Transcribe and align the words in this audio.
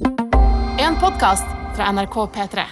En 0.00 0.96
podkast 1.00 1.44
fra 1.76 1.92
NRK 1.92 2.14
P3. 2.34 2.62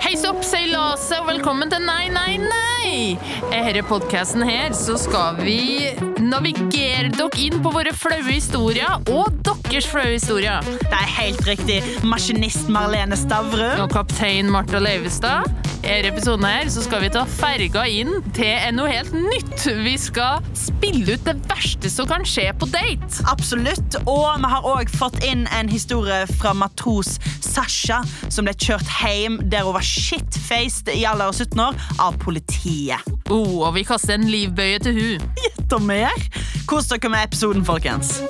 Heis 0.00 0.22
opp 0.24 0.40
seilaset 0.46 1.18
og 1.18 1.26
velkommen 1.28 1.68
til 1.72 1.82
Nei, 1.84 2.06
nei, 2.14 2.38
nei! 2.40 3.18
I 3.50 3.58
denne 3.66 3.82
podkasten 3.84 4.44
her 4.46 4.72
så 4.76 4.96
skal 5.00 5.36
vi 5.42 5.90
navigere 6.22 7.10
dere 7.12 7.42
inn 7.42 7.60
på 7.60 7.72
våre 7.74 7.92
flaue 7.92 8.24
historier 8.30 9.02
og 9.12 9.42
deres 9.44 9.88
flaue 9.90 10.14
historier. 10.14 10.64
Det 10.80 10.96
er 10.96 11.12
helt 11.18 11.44
riktig. 11.48 11.80
Maskinist 12.08 12.70
Marlene 12.72 13.18
Stavrum. 13.18 13.84
Og 13.84 13.92
kaptein 13.92 14.48
Martha 14.52 14.80
Leivestad. 14.80 15.44
Denne 15.80 16.10
episoden 16.12 16.44
her 16.44 16.68
så 16.70 16.82
skal 16.84 17.00
vi 17.04 17.08
ta 17.12 17.22
ferga 17.28 17.82
inn 17.88 18.20
til 18.36 18.76
noe 18.76 18.90
helt 18.90 19.14
nytt. 19.16 19.64
Vi 19.84 19.94
skal 19.98 20.44
spille 20.56 21.16
ut 21.16 21.24
det 21.26 21.36
verste 21.48 21.90
som 21.92 22.08
kan 22.10 22.26
skje 22.28 22.50
på 22.60 22.68
date. 22.70 23.24
Absolutt. 23.32 23.96
Og 24.04 24.26
vi 24.42 24.50
har 24.52 24.68
òg 24.68 24.92
fått 24.92 25.18
inn 25.26 25.46
en 25.56 25.70
historie 25.72 26.22
fra 26.36 26.52
matros 26.56 27.16
Sasha, 27.40 28.02
som 28.28 28.46
ble 28.46 28.54
kjørt 28.54 28.88
hjem 29.00 29.40
der 29.50 29.66
hun 29.66 29.78
var 29.78 29.86
shitfaced 29.86 30.92
i 30.92 31.02
alder 31.08 31.32
av 31.32 31.40
17 31.40 31.64
år 31.64 31.80
av 32.02 32.20
politiet. 32.22 33.08
Oh, 33.30 33.64
og 33.64 33.74
vi 33.78 33.86
kaster 33.88 34.18
en 34.18 34.28
livbøye 34.30 34.82
til 34.84 35.00
hun. 35.00 35.30
Gjett 35.40 35.78
om 35.78 35.88
mer. 35.90 36.28
Kos 36.70 36.92
dere 36.92 37.12
med 37.12 37.30
episoden, 37.30 37.64
folkens. 37.66 38.20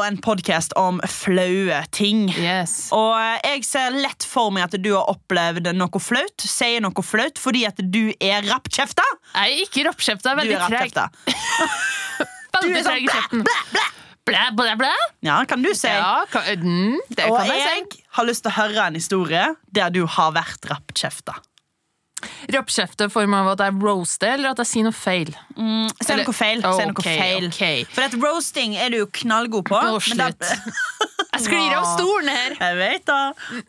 Jo 0.00 0.06
en 0.06 0.16
podkast 0.22 0.72
om 0.80 1.00
flaue 1.08 1.80
ting. 1.94 2.26
Yes. 2.40 2.88
Og 2.96 3.14
jeg 3.44 3.64
ser 3.68 3.96
lett 3.96 4.24
for 4.26 4.52
meg 4.54 4.68
at 4.68 4.76
du 4.80 4.90
har 4.94 5.08
opplevd 5.12 5.70
noe 5.76 6.02
flaut. 6.02 6.46
Sier 6.46 6.82
noe 6.84 7.04
flaut 7.04 7.40
fordi 7.40 7.66
at 7.68 7.80
du 7.92 8.10
er 8.16 8.46
rappkjefta. 8.48 9.04
Er 9.42 9.52
ikke 9.66 9.84
rappkjefta, 9.88 10.34
Du 10.36 10.40
veldig 10.42 10.60
treg. 10.66 10.94
Du 12.60 12.68
er 12.74 12.84
sånn 12.84 13.06
blæ, 13.06 13.24
blæ, 13.44 13.58
blæ. 13.74 13.86
Blæ, 14.30 14.42
blæ, 14.54 14.74
blæ. 14.78 14.90
Ja, 15.26 15.38
kan 15.48 15.62
du 15.64 15.70
si. 15.74 15.88
Ja, 15.90 16.24
kan, 16.30 16.44
mm, 16.60 16.98
det 17.16 17.28
Og 17.28 17.38
kan 17.40 17.48
jeg 17.50 17.62
si. 17.62 17.70
jeg 17.72 18.04
har 18.18 18.28
lyst 18.28 18.44
til 18.44 18.52
å 18.52 18.56
høre 18.60 18.88
en 18.90 18.98
historie 18.98 19.46
der 19.74 19.92
du 19.94 20.04
har 20.06 20.34
vært 20.36 20.68
rappkjefta. 20.70 21.38
Rappkjefte 22.52 23.06
i 23.08 23.12
form 23.12 23.34
av 23.38 23.52
at 23.54 23.62
jeg 23.64 23.76
roaster, 23.82 24.34
eller 24.36 24.50
at 24.52 24.60
jeg 24.62 24.68
sier 24.70 24.86
noe 24.88 24.96
feil? 24.96 25.30
Si 25.32 26.12
Eller- 26.12 26.24
noe 26.26 26.36
feil. 26.36 26.64
Okay, 26.64 26.86
noe 26.90 27.04
feil. 27.06 27.46
Okay. 27.48 27.84
For 27.92 28.02
at 28.08 28.16
roasting 28.20 28.76
er 28.76 28.90
du 28.92 28.98
jo 29.02 29.06
knallgod 29.20 29.64
på. 29.70 29.76
Oh, 29.78 30.00
men 30.10 30.18
da- 30.18 30.32
Jeg 31.32 31.44
sklir 31.46 31.72
av 31.78 31.86
stolen 31.94 32.28
her. 32.34 32.56
Jeg 32.58 32.76
vet 32.80 33.04
da. 33.08 33.20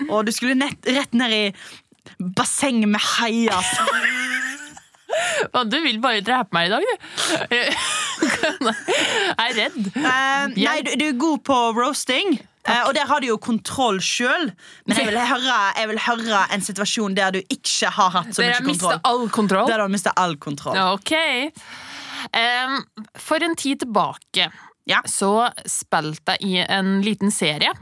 Og 0.10 0.26
du 0.26 0.32
skulle 0.36 0.56
nett, 0.58 0.82
rett 0.90 1.14
ned 1.14 1.32
i 1.36 1.44
bassenget 2.20 2.90
med 2.90 3.00
haier. 3.20 3.70
Du 5.70 5.76
vil 5.84 6.00
bare 6.02 6.24
drepe 6.26 6.56
meg 6.56 6.70
i 6.70 6.72
dag, 6.72 6.84
du. 6.88 6.96
Jeg 9.52 9.58
er 9.58 9.70
redd. 9.70 9.92
Uh, 9.96 10.56
nei, 10.56 10.78
du, 10.88 10.96
du 11.00 11.06
er 11.10 11.18
god 11.20 11.44
på 11.48 11.58
roasting. 11.78 12.40
Uh, 12.62 12.84
og 12.88 12.94
der 12.94 13.08
har 13.10 13.22
du 13.24 13.26
jo 13.28 13.38
kontroll 13.42 13.98
sjøl. 14.06 14.52
Men 14.86 14.98
jeg 15.00 15.08
vil, 15.10 15.18
høre, 15.18 15.60
jeg 15.80 15.90
vil 15.90 16.02
høre 16.06 16.42
en 16.54 16.62
situasjon 16.62 17.16
der 17.18 17.34
du 17.34 17.40
ikke 17.42 17.90
har 17.96 18.12
hatt 18.20 18.36
så 18.38 18.46
mye 18.46 18.60
kontroll. 18.66 19.00
all 19.10 19.24
kontroll. 19.34 19.68
Der 19.72 19.82
du 19.82 19.86
har 19.88 19.94
mista 19.94 20.14
all 20.22 20.36
kontroll. 20.38 20.78
Ok. 20.94 21.16
Um, 22.38 22.84
for 23.18 23.42
en 23.42 23.56
tid 23.58 23.82
tilbake 23.82 24.52
Ja. 24.86 25.00
så 25.10 25.50
spilte 25.66 26.36
jeg 26.38 26.46
i 26.46 26.62
en 26.70 27.00
liten 27.02 27.32
serie. 27.34 27.74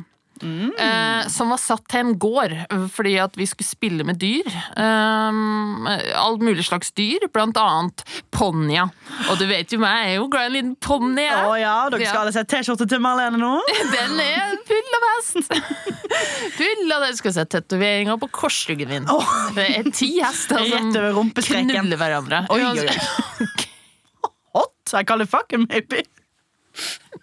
Mm. 0.42 0.72
eh, 0.80 1.28
som 1.32 1.52
var 1.54 1.60
satt 1.62 1.86
til 1.92 2.04
en 2.04 2.14
gård 2.20 2.54
fordi 2.94 3.16
at 3.22 3.36
vi 3.38 3.48
skulle 3.50 3.68
spille 3.68 4.06
med 4.08 4.20
dyr. 4.22 4.48
Um, 4.80 5.88
all 5.88 6.40
mulig 6.42 6.66
slags 6.68 6.92
dyr, 6.98 7.28
blant 7.34 7.58
annet 7.60 8.04
ponnia. 8.36 8.88
Og 9.30 9.40
du 9.40 9.46
vet 9.50 9.72
jo 9.74 9.82
meg, 9.82 10.06
jeg 10.06 10.16
er 10.16 10.20
jo 10.20 10.28
glad 10.32 10.48
i 10.48 10.52
en 10.52 10.58
liten 10.58 10.76
ponni. 10.84 11.28
Å 11.28 11.56
ja, 11.60 11.76
dere 11.92 12.08
skal 12.08 12.24
alle 12.24 12.36
se 12.36 12.46
T-skjorte 12.50 12.88
til 12.90 13.04
Marlene 13.04 13.40
nå? 13.42 13.54
Den 13.96 14.22
er 14.24 14.58
full 14.70 15.00
av 15.00 15.10
hest! 15.14 15.54
Full 16.60 16.92
av 16.92 17.04
det. 17.06 17.14
Skal 17.20 17.34
se 17.36 17.46
tatoveringer 17.54 18.18
på 18.20 18.30
korsryggen 18.34 18.90
min. 18.92 19.10
Det 19.56 19.66
er 19.78 19.90
ti 19.94 20.10
hester 20.18 20.64
som 20.66 20.90
knuller 20.92 22.00
hverandre. 22.00 22.44
Oi, 22.54 22.62
oi, 22.66 22.86
oi. 22.86 23.48
Hot? 24.58 24.94
I 24.94 25.04
call 25.04 25.22
it 25.22 25.30
fucking 25.30 25.68
maybe. 25.70 26.04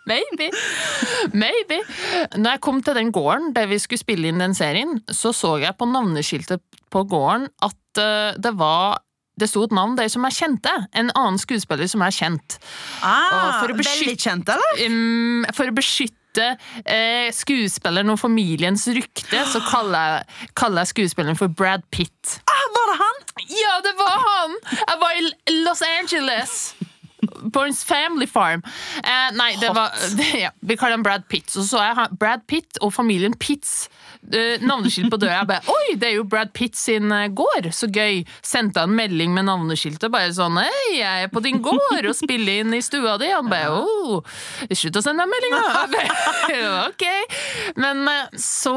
Maybe. 0.07 0.51
Maybe. 1.35 1.81
Når 2.37 2.51
jeg 2.57 2.61
kom 2.63 2.83
til 2.87 2.95
den 2.99 3.11
gården 3.15 3.53
der 3.57 3.67
vi 3.71 3.79
skulle 3.83 4.03
spille 4.03 4.29
inn 4.31 4.39
den 4.43 4.55
serien, 4.55 5.01
så 5.11 5.33
så 5.35 5.57
jeg 5.63 5.75
på 5.79 5.89
navneskiltet 5.91 6.63
på 6.95 7.03
gården 7.11 7.49
at 7.67 8.01
eh, 8.03 8.37
det 8.39 8.55
var 8.61 9.01
det 9.37 9.51
sto 9.51 9.67
et 9.67 9.73
navn 9.77 9.99
der 9.99 10.09
som 10.09 10.25
jeg 10.25 10.33
kjente. 10.39 10.71
En 10.97 11.11
annen 11.13 11.37
skuespiller 11.43 11.91
som 11.93 12.01
er 12.07 12.15
kjent. 12.15 12.55
Ah, 13.05 13.59
for 13.61 13.69
å 13.75 13.77
beskytte- 13.77 14.07
Veldig 14.07 14.23
kjent, 14.23 14.49
eller? 14.55 14.79
Um, 14.87 15.45
for 15.53 15.69
å 15.69 15.75
beskytte 15.77 16.47
eh, 16.89 17.29
skuespilleren 17.37 18.15
og 18.15 18.17
familiens 18.23 18.87
rykte, 18.97 19.43
så 19.53 19.61
kaller 19.69 20.09
jeg, 20.23 20.49
kaller 20.57 20.87
jeg 20.87 20.93
skuespilleren 20.95 21.37
for 21.37 21.53
Brad 21.53 21.85
Pitt. 21.93 22.39
Ah, 22.49 22.65
var 22.79 22.93
det 22.95 22.97
han? 23.03 23.21
Ja, 23.61 23.75
det 23.85 23.93
var 24.01 24.17
han! 24.25 24.57
Jeg 24.73 24.99
var 25.05 25.21
i 25.21 25.61
Los 25.67 25.85
Angeles. 25.85 26.57
En 27.23 27.75
family 27.75 28.27
farm. 28.27 28.63
Eh, 29.03 29.31
nei, 29.37 29.55
det 29.61 29.71
var 29.75 29.95
ja, 30.45 30.51
Vi 30.61 30.77
kaller 30.77 30.99
han 30.99 31.03
Brad 31.07 31.29
Pitt. 31.29 31.51
Så 31.51 31.65
så 31.65 31.81
jeg 31.83 32.19
Brad 32.21 32.45
Pitt 32.47 32.81
og 32.85 32.93
familien 32.95 33.35
Pitts 33.41 33.89
eh, 34.33 34.61
navneskilt 34.63 35.11
på 35.13 35.19
døra. 35.21 35.41
Jeg 35.41 35.49
bare, 35.51 35.73
Oi, 35.73 35.97
det 35.97 36.11
er 36.11 36.15
jo 36.19 36.27
Brad 36.29 36.53
Pitt 36.57 36.77
sin 36.79 37.13
eh, 37.15 37.29
gård! 37.33 37.71
Så 37.77 37.89
gøy. 37.89 38.23
Sendte 38.45 38.85
han 38.85 38.95
melding 38.97 39.35
med 39.37 39.49
navneskiltet. 39.49 40.11
Bare 40.13 40.35
sånn 40.37 40.61
Hei, 40.61 40.99
jeg 40.99 41.27
er 41.27 41.33
på 41.33 41.43
din 41.45 41.63
gård 41.65 42.05
og 42.05 42.17
spiller 42.19 42.63
inn 42.63 42.77
i 42.77 42.85
stua 42.85 43.17
di. 43.23 43.33
Han 43.33 43.51
bare 43.53 43.81
Å, 43.81 44.21
Slutt 44.77 45.01
å 45.01 45.05
sende 45.05 45.25
den 45.25 45.33
meldinga! 45.33 45.65
ok. 46.91 47.09
Men 47.81 48.07
eh, 48.13 48.39
så 48.41 48.77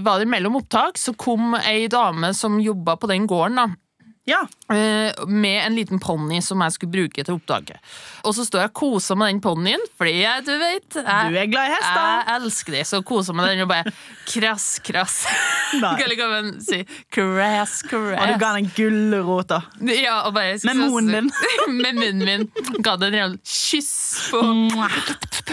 var 0.00 0.22
det 0.22 0.30
mellom 0.30 0.56
opptak, 0.56 0.96
så 0.96 1.12
kom 1.18 1.54
ei 1.60 1.88
dame 1.92 2.32
som 2.36 2.60
jobba 2.62 2.96
på 2.96 3.10
den 3.10 3.26
gården. 3.28 3.60
da 3.60 3.89
Ja. 4.30 4.40
Eh, 4.70 5.26
med 5.26 5.66
en 5.66 5.74
liten 5.74 6.00
ponni 6.02 6.38
som 6.42 6.62
jeg 6.62 6.76
skulle 6.76 6.92
bruke 6.94 7.24
til 7.26 7.34
opptaket. 7.34 7.80
Og 8.22 8.34
så 8.36 8.44
står 8.46 8.64
jeg 8.64 8.72
og 8.72 8.76
koser 8.78 9.18
med 9.18 9.32
den 9.32 9.42
ponnien, 9.42 9.82
fordi 9.98 10.20
jeg, 10.20 10.44
du 10.46 10.52
vet 10.60 10.98
jeg, 11.00 11.32
Du 11.32 11.38
er 11.40 11.50
glad 11.50 11.70
i 11.70 11.74
hester. 11.74 12.04
Jeg 12.20 12.36
elsker 12.36 12.76
det, 12.78 12.84
så 12.90 13.02
koser 13.06 13.36
med 13.36 13.50
den 13.50 13.64
og 13.64 13.70
bare 13.72 13.94
krass, 14.30 14.68
krass. 14.86 15.24
Kan 16.20 16.50
si 16.62 16.80
krass, 17.14 17.80
Og 17.90 18.26
du 18.26 18.36
ga 18.40 18.52
den 18.54 18.64
en 18.64 18.70
gulrot, 18.76 19.50
da. 19.50 19.60
Ja, 19.90 20.20
og 20.28 20.34
bare, 20.34 20.58
Med 20.64 20.76
munnen 20.78 21.30
med 21.82 21.98
munnen 21.98 22.24
min. 22.26 22.46
Ga 22.84 22.96
den 23.00 23.10
en 23.10 23.18
real 23.18 23.36
kyss 23.46 24.30
på 24.30 24.40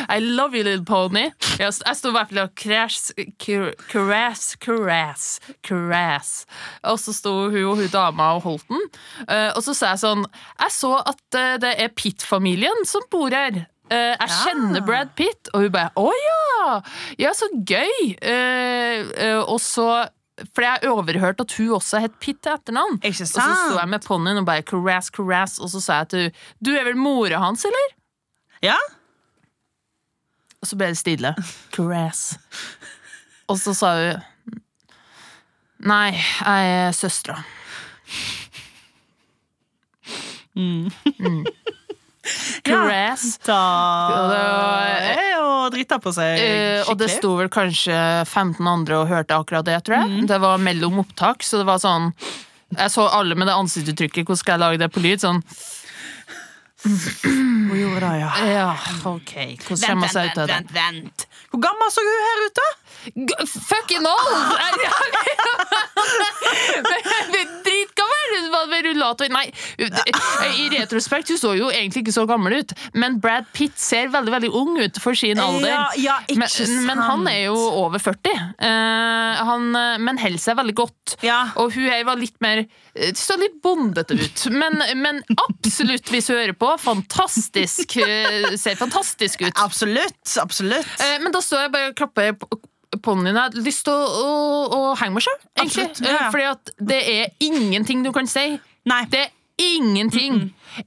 I 0.09 0.19
love 0.19 0.57
you, 0.57 0.63
little 0.63 0.85
pony. 0.85 1.29
Jeg, 1.57 1.73
jeg 1.73 1.97
sto 1.97 2.11
i 2.11 2.15
hvert 2.15 2.29
fall 2.31 2.43
og 2.43 2.53
krass, 2.57 3.11
krass, 3.41 4.55
krass, 4.61 5.27
krass. 5.65 6.31
Og 6.85 6.99
så 7.01 7.15
sto 7.15 7.33
hun 7.49 7.63
og 7.63 7.81
hun 7.81 7.91
dama 7.93 8.33
og 8.37 8.45
holdt 8.45 8.66
den. 8.71 8.83
Eh, 9.27 9.49
og 9.53 9.63
så 9.65 9.75
sa 9.77 9.93
jeg 9.93 10.03
sånn 10.03 10.25
Jeg 10.27 10.73
så 10.75 10.91
at 11.01 11.39
eh, 11.39 11.55
det 11.63 11.73
er 11.83 11.95
Pitt-familien 11.95 12.85
som 12.89 13.05
bor 13.11 13.33
her. 13.33 13.63
Eh, 13.87 14.13
jeg 14.13 14.33
kjenner 14.43 14.83
Brad 14.85 15.15
Pitt. 15.19 15.51
Og 15.53 15.65
hun 15.67 15.73
bare 15.73 15.93
Å 15.95 16.11
ja! 16.11 16.77
Ja, 17.21 17.33
så 17.37 17.49
gøy! 17.55 18.15
Og 19.47 19.59
så 19.63 19.87
for 20.53 20.61
jeg 20.61 20.91
overhørte 20.91 21.47
at 21.47 21.53
hun 21.57 21.71
også 21.79 22.01
het 22.03 22.17
Pitt 22.21 22.43
til 22.45 22.53
etternavn. 22.53 22.99
Og 23.01 23.15
så 23.17 23.25
sto 23.25 23.79
jeg 23.79 23.89
med 23.89 24.03
ponnien 24.05 24.37
og 24.37 24.45
bare 24.45 24.61
caress, 24.61 25.09
caress, 25.09 25.57
og 25.57 25.71
så 25.73 25.81
sa 25.81 26.01
jeg 26.03 26.11
til 26.11 26.27
hun 26.27 26.67
Du 26.67 26.71
er 26.77 26.85
vel 26.85 26.99
mora 26.99 27.41
hans, 27.41 27.65
eller? 27.65 27.95
Ja? 28.61 28.77
Og 30.61 30.69
så 30.69 30.77
ble 30.77 30.91
det 30.93 30.99
stille. 30.99 31.33
Caress. 31.75 32.37
Og 33.47 33.59
så 33.61 33.73
sa 33.77 33.93
hun 33.97 34.61
Nei, 35.87 36.17
jeg 36.17 36.69
er 36.73 36.95
søstera. 36.97 37.43
Mm. 40.57 41.45
Caress. 42.67 43.37
Da 43.45 43.59
Og 44.11 44.25
det 44.33 44.41
er 45.13 45.29
jo 45.37 45.45
å 45.47 45.69
på 46.03 46.11
seg 46.15 46.39
skikkelig. 46.39 46.89
og 46.89 46.95
det 46.99 47.09
sto 47.13 47.29
vel 47.39 47.49
kanskje 47.53 47.97
15 48.25 48.67
andre 48.67 48.93
og 49.01 49.07
hørte 49.11 49.33
akkurat 49.37 49.65
det, 49.67 49.77
tror 49.87 49.95
jeg. 50.01 50.07
Det 50.27 50.39
var 50.43 50.57
mellom 50.61 50.99
opptak, 51.03 51.39
så 51.43 51.53
det 51.61 51.67
var 51.69 51.79
sånn 51.83 52.05
Jeg 52.75 52.89
så 52.91 53.07
alle 53.07 53.35
med 53.35 53.47
det 53.47 53.55
ansiktsuttrykket. 53.55 54.25
Hvordan 54.25 54.37
skal 54.41 54.53
jeg 54.57 54.63
lage 54.65 54.77
det 54.81 54.89
på 54.91 54.99
lyd? 55.03 55.19
Sånn 55.23 55.41
Hun 56.83 57.77
gjorde 57.77 57.99
det, 58.03 58.15
ja. 58.21 58.31
Ja, 58.47 58.71
ok. 59.07 59.33
Hvordan 59.67 59.87
kommer 59.87 60.01
man 60.03 60.09
seg 60.13 60.23
ut 60.31 60.37
av 60.43 60.47
det? 60.47 60.53
vent, 60.57 60.71
vent. 60.75 61.19
Hvor 61.51 61.61
gammel 61.63 61.87
så 61.93 62.01
hun 62.03 62.21
her 62.27 62.39
ute? 62.47 62.65
Fucking 63.69 64.05
old! 64.07 64.31
Var 68.53 68.67
med 68.71 68.85
rullator? 68.87 69.29
Nei, 69.33 69.45
i 70.57 70.67
retrospekt 70.73 71.31
hun 71.33 71.39
så 71.39 71.53
jo 71.57 71.69
egentlig 71.73 72.03
ikke 72.05 72.15
så 72.15 72.25
gammel 72.29 72.59
ut, 72.61 72.73
men 72.97 73.17
Brad 73.23 73.47
Pitt 73.55 73.77
ser 73.81 74.09
veldig 74.13 74.33
veldig 74.33 74.51
ung 74.55 74.77
ut 74.79 74.99
for 75.01 75.17
sin 75.17 75.39
alder. 75.41 75.69
Ja, 75.71 75.85
ja, 76.01 76.17
ikke 76.27 76.39
men, 76.43 76.85
men 76.87 77.01
han 77.03 77.27
er 77.31 77.41
jo 77.47 77.57
over 77.83 78.01
40. 78.03 78.33
uh, 78.61 79.43
han, 79.47 79.67
eh, 79.75 79.97
men 80.03 80.19
holder 80.21 80.41
seg 80.41 80.57
veldig 80.59 80.75
godt. 80.77 81.17
Ja. 81.25 81.39
Og 81.61 81.73
hun 81.75 81.87
her 81.89 82.03
var 82.07 82.19
litt 82.19 82.35
mer 82.43 82.63
eh, 82.63 83.11
Så 83.17 83.37
litt 83.39 83.57
bondete 83.63 84.17
ut. 84.17 84.45
Men, 84.53 84.79
men 84.99 85.21
absolutt, 85.47 86.09
hvis 86.13 86.29
hun 86.31 86.39
hører 86.39 86.55
på, 86.57 86.71
fantastisk. 86.81 87.97
eh, 88.03 88.53
Ser 88.59 88.77
fantastisk 88.79 89.43
ut. 89.45 89.53
Absolutt. 89.63 90.21
absolutt. 90.41 90.89
Uh, 91.01 91.17
Men 91.23 91.33
da 91.35 91.41
står 91.43 91.67
jeg 91.67 91.73
bare 91.75 91.91
og 91.91 91.97
klapper 91.99 92.33
på 92.97 93.13
ponnien. 93.13 93.35
Jeg 93.35 93.43
har 93.43 93.65
lyst 93.65 93.85
til 93.87 93.93
å, 93.93 94.27
å, 94.27 94.35
å 94.77 94.93
henge 94.99 95.17
meg 95.17 95.25
sjøl, 95.25 95.39
egentlig. 95.57 95.87
Absolutt, 95.87 96.03
ja, 96.05 96.15
ja. 96.17 96.29
Fordi 96.33 96.47
at 96.51 96.71
det 96.91 97.01
er 97.13 97.47
ingenting 97.47 98.03
du 98.05 98.11
kan 98.15 98.29
si. 98.29 98.45
Nei. 98.87 99.01
Det 99.11 99.23
er 99.25 99.33
ingenting. 99.57 100.41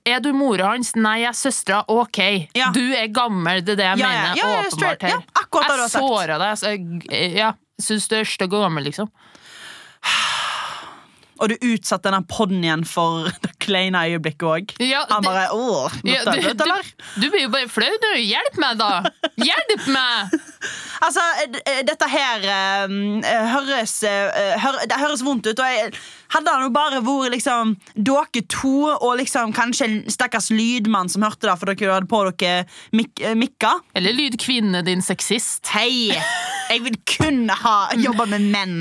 Er 0.06 0.20
du 0.22 0.30
mora 0.36 0.72
hans? 0.74 0.92
Nei, 0.98 1.20
jeg 1.24 1.30
er 1.32 1.38
søstera. 1.38 1.80
Ok. 1.90 2.20
Ja. 2.56 2.70
Du 2.74 2.82
er 2.94 3.08
gammel, 3.14 3.64
det 3.66 3.74
er 3.76 3.80
det 3.82 3.88
jeg 3.88 4.02
mener. 4.02 4.42
åpenbart 4.66 5.06
her. 5.08 5.16
Jeg 5.18 5.90
såra 5.94 6.38
deg. 6.42 6.66
Jeg, 7.10 7.32
ja, 7.38 7.54
syns 7.82 8.06
du 8.10 8.18
er 8.20 8.28
stygg 8.28 8.54
og 8.54 8.68
gammel, 8.68 8.86
liksom. 8.90 9.10
Og 11.40 11.48
du 11.48 11.56
utsatte 11.72 12.10
denne 12.10 12.20
ponnien 12.28 12.82
for 12.88 13.28
det 13.44 13.54
kleine 13.64 14.02
øyeblikket 14.10 14.46
òg. 14.46 14.74
Ja, 14.84 15.06
Han 15.10 15.24
bare 15.24 15.46
åh, 15.56 15.92
Ja, 16.04 16.22
du, 16.28 16.36
dette, 16.36 16.66
eller? 16.66 16.84
du, 16.84 17.24
du 17.24 17.28
blir 17.32 17.46
jo 17.46 17.52
bare 17.54 17.70
flau 17.72 17.88
nå. 17.88 18.12
Hjelp 18.20 18.60
meg, 18.60 18.80
da! 18.80 18.92
Hjelp 19.40 19.88
meg! 19.94 20.36
Altså, 21.00 21.22
eh, 21.64 21.78
dette 21.88 22.04
her 22.12 22.42
eh, 22.44 22.90
høres 23.54 23.94
uh, 24.04 24.40
hør, 24.60 24.76
Det 24.84 24.98
høres 25.00 25.22
vondt 25.24 25.46
ut. 25.48 25.62
Og 25.64 25.70
jeg, 25.72 25.94
hadde 26.34 26.52
det 26.52 26.66
jo 26.66 26.72
bare 26.74 27.00
vært 27.04 27.34
liksom 27.34 27.74
dere 27.94 28.44
to 28.50 28.74
og 28.92 29.16
liksom 29.20 29.54
kanskje 29.56 29.88
en 29.88 29.98
stakkars 30.12 30.50
lydmann 30.54 31.10
som 31.10 31.24
hørte 31.26 31.48
det 31.48 31.56
for 31.60 31.72
dere 31.72 31.96
hadde 31.96 32.10
på 32.10 32.22
dere 32.30 32.64
mik 32.96 33.22
eh, 33.22 33.36
mikka 33.38 33.72
Eller 33.98 34.14
lydkvinne, 34.16 34.82
din 34.86 35.02
sexist. 35.02 35.66
Hei! 35.74 36.14
Jeg 36.70 36.84
vil 36.84 36.96
kun 37.08 37.48
ha 37.50 37.90
jobba 37.98 38.28
med 38.30 38.46
menn. 38.52 38.74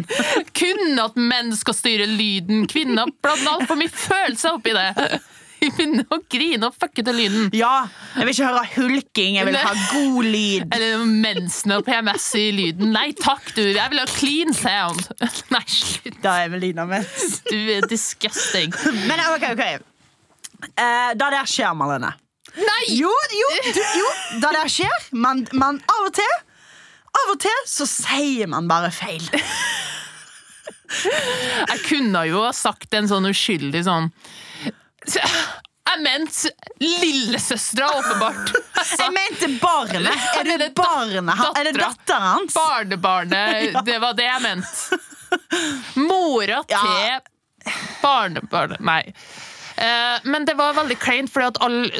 Kun 0.57 0.99
at 1.01 1.17
menn 1.17 1.55
skal 1.57 1.77
styre 1.77 2.05
lyden. 2.09 2.67
Kvinner 2.69 3.09
blander 3.23 3.57
altfor 3.57 3.79
mye 3.79 3.89
følelser 3.89 4.59
oppi 4.59 4.75
det. 4.77 5.19
Vi 5.61 5.69
begynner 5.75 6.05
å 6.15 6.19
grine 6.31 6.69
og 6.69 6.75
fucke 6.79 7.03
til 7.03 7.17
lyden. 7.19 7.49
Ja, 7.57 7.89
Jeg 8.15 8.27
vil 8.27 8.33
ikke 8.35 8.47
høre 8.47 8.63
hulking, 8.75 9.35
jeg 9.39 9.47
vil 9.49 9.57
ha 9.59 9.73
god 9.91 10.29
lyd. 10.29 10.65
Eller 10.75 11.03
mensen 11.03 11.75
og 11.75 11.83
PMS 11.87 12.29
i 12.39 12.45
lyden. 12.55 12.93
Nei 12.95 13.09
takk, 13.19 13.51
du. 13.57 13.63
Jeg 13.67 13.91
vil 13.91 13.99
ha 13.99 14.07
clean 14.13 14.55
sound. 14.55 15.03
Nei, 15.55 15.65
slutt. 15.67 16.21
Da 16.23 16.39
er 16.39 16.49
Evelina 16.49 16.87
mens. 16.89 17.41
Du 17.49 17.57
er 17.57 17.87
disgusting. 17.91 18.71
Men 19.09 19.21
ok, 19.33 19.51
ok 19.53 19.63
eh, 19.67 21.11
Da 21.19 21.29
der 21.31 21.47
skjer, 21.49 21.75
Marlene 21.77 22.13
Nei! 22.57 22.83
Jo, 22.97 23.11
jo, 23.11 23.49
du, 23.75 23.81
jo 23.99 24.07
da 24.41 24.51
der 24.55 24.71
skjer 24.71 25.09
man, 25.13 25.43
man 25.53 25.77
av 25.85 26.07
og 26.07 26.13
til 26.17 26.35
Av 27.19 27.33
og 27.33 27.39
til 27.43 27.59
så 27.69 27.87
sier 27.89 28.49
man 28.49 28.67
bare 28.69 28.89
feil 28.93 29.25
Jeg 30.89 31.79
kunne 31.85 32.25
jo 32.29 32.41
ha 32.47 32.53
sagt 32.55 32.93
en 32.97 33.09
sånn 33.11 33.29
uskyldig 33.29 33.83
sånn 33.85 34.09
Jeg 35.89 36.01
mente 36.05 36.51
lillesøstera, 36.83 37.87
åpenbart. 37.97 38.51
Altså, 38.77 38.99
Jeg 39.01 39.13
mente 39.15 39.47
barnet 39.61 40.25
Er 40.39 40.43
det 40.45 40.57
det 40.61 40.67
barnet? 40.77 41.41
Er 41.57 41.63
det 41.69 41.73
datteren 41.79 42.27
hans? 42.27 42.53
barnebarnet. 42.53 43.79
Det 43.89 43.97
var 44.03 44.13
det 44.17 44.27
jeg 44.27 44.41
mente. 44.45 44.99
Mora 45.95 46.61
Ja. 46.69 46.81
til 46.83 47.73
barnebarnet 48.03 48.79
Nei. 48.85 49.01
Eh, 49.79 50.19
men 50.27 50.43
det 50.45 50.57
var 50.59 50.73
veldig 50.75 50.97
kleint, 50.99 51.31
for 51.31 51.39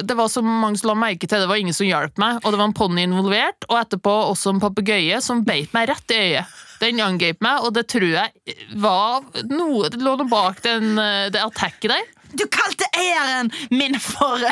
det 0.03 0.15
var 0.17 0.27
så 0.27 0.41
mange 0.43 0.77
som 0.81 0.89
la 0.91 0.95
merke 0.99 1.23
til 1.23 1.37
det. 1.37 1.45
Det 1.45 1.51
var 1.51 1.61
ingen 1.61 1.73
som 1.77 1.87
hjalp 1.87 2.17
meg, 2.19 2.41
og 2.43 2.51
det 2.51 2.59
var 2.59 2.67
en 2.67 2.75
ponni 2.75 3.05
involvert. 3.07 3.63
Og 3.69 3.77
etterpå 3.79 4.11
også 4.33 4.51
en 4.51 4.59
papegøye 4.59 5.21
som 5.23 5.45
beit 5.47 5.71
meg 5.73 5.87
rett 5.93 6.11
i 6.11 6.17
øyet. 6.25 6.57
Den 6.81 6.99
angrep 7.03 7.39
meg, 7.43 7.63
og 7.63 7.73
det 7.75 7.85
tror 7.91 8.05
jeg 8.07 8.57
var 8.79 9.23
noe 9.51 9.89
Det 9.91 9.99
lå 10.03 10.13
noe 10.19 10.27
bak 10.31 10.59
den, 10.63 10.93
eh, 10.99 11.29
det 11.31 11.39
attacket 11.43 11.89
der. 11.95 12.03
Du 12.33 12.45
kalte 12.51 12.85
eieren 12.97 13.51
min 13.73 13.99
for 13.99 14.43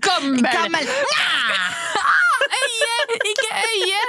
Gammel! 0.00 0.42
gammel 0.42 0.88
Øye! 2.48 2.96
Ikke 3.30 3.48
øye! 3.68 4.02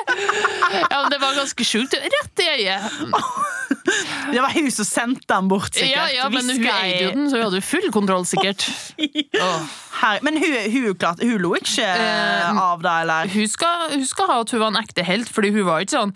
Ja, 0.91 1.01
men 1.01 1.11
det 1.11 1.19
var 1.21 1.35
ganske 1.35 1.65
sjukt. 1.65 1.93
Rett 1.93 2.43
i 2.43 2.49
øyet. 2.55 2.81
Det 4.33 4.41
var 4.41 4.51
hun 4.53 4.69
som 4.71 4.85
sendte 4.85 5.25
den 5.33 5.47
bort, 5.49 5.73
sikkert. 5.73 5.89
Ja, 5.89 6.05
ja, 6.13 6.29
men 6.29 6.45
hun 6.45 6.65
eide 6.65 7.03
jo 7.03 7.09
den, 7.15 7.29
så 7.29 7.39
hun 7.39 7.45
hadde 7.47 7.61
full 7.65 7.91
kontroll, 7.91 8.25
sikkert. 8.25 8.67
Oh. 9.39 9.65
Her, 10.01 10.19
men 10.21 10.37
hun, 10.37 10.55
hun, 10.71 10.95
klart, 10.99 11.23
hun 11.23 11.41
lo 11.41 11.53
ikke 11.57 11.85
uh, 11.85 12.57
av 12.59 12.83
det, 12.83 12.93
eller? 13.01 13.29
Hun, 13.33 13.47
skal, 13.47 13.89
hun 13.93 14.05
skal 14.05 14.29
ha 14.29 14.39
at 14.43 14.51
hun 14.51 14.61
var 14.61 14.73
en 14.73 14.79
ekte 14.81 15.03
helt, 15.07 15.31
fordi 15.31 15.51
hun 15.55 15.65
var 15.67 15.83
ikke 15.83 15.95
sånn 15.95 16.13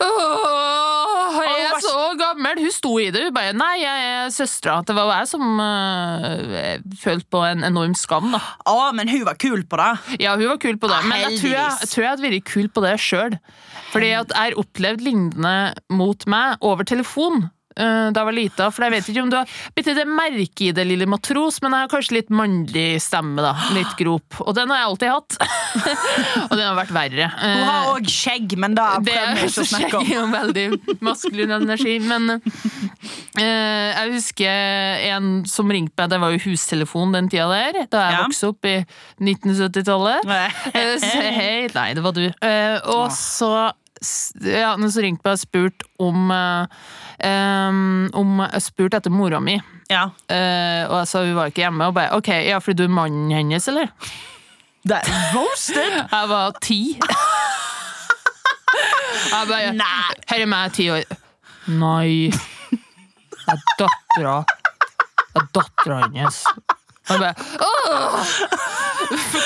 Åh, 0.00 1.36
jeg 1.44 1.64
er 1.66 1.82
så 1.84 2.04
gammel! 2.18 2.60
Hun 2.64 2.72
sto 2.74 2.92
i 3.02 3.08
det. 3.12 3.22
Hun 3.28 3.34
bare 3.36 3.52
Nei, 3.56 3.74
jeg 3.82 4.06
er 4.10 4.32
søstera. 4.34 4.78
Det 4.86 4.96
var 4.96 5.10
jeg 5.18 5.28
som 5.32 5.62
øh, 5.64 6.80
følte 7.02 7.28
på 7.32 7.42
en 7.46 7.64
enorm 7.68 7.94
skam, 7.98 8.30
da. 8.34 8.40
Å, 8.70 8.90
men 8.96 9.10
hun 9.12 9.24
var 9.28 9.38
kul 9.40 9.64
på 9.68 9.80
det. 9.80 9.90
Ja, 10.24 10.36
hun 10.40 10.48
var 10.52 10.60
kul 10.62 10.80
på 10.80 10.90
det, 10.90 11.00
men 11.10 11.24
jeg 11.26 11.40
tror 11.42 11.54
jeg, 11.54 11.78
jeg 11.84 11.92
tror 11.92 12.06
jeg 12.06 12.12
hadde 12.14 12.26
vært 12.28 12.50
kul 12.50 12.68
på 12.72 12.84
det 12.86 12.96
sjøl. 13.02 13.38
Fordi 13.92 14.12
at 14.16 14.34
jeg 14.34 14.50
har 14.50 14.60
opplevd 14.62 15.04
lignende 15.06 15.56
mot 15.92 16.26
meg 16.30 16.60
over 16.66 16.86
telefon. 16.86 17.48
Eh, 17.80 18.10
Da 18.14 18.20
jeg 18.22 18.28
var 18.30 18.36
lita, 18.36 18.68
for 18.74 18.86
jeg 18.86 18.94
vet 18.96 19.10
ikke 19.12 19.24
om 19.24 19.32
du 19.32 19.36
har 19.40 19.54
bitt 19.76 19.90
det 19.90 20.06
merke 20.08 20.68
i 20.68 20.72
det, 20.76 20.84
lille 20.86 21.08
matros, 21.10 21.60
men 21.64 21.74
jeg 21.76 21.86
har 21.86 21.92
kanskje 21.92 22.16
litt 22.18 22.30
mannlig 22.34 22.86
stemme, 23.02 23.40
da. 23.42 23.54
Litt 23.76 23.96
grop. 23.98 24.38
Og 24.44 24.54
den 24.56 24.70
har 24.72 24.82
jeg 24.82 24.90
alltid 24.90 25.12
hatt. 25.14 25.38
og 26.50 26.54
den 26.56 26.64
har 26.66 26.76
vært 26.78 26.94
verre. 26.94 27.30
Hun 27.40 27.64
har 27.70 27.90
òg 27.94 28.10
skjegg, 28.10 28.54
men 28.60 28.76
det 28.78 28.86
prøver 29.08 29.40
vi 29.40 29.48
ikke 29.50 29.64
å 29.64 29.70
snakke 29.74 30.00
om. 30.00 30.06
Det 30.10 30.18
er 30.20 30.32
veldig 30.34 30.98
maskulin 31.06 31.52
energi, 31.56 31.96
men 32.02 32.30
uh, 32.36 33.40
jeg 33.40 34.12
husker 34.14 35.04
en 35.10 35.30
som 35.48 35.70
ringte 35.70 35.94
meg, 36.00 36.10
det 36.12 36.18
var 36.22 36.34
jo 36.34 36.40
hustelefon 36.48 37.14
den 37.14 37.28
tida 37.32 37.46
der, 37.50 37.80
da 37.90 38.04
jeg 38.06 38.16
Ja. 38.18 38.22
vokste 38.26 38.50
opp 38.52 38.66
i 38.68 38.76
1970-tallet. 39.20 40.26
Eh, 40.74 41.08
Hei, 41.36 41.68
nei, 41.74 41.88
det 41.96 42.02
var 42.04 42.14
du. 42.16 42.24
Eh, 42.26 42.76
og 42.90 43.10
så 43.14 43.70
ja, 44.40 44.74
noen 44.80 44.92
som 44.92 45.04
ringte 45.04 45.26
meg 45.26 45.36
og 45.36 45.42
spurte 45.42 45.88
om 46.00 46.30
um, 46.32 47.80
Om 48.16 48.42
jeg 48.46 48.62
spurte 48.64 49.00
etter 49.00 49.12
mora 49.12 49.40
mi. 49.44 49.58
Ja. 49.90 50.06
Uh, 50.30 50.82
og 50.88 50.96
jeg 51.02 51.08
sa 51.10 51.24
hun 51.26 51.36
var 51.36 51.52
ikke 51.52 51.64
hjemme. 51.66 51.90
Og 51.90 51.96
bare 51.98 52.16
OK, 52.16 52.30
ja, 52.46 52.60
fordi 52.62 52.80
du 52.80 52.86
er 52.88 52.94
mannen 52.96 53.32
hennes, 53.34 53.68
eller? 53.68 53.92
Det 54.88 54.96
er 54.96 55.34
roasted! 55.34 55.98
Jeg 56.14 56.28
var 56.30 56.54
ti. 56.64 56.80
Jeg 59.34 59.48
bare 59.50 59.72
Nei. 59.76 60.14
Her 60.30 60.44
er 60.46 60.48
meg 60.48 60.72
ti 60.72 60.88
år. 60.94 61.04
Nei. 61.68 62.30
Jeg 62.30 63.52
er 63.52 63.64
dattera 63.80 64.36
Jeg 64.46 65.42
er 65.42 65.48
dattera 65.56 65.98
hennes. 66.06 66.44
Jeg 67.10 67.20
bare 67.20 67.34
Åh! 67.66 68.34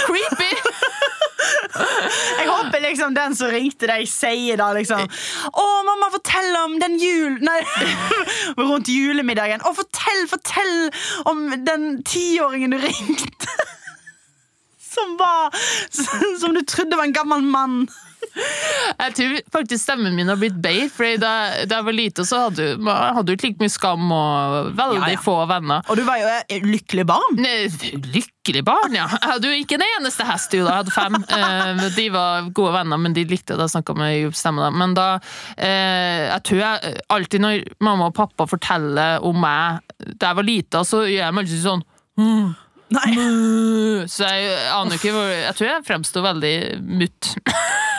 Creepy! 0.05 0.51
Jeg 2.39 2.49
håper 2.49 2.83
liksom 2.85 3.15
den 3.17 3.35
som 3.37 3.51
ringte 3.53 3.89
deg, 3.91 4.07
sier 4.09 4.59
da 4.61 4.71
liksom 4.77 5.03
Å, 5.05 5.65
mamma, 5.87 6.11
fortell 6.15 6.51
om 6.63 6.77
den 6.83 6.97
jul... 7.01 7.39
Nei, 7.45 7.61
rundt 8.61 8.91
julemiddagen. 8.93 9.65
Å, 9.65 9.75
fortell, 9.77 10.25
fortell 10.31 10.77
om 11.31 11.47
den 11.67 12.03
tiåringen 12.07 12.75
du 12.75 12.81
ringte. 12.83 13.59
Som 14.95 15.17
var 15.19 15.51
Som 16.39 16.55
du 16.55 16.63
trodde 16.63 16.97
var 16.97 17.09
en 17.09 17.17
gammel 17.17 17.43
mann. 17.43 17.85
Jeg 18.95 19.15
tror 19.19 19.35
faktisk 19.55 19.83
stemmen 19.83 20.15
min 20.17 20.29
har 20.31 20.39
blitt 20.41 20.57
bedre, 20.63 20.89
for 20.93 21.17
da, 21.21 21.31
da 21.69 21.79
jeg 21.81 21.87
var 21.89 21.97
lite, 21.97 22.25
så 22.29 22.41
hadde 22.47 22.67
du 22.79 22.89
hadde 22.91 23.25
du 23.27 23.33
ikke 23.35 23.49
like 23.51 23.63
mye 23.65 23.73
skam 23.73 24.13
og 24.15 24.71
veldig 24.79 25.01
Ja, 25.01 25.11
ja. 25.15 25.21
få 25.25 25.35
venner. 25.51 25.83
Og 25.91 25.99
du 25.99 26.05
var 26.07 26.21
jo 26.21 26.29
et 26.49 26.67
lykkelig 26.69 27.07
barn. 27.09 27.39
Ne, 27.41 27.53
Lykkelig 28.15 28.63
barn, 28.67 28.95
ja. 28.97 29.07
Jeg 29.13 29.31
hadde 29.31 29.51
jo 29.51 29.61
ikke 29.65 29.79
en 29.79 29.87
eneste 29.89 30.27
hest, 30.29 30.55
jo 30.57 30.67
da. 30.67 30.77
Jeg 30.79 30.85
hadde 30.85 30.95
fem. 30.95 31.21
Eh, 31.35 31.85
de 31.97 32.05
var 32.15 32.49
gode 32.55 32.73
venner, 32.77 33.01
men 33.01 33.15
de 33.17 33.25
likte 33.29 33.55
det. 33.57 33.65
Jeg 33.67 33.75
snakka 33.75 33.97
med 33.99 34.13
djup 34.19 34.37
stemme. 34.39 34.63
Da. 34.65 34.71
Men 34.75 34.95
da 34.97 35.07
eh, 35.57 36.29
Jeg 36.31 36.43
tror 36.49 36.61
jeg 36.63 36.95
alltid 37.17 37.43
når 37.45 37.65
mamma 37.85 38.11
og 38.11 38.15
pappa 38.17 38.47
forteller 38.51 39.25
om 39.25 39.41
meg 39.43 39.83
da 40.19 40.31
jeg 40.31 40.39
var 40.41 40.47
lita, 40.47 40.85
så 40.87 41.03
gjør 41.07 41.21
jeg 41.25 41.35
meg 41.37 41.45
alltid 41.47 41.65
sånn 41.65 41.85
Nei, 42.95 44.07
Så 44.11 44.29
jeg 44.29 44.55
aner 44.71 44.99
ikke 44.99 45.13
hvor 45.15 45.31
Jeg 45.33 45.57
tror 45.59 45.69
jeg 45.71 45.87
fremsto 45.87 46.23
veldig 46.25 46.55
mutt. 47.03 47.33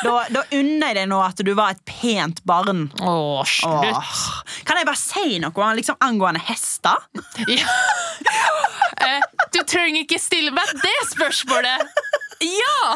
Da, 0.06 0.14
da 0.30 0.44
unner 0.54 0.92
jeg 0.92 0.98
deg 1.00 1.08
nå 1.10 1.20
at 1.24 1.40
du 1.42 1.52
var 1.58 1.74
et 1.74 1.82
pent 1.88 2.42
barn. 2.48 2.86
Å, 3.02 3.16
slutt. 3.50 3.90
Åh. 3.90 4.20
Kan 4.68 4.78
jeg 4.78 4.88
bare 4.88 5.00
si 5.02 5.40
noe 5.42 5.70
liksom, 5.80 5.98
angående 6.04 6.44
hester? 6.46 7.08
Ja. 7.50 7.70
Eh, 9.06 9.24
du 9.54 9.60
trenger 9.68 10.06
ikke 10.06 10.20
stille 10.22 10.54
meg 10.56 10.70
det 10.82 10.94
spørsmålet! 11.12 11.90
Ja! 12.46 12.94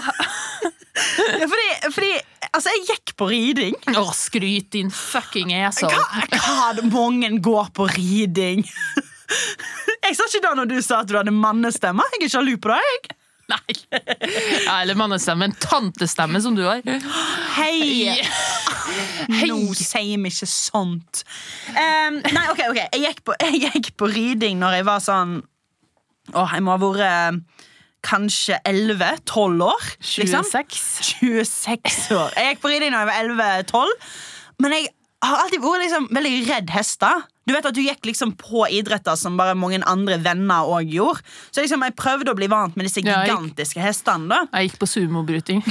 Ja, 1.40 1.48
fordi, 1.48 1.92
fordi 1.94 2.10
altså, 2.50 2.72
jeg 2.76 2.86
gikk 2.90 3.14
på 3.20 3.30
riding. 3.32 3.78
Å, 3.94 4.04
skryt 4.16 4.72
din 4.76 4.90
fucking 4.94 5.54
asshole. 5.60 5.96
Hva, 5.96 6.74
hva 6.74 6.90
mange 6.92 7.32
går 7.44 7.72
på 7.76 7.88
riding? 7.94 8.66
Jeg 10.06 10.18
sa 10.18 10.28
ikke 10.30 10.44
da 10.48 10.54
når 10.58 10.70
du 10.72 10.78
sa 10.86 11.02
at 11.04 11.10
du 11.10 11.18
hadde 11.20 11.34
mannestemme. 11.36 12.06
Jeg 12.18 12.28
er 12.30 12.34
sjalu 12.38 12.56
på 12.62 12.72
deg. 12.74 12.86
jeg. 12.90 13.16
Nei. 13.50 13.76
Ja, 14.66 14.76
eller 14.84 14.98
mannestemme. 14.98 15.48
En 15.50 15.56
tantestemme 15.58 16.42
som 16.42 16.54
du 16.58 16.62
har. 16.68 16.84
Hei! 17.56 18.14
Hei. 19.30 19.48
Nå 19.50 19.74
sier 19.78 20.20
vi 20.22 20.30
ikke 20.30 20.50
sånt. 20.50 21.24
Um, 21.74 22.20
nei, 22.26 22.44
ok, 22.52 22.62
ok. 22.70 22.80
Jeg 22.94 23.02
gikk, 23.08 23.24
på, 23.26 23.38
jeg 23.42 23.72
gikk 23.74 23.90
på 23.98 24.10
riding 24.12 24.62
når 24.62 24.80
jeg 24.80 24.88
var 24.90 25.02
sånn 25.04 25.40
Åh, 26.30 26.52
jeg 26.54 26.62
må 26.62 26.76
ha 26.76 26.78
vært 26.78 27.02
eh, 27.02 27.66
kanskje 28.06 28.60
11-12 28.70 29.64
år. 29.66 29.86
liksom. 29.98 30.46
26. 30.46 30.76
26 31.24 32.12
år. 32.14 32.36
Jeg 32.38 32.54
gikk 32.54 32.62
på 32.62 32.70
riding 32.70 32.94
da 32.94 33.02
jeg 33.02 33.10
var 33.10 33.32
11-12, 33.66 33.96
men 34.62 34.76
jeg 34.78 34.92
har 35.26 35.42
alltid 35.42 35.64
vært 35.64 35.84
liksom 35.88 36.06
veldig 36.20 36.36
redd 36.52 36.70
hester. 36.76 37.26
Du 37.50 37.56
vet 37.56 37.66
at 37.66 37.74
du 37.74 37.82
gikk 37.82 38.06
liksom 38.06 38.36
på 38.38 38.68
idretter 38.78 39.18
som 39.18 39.38
bare 39.40 39.56
mange 39.58 39.80
andre 39.90 40.20
venner 40.22 40.70
òg 40.70 40.92
gjorde. 40.94 41.24
Så 41.50 41.64
liksom 41.66 41.82
jeg 41.88 41.96
prøvde 41.98 42.30
å 42.30 42.38
bli 42.38 42.46
vant 42.52 42.76
med 42.78 42.86
disse 42.86 43.02
Ja, 43.02 43.24
gigantiske 43.26 43.82
hestene. 43.82 44.30
da 44.30 44.60
Jeg 44.60 44.70
gikk 44.70 44.82
på 44.84 44.90
sumobryting. 44.92 45.64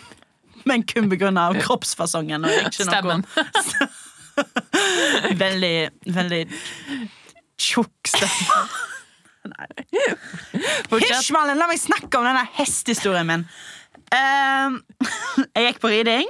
Men 0.68 0.84
kun 0.88 1.10
pga. 1.12 1.28
kroppsfasongen. 1.60 2.44
Og 2.44 2.70
ikke 2.70 2.86
noe 2.88 2.94
Stemmen. 2.94 3.24
veldig, 5.44 5.74
veldig 6.08 6.40
tjukk 7.60 8.08
stemme. 8.08 8.62
Hysj, 10.90 11.30
Malin! 11.36 11.58
la 11.60 11.68
meg 11.68 11.80
snakke 11.80 12.16
om 12.16 12.24
denne 12.28 12.46
hestehistorien 12.56 13.28
min. 13.28 13.44
Ehm, 14.16 14.80
jeg 15.54 15.68
gikk 15.68 15.80
på 15.82 15.92
riding, 15.92 16.28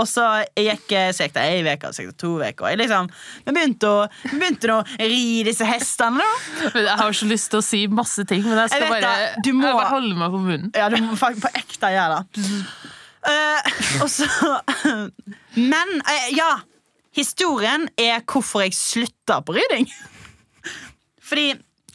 og 0.00 0.06
så 0.08 0.24
gikk, 0.56 0.88
så 1.12 1.26
gikk 1.26 1.34
det 1.36 1.42
ei 1.44 1.58
uke, 1.66 1.90
så 1.92 2.00
gikk 2.04 2.12
det 2.14 2.18
to 2.22 2.30
uker. 2.40 2.76
Liksom, 2.80 3.10
vi 3.44 3.52
begynte 3.52 3.90
å, 3.90 3.98
vi 4.24 4.38
begynte 4.40 4.70
å 4.72 4.78
ri 4.98 5.42
disse 5.44 5.66
hestene. 5.68 6.22
da 6.22 6.70
Men 6.72 6.86
Jeg 6.88 6.98
har 7.02 7.12
så 7.18 7.28
lyst 7.28 7.50
til 7.52 7.60
å 7.60 7.66
si 7.66 7.82
masse 7.92 8.24
ting, 8.30 8.42
men 8.46 8.56
jeg 8.62 8.72
skal 8.72 8.86
Jeg 8.86 8.90
bare, 8.94 9.12
det. 9.36 9.44
Du 9.44 9.52
må- 9.52 9.66
jeg 9.68 9.76
bare 9.76 9.92
holde 9.92 10.16
meg 10.16 10.30
på 10.32 10.40
munnen. 10.46 10.70
Ja, 10.74 10.88
du 10.88 10.96
må 11.04 11.18
faktisk 11.20 11.44
på 11.44 11.52
ekte 11.60 11.92
gjøre 11.92 12.22
det. 12.32 12.48
Uh, 13.22 14.02
og 14.02 14.08
så 14.10 14.26
Men, 15.54 15.98
uh, 16.02 16.28
ja. 16.34 16.50
Historien 17.12 17.84
er 18.00 18.22
hvorfor 18.24 18.62
jeg 18.64 18.72
slutta 18.72 19.42
på 19.44 19.52
rydding. 19.58 19.84
Fordi 21.20 21.50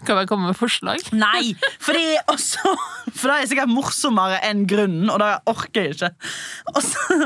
Kan 0.06 0.20
jeg 0.20 0.30
komme 0.30 0.52
med 0.52 0.58
forslag? 0.58 1.02
Nei, 1.18 1.56
fordi 1.82 2.06
også 2.30 2.74
For 3.18 3.32
det 3.32 3.38
er 3.38 3.50
sikkert 3.50 3.72
morsommere 3.72 4.40
enn 4.46 4.66
grunnen, 4.70 5.10
og 5.10 5.18
det 5.24 5.32
orker 5.50 5.88
jeg 5.88 5.96
ikke. 5.96 6.12
Også, 6.78 7.18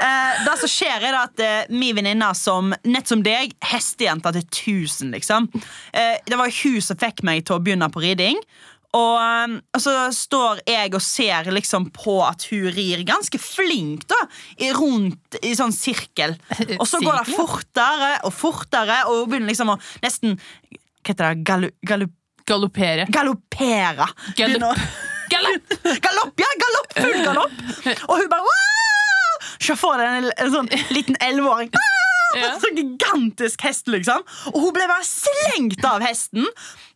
eh, 0.00 0.44
det 0.46 0.54
som 0.62 0.70
skjer, 0.72 1.04
er 1.10 1.18
at 1.20 1.42
eh, 1.44 1.72
min 1.74 1.96
venninne 1.98 2.30
som 2.38 2.72
nett 2.88 3.10
som 3.10 3.20
deg, 3.24 3.52
hestejenta 3.68 4.32
til 4.32 4.46
1000, 4.46 5.12
liksom. 5.12 5.50
Eh, 5.92 6.16
det 6.24 6.38
var 6.40 6.54
hun 6.62 6.78
som 6.84 7.00
fikk 7.00 7.20
meg 7.28 7.44
til 7.44 7.58
å 7.58 7.64
begynne 7.64 7.90
på 7.92 8.04
riding. 8.06 8.40
Og, 8.94 9.16
eh, 9.18 9.56
og 9.74 9.82
så 9.82 9.94
står 10.14 10.62
jeg 10.70 10.94
og 10.94 11.02
ser 11.02 11.50
liksom 11.52 11.90
på 11.94 12.20
at 12.24 12.46
hun 12.50 12.70
rir 12.74 13.02
ganske 13.06 13.40
flink, 13.42 14.06
da. 14.10 14.20
I, 14.62 14.70
rundt 14.76 15.38
i 15.42 15.54
sånn 15.58 15.74
sirkel. 15.74 16.36
Og 16.80 16.86
så 16.88 17.00
går 17.02 17.20
det 17.20 17.34
fortere 17.34 18.10
og 18.24 18.32
fortere, 18.34 19.02
og 19.08 19.24
hun 19.24 19.30
begynner 19.32 19.50
liksom 19.50 19.74
å 19.74 19.78
nesten 20.04 20.38
Hva 21.04 21.12
heter 21.12 21.34
det? 21.34 21.44
Galoppere. 22.48 23.06
galoppere. 23.12 24.06
Galopp! 25.34 25.60
Galopp, 26.04 26.40
ja! 26.40 26.48
Galopp, 26.60 26.90
Full 26.98 27.22
galopp! 27.24 27.52
Og 28.08 28.18
hun 28.20 28.28
bare 28.30 28.44
«Wow!» 28.44 29.46
Se 29.64 29.76
for 29.78 30.00
deg 30.00 30.18
en, 30.18 30.26
en 30.44 30.52
sånn 30.52 30.68
liten 30.94 31.20
elleveåring. 31.24 31.72
Ja. 32.34 32.48
Så 32.58 32.66
gigantisk 32.74 33.62
hest, 33.62 33.86
liksom. 33.86 34.24
Og 34.50 34.56
hun 34.58 34.72
ble 34.74 34.88
bare 34.90 35.04
slengt 35.06 35.84
av 35.86 36.02
hesten. 36.02 36.42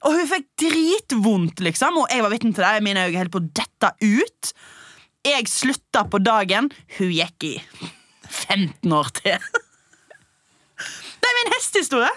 Og 0.02 0.16
hun 0.16 0.26
fikk 0.26 0.48
dritvondt, 0.64 1.62
liksom. 1.62 2.00
Og 2.00 2.10
jeg 2.10 2.24
var 2.24 2.32
vitne 2.32 2.50
til 2.56 2.64
det. 2.64 2.80
Mine 2.82 3.04
øyne 3.06 3.20
holdt 3.20 3.30
på 3.36 3.38
å 3.44 3.46
dette 3.60 3.92
ut. 4.02 4.50
Jeg 5.28 5.46
slutta 5.46 6.02
på 6.10 6.18
dagen. 6.26 6.72
Hun 6.96 7.12
gikk 7.14 7.46
i 7.46 7.52
15 8.26 8.96
år 8.98 9.12
til. 9.20 9.38
Det 11.22 11.30
er 11.30 11.38
min 11.38 11.54
hestehistorie. 11.54 12.10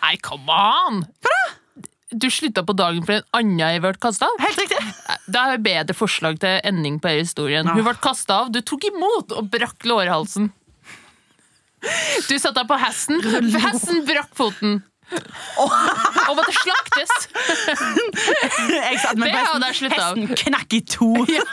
Nei, 0.00 0.16
come 0.24 0.50
on! 0.50 1.02
Hva 1.20 1.34
da? 1.34 1.56
Du 2.10 2.26
slutta 2.26 2.64
på 2.66 2.74
dagen 2.74 3.04
for 3.06 3.20
en 3.20 3.26
annen 3.38 3.60
jeg 3.62 3.82
ble 3.84 3.92
kasta 4.02 4.26
av? 4.26 4.40
Helt 4.42 4.58
riktig. 4.58 4.78
Har 5.36 5.52
jeg 5.54 5.62
bedre 5.62 5.94
forslag 5.94 6.40
til 6.42 6.56
ending 6.66 6.98
på 6.98 7.06
denne 7.06 7.22
historien. 7.22 7.70
Hun 7.70 7.84
ble 7.86 7.94
kasta 8.02 8.40
av, 8.42 8.50
du 8.50 8.58
tok 8.66 8.88
imot 8.90 9.36
og 9.38 9.50
brakk 9.52 9.86
lårhalsen. 9.86 10.50
Du 12.26 12.34
satte 12.34 12.58
deg 12.58 12.66
på 12.68 12.78
hesten, 12.82 13.22
hesten 13.62 14.02
brakk 14.08 14.34
foten. 14.36 14.80
Og 15.10 16.34
måtte 16.36 16.52
slaktes. 16.54 17.14
Jeg 18.70 19.00
satt 19.02 19.18
med 19.18 19.26
Det 19.26 19.38
hesten. 19.38 19.94
Hesten 19.94 20.28
knakk 20.44 20.76
i 20.76 20.82
to. 20.86 21.10
Ja, 21.30 21.46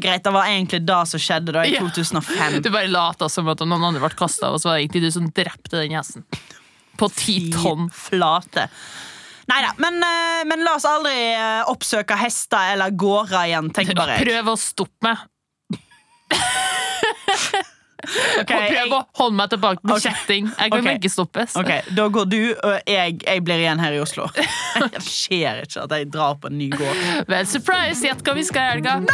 greit, 0.00 0.24
Det 0.24 0.32
var 0.34 0.48
egentlig 0.50 0.82
det 0.86 1.00
som 1.10 1.20
skjedde 1.20 1.54
da 1.56 1.64
i 1.66 1.76
2005. 1.78 2.60
Du 2.64 2.70
bare 2.74 2.90
lata 2.90 3.28
som 3.32 3.48
at 3.52 3.64
noen 3.64 3.88
andre 3.90 4.02
ble 4.02 4.12
kasta 4.18 4.52
og 4.54 4.62
så 4.62 4.70
var 4.70 4.78
det 4.78 4.86
egentlig 4.86 5.02
du 5.06 5.10
som 5.18 5.28
drepte 5.34 5.76
den 5.78 5.96
hesten. 5.98 6.26
På 7.00 7.08
ti 7.10 7.50
tonn. 7.54 7.90
Flate. 7.90 8.68
Nei 9.50 9.60
da, 9.60 9.74
men, 9.82 9.98
eh, 10.00 10.42
men 10.48 10.64
la 10.64 10.76
oss 10.78 10.86
aldri 10.88 11.16
eh, 11.34 11.62
oppsøke 11.68 12.16
hester 12.16 12.72
eller 12.72 12.94
gårder 12.96 13.50
igjen, 13.50 13.70
tenker 13.76 13.98
bare 13.98 14.16
jeg. 14.16 14.28
Prøv 14.30 14.54
å 14.54 14.56
stoppe 14.60 15.10
meg. 15.10 15.16
Ok, 18.40 18.50
Og 18.50 18.62
prøve 18.70 18.98
å 18.98 19.02
holde 19.20 19.36
meg 19.38 19.48
tilbake 19.54 19.80
med 19.82 19.94
okay. 19.96 20.04
kjetting. 20.10 20.50
Jeg 20.52 20.72
kan 20.72 20.80
okay. 20.80 20.98
ikke 21.00 21.12
stoppes. 21.12 21.56
Ok, 21.60 21.72
Da 21.96 22.04
går 22.12 22.24
du, 22.30 22.40
og 22.54 22.74
jeg, 22.90 23.18
jeg 23.24 23.44
blir 23.46 23.58
igjen 23.64 23.80
her 23.82 23.92
i 23.96 24.00
Oslo. 24.02 24.24
Det 24.94 25.02
skjer 25.06 25.64
ikke 25.64 25.80
at 25.86 25.90
jeg 25.98 26.10
drar 26.14 26.34
på 26.40 26.46
en 26.50 26.58
ny 26.58 26.68
gård. 26.74 26.96
Vel, 27.30 27.46
surprise! 27.48 28.00
Gjett 28.04 28.22
hva 28.26 28.32
vi 28.36 28.44
skal 28.46 28.62
i 28.62 28.68
helga. 28.74 28.92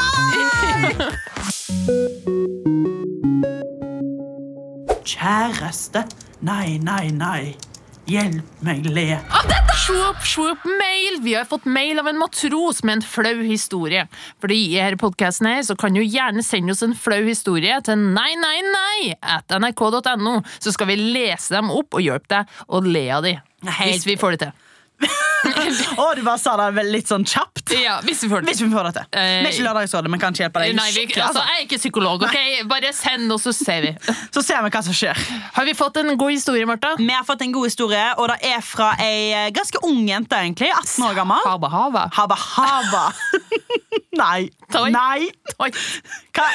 Kjæreste, 5.10 6.04
nei, 6.46 6.78
nei, 6.78 7.10
nei. 7.10 7.69
Hjelp 8.10 8.62
meg 8.66 8.86
le. 8.90 9.04
Av 9.30 9.44
dette! 9.46 9.74
Swoop, 9.80 10.20
swoop, 10.26 10.64
mail! 10.78 11.18
Vi 11.24 11.34
har 11.36 11.46
fått 11.48 11.64
mail 11.70 11.98
av 12.02 12.08
en 12.10 12.18
matros 12.20 12.82
med 12.86 12.98
en 12.98 13.04
flau 13.06 13.40
historie. 13.46 14.04
Fordi 14.42 14.58
i 14.72 14.76
denne 14.78 14.98
podcasten 15.00 15.48
her 15.50 15.62
så 15.66 15.76
kan 15.78 15.94
du 15.96 16.02
gjerne 16.02 16.42
sende 16.46 16.74
oss 16.74 16.82
en 16.86 16.94
flau 16.98 17.20
historie 17.26 17.76
til 17.86 18.00
nei, 18.02 18.32
nei, 18.40 18.56
nei 18.66 19.14
at 19.20 19.54
nrk.no, 19.56 20.34
så 20.58 20.74
skal 20.74 20.90
vi 20.90 20.98
lese 21.00 21.54
dem 21.56 21.70
opp 21.74 21.96
og 21.98 22.04
hjelpe 22.04 22.34
deg 22.34 22.58
å 22.68 22.82
le 22.84 23.06
av. 23.16 23.30
Helt- 23.30 23.94
Hvis 23.94 24.08
vi 24.08 24.18
får 24.20 24.36
det 24.36 24.42
til. 24.46 24.52
Å, 26.00 26.06
du 26.16 26.22
bare 26.24 26.38
sa 26.40 26.54
det 26.58 26.84
litt 26.88 27.08
sånn 27.08 27.24
kjapt. 27.28 27.72
Ja, 27.76 27.98
hvis 28.04 28.22
vi 28.24 28.28
får 28.30 28.42
det 28.42 28.50
Hvis 28.50 28.60
til. 28.60 28.68
vi 28.68 28.74
får 28.74 28.88
det 28.88 28.92
til. 28.96 29.06
Eh, 29.16 29.40
er 29.40 29.48
ikke 29.48 29.64
Lørdagsrådet, 29.66 30.10
men 30.12 30.20
kan 30.22 30.34
ikke 30.34 30.44
hjelpe 30.44 30.62
deg. 30.64 30.74
Nei, 30.76 30.88
vi, 30.94 31.04
altså, 31.06 31.22
altså. 31.26 31.44
jeg 31.46 31.60
er 31.60 31.66
ikke 31.66 31.78
psykolog, 31.80 32.24
ok? 32.26 32.38
Bare 32.70 32.92
send, 32.96 33.32
og 33.32 33.40
så 33.42 33.54
ser 33.56 33.86
vi. 33.86 33.92
Så 34.34 34.42
ser 34.46 34.62
vi 34.64 34.72
hva 34.72 34.82
som 34.84 34.96
skjer. 34.96 35.22
Har 35.56 35.66
vi 35.68 35.74
fått 35.76 36.00
en 36.02 36.12
god 36.18 36.32
historie, 36.32 36.66
Martha? 36.68 36.92
Vi 36.98 37.10
har 37.12 37.24
fått 37.28 37.42
en 37.46 37.54
god 37.54 37.68
historie, 37.70 38.04
og 38.20 38.30
det 38.32 38.38
er 38.50 38.60
fra 38.64 38.92
ei 39.02 39.50
ganske 39.56 39.82
ung 39.86 40.02
jente, 40.08 40.38
egentlig. 40.38 40.70
18 40.74 41.08
år 41.08 41.18
gammel. 41.18 41.42
Haba, 41.46 41.72
haba. 41.72 42.06
Haba 42.14 42.38
haba. 42.44 43.04
Nei. 44.22 44.50
Toi. 44.72 44.88
Nei. 44.94 45.30
Oi. 45.60 45.70
Hva, 46.36 46.46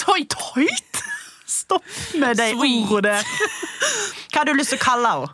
toi, 0.00 0.20
toit? 0.34 1.02
Stopp 1.48 1.84
med 2.20 2.36
de 2.36 2.52
ordene 2.54 3.02
der. 3.08 3.24
Hva 4.38 4.44
har 4.44 4.52
du 4.54 4.60
lyst 4.60 4.70
til 4.70 4.78
å 4.78 4.84
kalle 4.84 5.08
henne? 5.10 5.30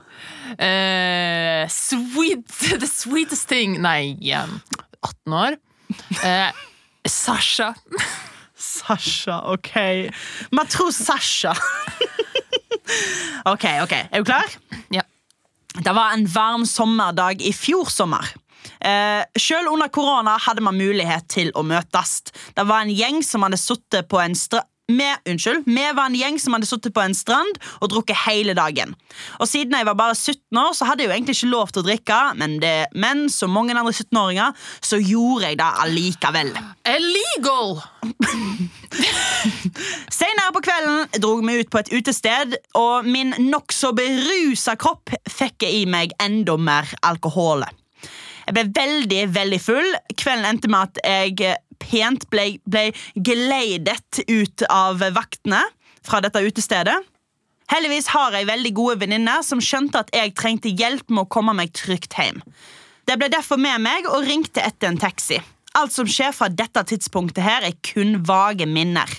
Uh, 0.57 1.65
sweet, 1.69 2.47
the 2.81 2.89
sweetest 2.89 3.51
thing 3.51 3.75
Nei, 3.85 4.15
eh, 4.33 4.55
18 5.05 5.35
år. 5.37 5.59
Uh, 6.23 6.49
Sasha. 7.05 7.75
Sasha, 8.57 9.43
OK. 9.53 9.75
Matros 10.57 11.03
Sasha. 11.05 11.53
OK, 13.53 13.69
ok. 13.85 13.93
Er 13.93 14.25
du 14.25 14.25
klar? 14.25 14.57
Ja. 14.89 15.05
Det 15.77 15.93
var 15.93 16.17
en 16.17 16.25
varm 16.25 16.65
sommerdag 16.65 17.45
i 17.45 17.53
fjor 17.53 17.93
sommer. 17.93 18.33
Eh, 18.81 19.21
selv 19.37 19.69
under 19.75 19.93
korona 19.93 20.39
hadde 20.41 20.65
man 20.65 20.81
mulighet 20.81 21.29
til 21.29 21.53
å 21.53 21.61
møtes. 21.61 22.23
Det 22.57 22.65
var 22.65 22.87
en 22.87 22.97
gjeng 22.97 23.21
som 23.21 23.45
hadde 23.45 23.61
sittet 23.61 24.09
på 24.09 24.25
en 24.25 24.33
stra 24.39 24.65
med, 24.89 25.17
unnskyld, 25.29 25.63
Vi 25.67 25.85
var 25.97 26.07
en 26.07 26.17
gjeng 26.17 26.39
som 26.41 26.53
hadde 26.53 26.69
sittet 26.69 26.95
på 26.95 27.01
en 27.01 27.15
strand 27.17 27.59
og 27.81 27.89
drukket 27.93 28.19
hele 28.27 28.55
dagen. 28.57 28.95
Og 29.41 29.49
Siden 29.49 29.77
jeg 29.77 29.87
var 29.87 29.97
bare 29.97 30.15
17 30.15 30.59
år, 30.61 30.73
så 30.77 30.85
hadde 30.85 31.05
jeg 31.05 31.09
jo 31.09 31.15
egentlig 31.15 31.37
ikke 31.39 31.53
lov 31.53 31.73
til 31.73 31.83
å 31.83 31.87
drikke, 31.87 32.19
men, 32.41 32.59
det, 32.61 32.75
men 32.93 33.29
som 33.33 33.53
mange 33.55 33.73
andre 33.73 33.95
17-åringer 33.95 34.53
så 34.85 35.01
gjorde 35.01 35.49
jeg 35.49 35.61
det 35.61 35.71
allikevel. 35.85 36.53
Illegal! 36.91 37.79
Senere 40.19 40.53
på 40.55 40.65
kvelden 40.65 41.23
drog 41.23 41.45
vi 41.47 41.61
ut 41.63 41.73
på 41.73 41.81
et 41.81 41.93
utested, 41.95 42.59
og 42.77 43.09
min 43.09 43.33
nokså 43.49 43.95
berusa 43.97 44.77
kropp 44.81 45.15
fikk 45.31 45.65
i 45.69 45.85
meg 45.89 46.13
enda 46.23 46.59
mer 46.61 46.93
alkohol. 47.07 47.65
Jeg 48.45 48.53
ble 48.53 48.65
veldig, 48.77 49.23
veldig 49.33 49.61
full. 49.63 49.95
Kvelden 50.21 50.51
endte 50.51 50.69
med 50.69 50.91
at 50.91 51.01
jeg 51.09 51.55
pent 51.83 52.29
ble, 52.33 52.59
ble 52.65 52.91
geleidet 53.15 54.23
ut 54.29 54.65
av 54.71 55.03
vaktene 55.15 55.63
fra 56.05 56.21
dette 56.25 56.43
utestedet. 56.45 56.97
Heldigvis 57.73 58.11
har 58.13 58.35
jeg 58.37 58.49
veldig 58.49 58.73
gode 58.77 58.99
venninner 59.01 59.45
som 59.47 59.63
skjønte 59.63 60.05
at 60.05 60.13
jeg 60.15 60.35
trengte 60.37 60.73
hjelp 60.73 61.09
med 61.11 61.25
å 61.25 61.31
komme 61.33 61.55
meg 61.57 61.73
trygt 61.77 62.17
hjem. 62.19 62.43
De 63.09 63.17
ble 63.21 63.31
derfor 63.33 63.61
med 63.61 63.81
meg 63.85 64.09
og 64.11 64.25
ringte 64.29 64.63
etter 64.65 64.91
en 64.91 65.01
taxi. 65.01 65.41
Alt 65.75 65.95
som 65.97 66.09
skjer 66.09 66.33
fra 66.37 66.51
dette 66.53 66.85
tidspunktet 66.93 67.43
her, 67.45 67.65
er 67.67 67.77
kun 67.85 68.21
vage 68.27 68.67
minner. 68.71 69.11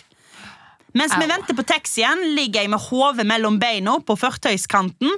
Mens 0.96 1.12
vi 1.20 1.28
venter 1.28 1.58
på 1.58 1.66
taxien, 1.68 2.22
ligger 2.38 2.64
jeg 2.64 2.72
med 2.72 2.80
hodet 2.88 3.26
mellom 3.28 3.58
beina 3.60 3.98
på 4.00 4.16
fortøyskanten. 4.16 5.12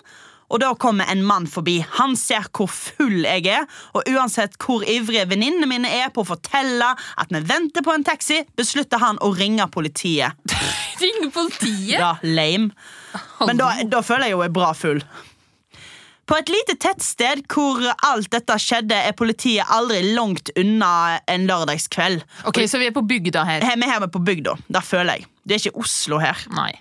Og 0.48 0.62
da 0.64 0.72
kommer 0.80 1.10
en 1.12 1.24
mann 1.28 1.48
forbi. 1.52 1.80
Han 1.98 2.16
ser 2.20 2.48
hvor 2.56 2.70
full 2.72 3.26
jeg 3.26 3.48
er, 3.52 3.66
og 3.94 4.08
uansett 4.08 4.56
hvor 4.64 4.86
ivrige 4.88 5.28
venninnene 5.28 5.68
mine 5.70 5.92
er 6.00 6.12
på 6.16 6.24
å 6.24 6.30
fortelle 6.30 6.94
at 6.96 7.34
vi 7.34 7.44
venter 7.50 7.84
på 7.84 7.96
en 7.96 8.06
taxi, 8.08 8.42
beslutter 8.58 9.02
han 9.04 9.20
å 9.20 9.34
ringe 9.36 9.68
politiet. 9.74 10.40
ringe 11.04 11.32
politiet! 11.36 11.98
Ja, 12.00 12.16
lame. 12.24 12.72
Men 13.44 13.60
da, 13.60 13.74
da 13.88 14.04
føler 14.06 14.30
jeg 14.30 14.38
jo 14.38 14.44
jeg 14.46 14.52
er 14.54 14.56
bra 14.60 14.72
full. 14.78 15.04
På 16.28 16.36
et 16.36 16.50
lite 16.52 16.76
tettsted 16.84 17.46
hvor 17.48 17.80
alt 18.04 18.28
dette 18.34 18.58
skjedde, 18.60 18.96
er 18.96 19.16
politiet 19.16 19.70
aldri 19.72 20.02
langt 20.12 20.52
unna 20.60 21.22
en 21.24 21.46
lørdagskveld. 21.48 22.26
Ok, 22.50 22.66
Så 22.68 22.82
vi 22.82 22.90
er 22.90 22.96
på 22.96 23.04
bygda 23.08 23.46
her. 23.48 23.64
Vi 23.64 23.88
er 23.88 24.08
på 24.12 24.20
bygda. 24.20 24.58
Det 24.68 24.84
føler 24.84 25.22
jeg. 25.22 25.30
Det 25.48 25.56
er 25.56 25.64
ikke 25.64 25.86
Oslo 25.86 26.20
her. 26.20 26.44
Nei. 26.52 26.74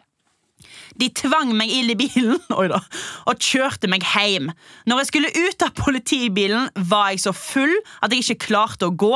De 1.01 1.09
tvang 1.13 1.53
meg 1.57 1.73
inn 1.73 1.91
i 1.93 1.99
bilen 1.99 2.41
da, 2.73 2.81
og 3.29 3.43
kjørte 3.43 3.91
meg 3.91 4.05
hjem. 4.15 4.51
Når 4.89 5.03
jeg 5.03 5.11
skulle 5.11 5.33
ut 5.35 5.67
av 5.67 5.75
politibilen, 5.79 6.71
var 6.91 7.13
jeg 7.13 7.25
så 7.27 7.35
full 7.37 7.75
at 8.03 8.13
jeg 8.13 8.25
ikke 8.25 8.49
klarte 8.51 8.89
å 8.89 8.95
gå. 8.95 9.15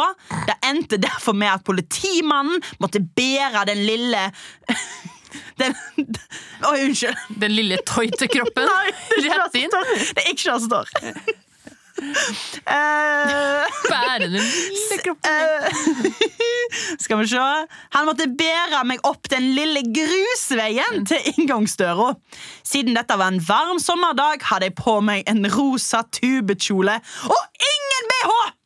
Det 0.48 0.58
endte 0.66 1.00
derfor 1.00 1.36
med 1.36 1.52
at 1.52 1.66
politimannen 1.66 2.62
måtte 2.82 3.02
bære 3.02 3.66
den 3.70 3.84
lille 3.86 4.26
den, 5.60 5.76
Oi, 6.66 6.76
unnskyld. 6.88 7.28
Den 7.42 7.54
lille 7.54 7.78
tøytekroppen 7.86 8.68
Nei, 8.72 8.90
det 9.20 9.30
er 9.30 10.32
ikke 10.32 10.34
det 10.34 10.42
som 10.44 10.66
står. 10.66 11.48
Bære 13.90 14.18
den 14.24 14.36
lille 14.36 14.98
kroppen. 15.04 15.30
eh, 15.30 15.68
skal 17.04 17.18
vi 17.20 17.26
se. 17.32 17.46
Han 17.96 18.08
måtte 18.08 18.26
bære 18.38 18.82
meg 18.88 19.02
opp 19.08 19.28
den 19.32 19.50
lille 19.56 19.82
grusveien 19.94 21.04
til 21.08 21.32
inngangsdøra. 21.34 22.12
Siden 22.66 22.96
dette 22.98 23.18
var 23.20 23.32
en 23.34 23.42
varm 23.48 23.78
sommerdag, 23.82 24.42
hadde 24.50 24.70
jeg 24.70 24.78
på 24.80 24.98
meg 25.04 25.26
en 25.30 25.44
rosa 25.54 26.02
tubekjole 26.14 26.96
og 27.28 27.66
ingen 27.74 28.10
bh! 28.14 28.56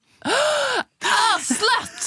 Ah, 1.05 1.37
Slut! 1.45 2.07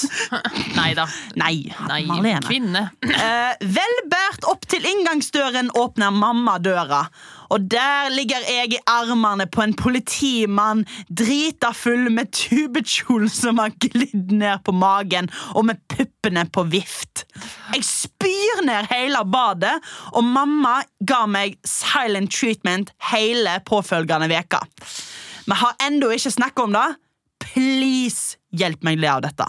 Nei 0.74 0.90
da. 0.98 1.04
Nei, 1.38 1.68
Nei, 1.86 2.00
Marlene. 2.08 2.40
kvinne. 2.42 2.80
Eh, 3.06 3.54
velbært 3.62 4.42
opp 4.50 4.66
til 4.66 4.82
inngangsdøren 4.90 5.70
åpner 5.78 6.10
mamma 6.10 6.56
døra. 6.58 7.04
Og 7.54 7.64
der 7.70 8.10
ligger 8.12 8.44
jeg 8.44 8.74
i 8.76 8.80
armene 8.88 9.46
på 9.50 9.62
en 9.64 9.74
politimann, 9.78 10.84
drita 11.08 11.72
full 11.76 12.08
med 12.12 12.32
tubekjolen 12.36 13.30
som 13.32 13.60
har 13.62 13.74
glidd 13.80 14.32
ned 14.36 14.64
på 14.66 14.74
magen, 14.76 15.30
og 15.56 15.68
med 15.70 15.80
puppene 15.88 16.44
på 16.52 16.66
vift. 16.68 17.24
Jeg 17.72 17.84
spyr 17.86 18.64
ned 18.68 18.90
hele 18.92 19.24
badet, 19.28 19.76
og 20.12 20.26
mamma 20.26 20.80
ga 21.08 21.24
meg 21.30 21.56
silent 21.66 22.32
treatment 22.34 22.92
hele 23.12 23.58
påfølgende 23.68 24.28
veka. 24.30 24.62
Vi 25.48 25.56
har 25.56 25.78
ennå 25.86 26.12
ikke 26.12 26.34
snakket 26.34 26.66
om 26.66 26.76
det. 26.76 26.88
Please, 27.40 28.36
hjelp 28.52 28.84
meg 28.84 29.00
le 29.00 29.08
av 29.14 29.24
dette. 29.24 29.46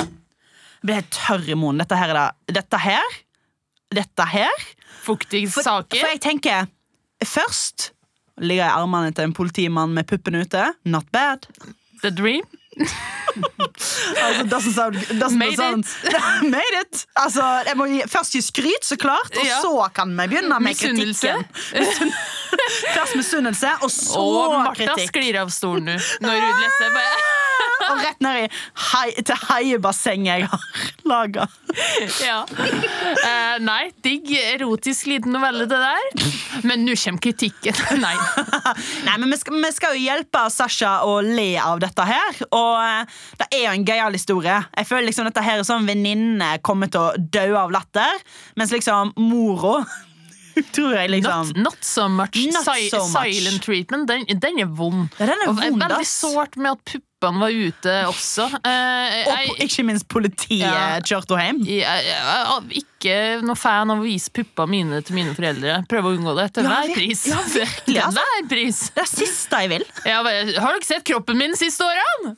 Jeg 0.00 0.88
blir 0.88 0.96
helt 0.96 1.12
tørr 1.12 1.48
i 1.48 1.56
munnen. 1.56 1.80
Dette 1.82 1.96
her 1.96 2.12
er 2.12 2.18
det. 2.20 2.56
Dette 2.60 2.80
her 2.80 3.18
Dette 3.90 4.24
her 4.30 4.62
Fuktige 5.04 5.48
for, 5.50 5.62
saker. 5.66 5.98
for 6.00 6.12
jeg 6.12 6.20
tenker 6.20 6.66
Først 7.24 7.90
ligger 8.40 8.64
jeg 8.64 8.72
i 8.72 8.80
armene 8.80 9.12
til 9.12 9.24
en 9.28 9.34
politimann 9.36 9.92
med 9.92 10.06
puppene 10.08 10.40
ute. 10.46 10.62
Not 10.88 11.04
bad. 11.12 11.44
The 12.02 12.10
dream. 12.10 12.42
Altså, 13.30 14.42
doesn't 14.50 14.74
sound, 14.74 14.96
doesn't 15.20 15.38
Made 15.38 15.56
sound, 15.56 15.84
Made 16.50 16.76
it! 16.82 17.04
Altså, 17.16 17.44
jeg 17.68 17.76
må 17.78 17.86
gi, 17.86 18.00
først 18.10 18.32
gi 18.34 18.40
skryt, 18.42 18.82
så 18.84 18.96
klart, 18.98 19.30
og 19.38 19.46
Ja. 19.46 19.60
så 19.62 19.86
kan 19.94 20.10
vi 20.18 20.26
begynne 20.32 20.48
med 20.58 20.72
Misunnelse. 20.72 21.28
kritikken. 21.70 22.12
Først 22.96 23.18
misunnelse, 23.18 23.74
og 23.84 23.90
så 23.92 24.24
Og 24.24 24.56
Martha 24.58 24.94
kritikk. 24.94 25.12
sklir 25.12 25.40
av 25.42 25.52
stolen 25.54 25.90
nå 25.90 25.98
når 26.24 26.40
hun 26.44 26.64
leser. 26.64 26.92
Bare, 26.94 27.36
Og 27.90 27.98
rett 28.04 28.20
ned 28.22 28.36
i 28.44 28.48
hei, 28.90 29.06
til 29.26 29.38
heiebassenget 29.48 30.28
jeg 30.30 30.48
har 30.52 30.64
laga. 31.08 31.46
ja. 32.28 32.42
Uh, 32.46 33.56
nei, 33.64 33.90
digg 34.04 34.28
erotisk 34.36 35.08
liten 35.10 35.34
novelle, 35.34 35.66
det 35.70 35.78
der. 35.80 36.28
Men 36.66 36.84
nå 36.86 36.94
kommer 37.00 37.22
kritikken. 37.24 37.76
Nei. 38.02 38.12
Nei, 39.06 39.16
men 39.16 39.32
vi 39.32 39.40
skal, 39.40 39.58
vi 39.64 39.72
skal 39.74 39.96
jo 39.96 40.04
hjelpe 40.04 40.44
Sasha 40.52 41.00
å 41.08 41.18
le 41.24 41.50
av 41.62 41.80
dette 41.82 42.06
her. 42.06 42.42
Og 42.50 42.76
eh, 42.84 43.18
det 43.40 43.48
er 43.56 43.64
jo 43.64 43.72
en 43.74 43.88
gøyal 43.88 44.16
historie. 44.16 44.60
Jeg 44.76 44.88
føler 44.90 45.08
liksom 45.08 45.28
dette 45.30 45.44
her 45.44 45.60
er 45.60 45.66
sånn 45.66 45.88
venninne 45.88 46.52
kommer 46.66 46.90
til 46.92 47.08
å 47.08 47.16
dø 47.18 47.48
av 47.58 47.72
latter, 47.74 48.22
mens 48.60 48.74
liksom 48.74 49.14
mora 49.18 49.80
tror 50.76 50.94
jeg 50.96 51.10
liksom 51.10 51.52
Not, 51.52 51.56
not 51.56 51.84
so 51.86 52.08
much. 52.08 52.36
Not 52.52 52.64
Si 52.66 52.88
so 52.90 53.04
much. 53.08 53.34
Silent 53.34 53.62
treatment, 53.64 54.08
den, 54.10 54.26
den 54.40 54.58
er 54.64 54.66
vond. 54.66 55.08
Ja, 55.18 55.26
den 55.30 55.44
er 55.46 55.48
Og 55.52 55.56
vond, 55.60 55.80
veldig 55.82 56.06
sårt 56.08 56.56
med 56.56 56.72
at 56.72 56.82
puppene 56.84 57.40
var 57.42 57.52
ute 57.52 57.94
også. 58.08 58.46
Eh, 58.64 59.16
Og 59.28 59.32
jeg, 59.34 59.56
ikke 59.66 59.84
minst 59.84 60.06
politiet 60.08 60.62
Ja. 60.64 61.00
kjørte 61.04 61.36
hjem. 61.40 61.58
jeg, 61.68 62.06
jeg 62.08 62.84
ikke 62.84 63.16
noe 63.44 63.56
fan 63.60 63.90
av 63.92 64.00
å 64.00 64.06
vise 64.06 64.30
puppene 64.32 64.70
mine 64.72 65.02
til 65.04 65.18
mine 65.18 65.34
foreldre. 65.36 65.80
Prøve 65.90 66.12
å 66.12 66.16
unngå 66.16 66.36
det 66.40 66.48
til 66.56 66.64
Ja, 66.68 66.78
hver 66.80 66.94
pris. 66.96 67.26
ja, 67.28 67.40
virkelig, 67.44 67.84
til 67.94 68.00
altså. 68.06 68.24
hver 68.24 68.48
pris. 68.54 68.80
Det 68.96 69.04
er 69.04 69.10
siste 69.12 69.60
jeg 69.64 69.72
vil. 69.76 69.84
Ja, 70.08 70.22
har 70.24 70.72
dere 70.78 70.88
sett 70.88 71.04
kroppen 71.08 71.36
min 71.40 71.52
de 71.56 71.60
siste 71.60 71.84
årene? 71.84 72.36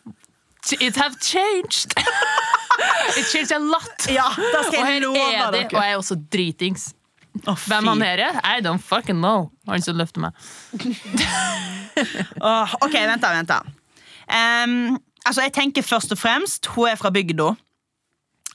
It 0.80 0.94
have 0.96 1.16
changed. 1.20 1.90
It 3.18 3.26
changed 3.32 3.50
a 3.52 3.58
lot. 3.58 4.06
Ja, 4.08 4.28
skal 4.30 4.78
Og 4.78 4.86
her 4.86 5.00
love 5.02 5.18
er 5.18 5.50
de, 5.54 5.62
og 5.66 5.82
jeg 5.82 5.92
er 5.92 5.98
også 5.98 6.16
dritings. 6.32 6.92
Å, 7.48 7.54
Hvem 7.56 7.88
han 7.88 8.04
her 8.04 8.20
er? 8.20 8.38
I 8.44 8.60
don't 8.64 8.82
fucking 8.82 9.18
know. 9.18 9.50
Han 9.68 9.82
som 9.82 9.96
løfter 9.98 10.22
meg. 10.22 10.36
oh, 12.44 12.74
ok, 12.84 12.94
vent 12.94 13.24
da, 13.24 13.32
vent 13.34 13.50
da. 13.50 13.60
Em, 14.32 14.96
altså, 15.24 15.42
jeg 15.42 15.54
tenker 15.56 15.84
først 15.84 16.14
og 16.14 16.20
fremst 16.20 16.68
Hun 16.74 16.90
er 16.92 17.00
fra 17.00 17.10
bygda. 17.12 17.52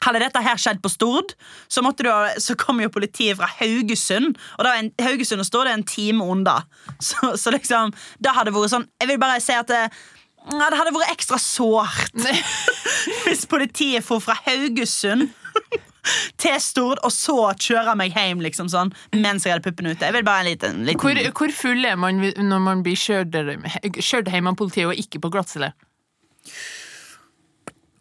Hadde 0.06 0.22
dette 0.22 0.42
her 0.46 0.60
skjedd 0.62 0.78
på 0.84 0.92
Stord, 0.94 1.34
så, 1.68 1.82
du, 1.82 2.10
så 2.44 2.56
kom 2.60 2.78
jo 2.84 2.92
politiet 2.94 3.40
fra 3.40 3.50
Haugesund. 3.58 4.38
Og 4.60 4.70
en, 4.70 4.92
Haugesund 5.02 5.42
og 5.42 5.48
Stord 5.50 5.72
er 5.72 5.74
en 5.74 5.88
time 5.88 6.24
unna. 6.24 6.60
Så, 7.02 7.34
så 7.42 7.52
liksom, 7.54 7.92
det 8.24 8.34
hadde 8.34 8.54
vært 8.56 8.72
sånn 8.72 8.86
Jeg 9.02 9.10
vil 9.12 9.20
bare 9.22 9.42
si 9.44 9.54
at 9.58 9.68
det, 9.70 9.82
ja, 10.48 10.70
det 10.72 10.80
hadde 10.80 10.94
vært 10.96 11.12
ekstra 11.12 11.38
sårt 11.42 12.16
hvis 13.26 13.44
politiet 13.50 14.06
for 14.06 14.24
fra 14.24 14.38
Haugesund 14.46 15.28
til 16.42 16.58
Stord, 16.64 17.02
og 17.04 17.14
så 17.14 17.38
kjører 17.60 17.98
meg 18.00 18.16
hjem 18.18 18.42
liksom 18.46 18.70
sånn 18.72 18.94
mens 19.16 19.46
jeg 19.48 19.56
hadde 19.56 19.66
puppene 19.68 19.94
ute. 19.96 20.06
Jeg 20.06 20.16
vil 20.18 20.26
bare 20.28 20.46
en 20.46 20.50
liten, 20.52 20.82
liten 20.88 21.02
Hvor, 21.04 21.22
hvor 21.42 21.56
full 21.56 21.86
er 21.86 21.96
man 22.00 22.22
når 22.22 22.64
man 22.64 22.84
blir 22.86 22.98
kjørt, 23.00 24.32
hjem 24.32 24.52
av 24.52 24.58
politiet 24.60 24.90
og 24.90 24.98
ikke 25.00 25.22
på 25.24 25.32
glattcelle? 25.34 25.74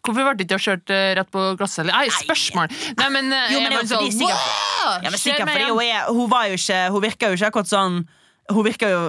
Hvorfor 0.07 0.23
ble 0.23 0.37
det 0.39 0.45
ikke 0.47 0.59
kjørt 0.63 0.91
eh, 0.95 1.09
rett 1.19 1.31
på 1.33 1.41
glattcelle? 1.59 1.91
Nei, 1.91 2.07
spørsmål! 2.15 2.71
Nei, 2.99 3.09
men, 3.11 3.33
eh, 3.35 3.49
Jo, 3.51 3.59
men 3.59 3.73
det 3.73 3.79
er 3.79 3.81
jo 3.81 3.89
sånn, 3.89 4.05
fordi 4.05 4.13
sikkert- 4.15 4.45
«Wow, 4.87 4.93
Ja, 5.03 5.09
men 5.09 5.19
sikkert 5.19 5.49
fordi 5.51 5.67
hun, 5.67 5.81
er, 5.83 6.05
hun, 6.13 6.29
var 6.31 6.45
jo 6.47 6.55
ikke, 6.61 6.77
hun 6.93 7.03
virka 7.03 7.27
jo 7.27 7.35
ikke 7.35 7.49
akkurat 7.51 7.71
sånn 7.73 7.97
Hun 8.47 8.63
virker 8.63 8.91
jo 8.91 8.99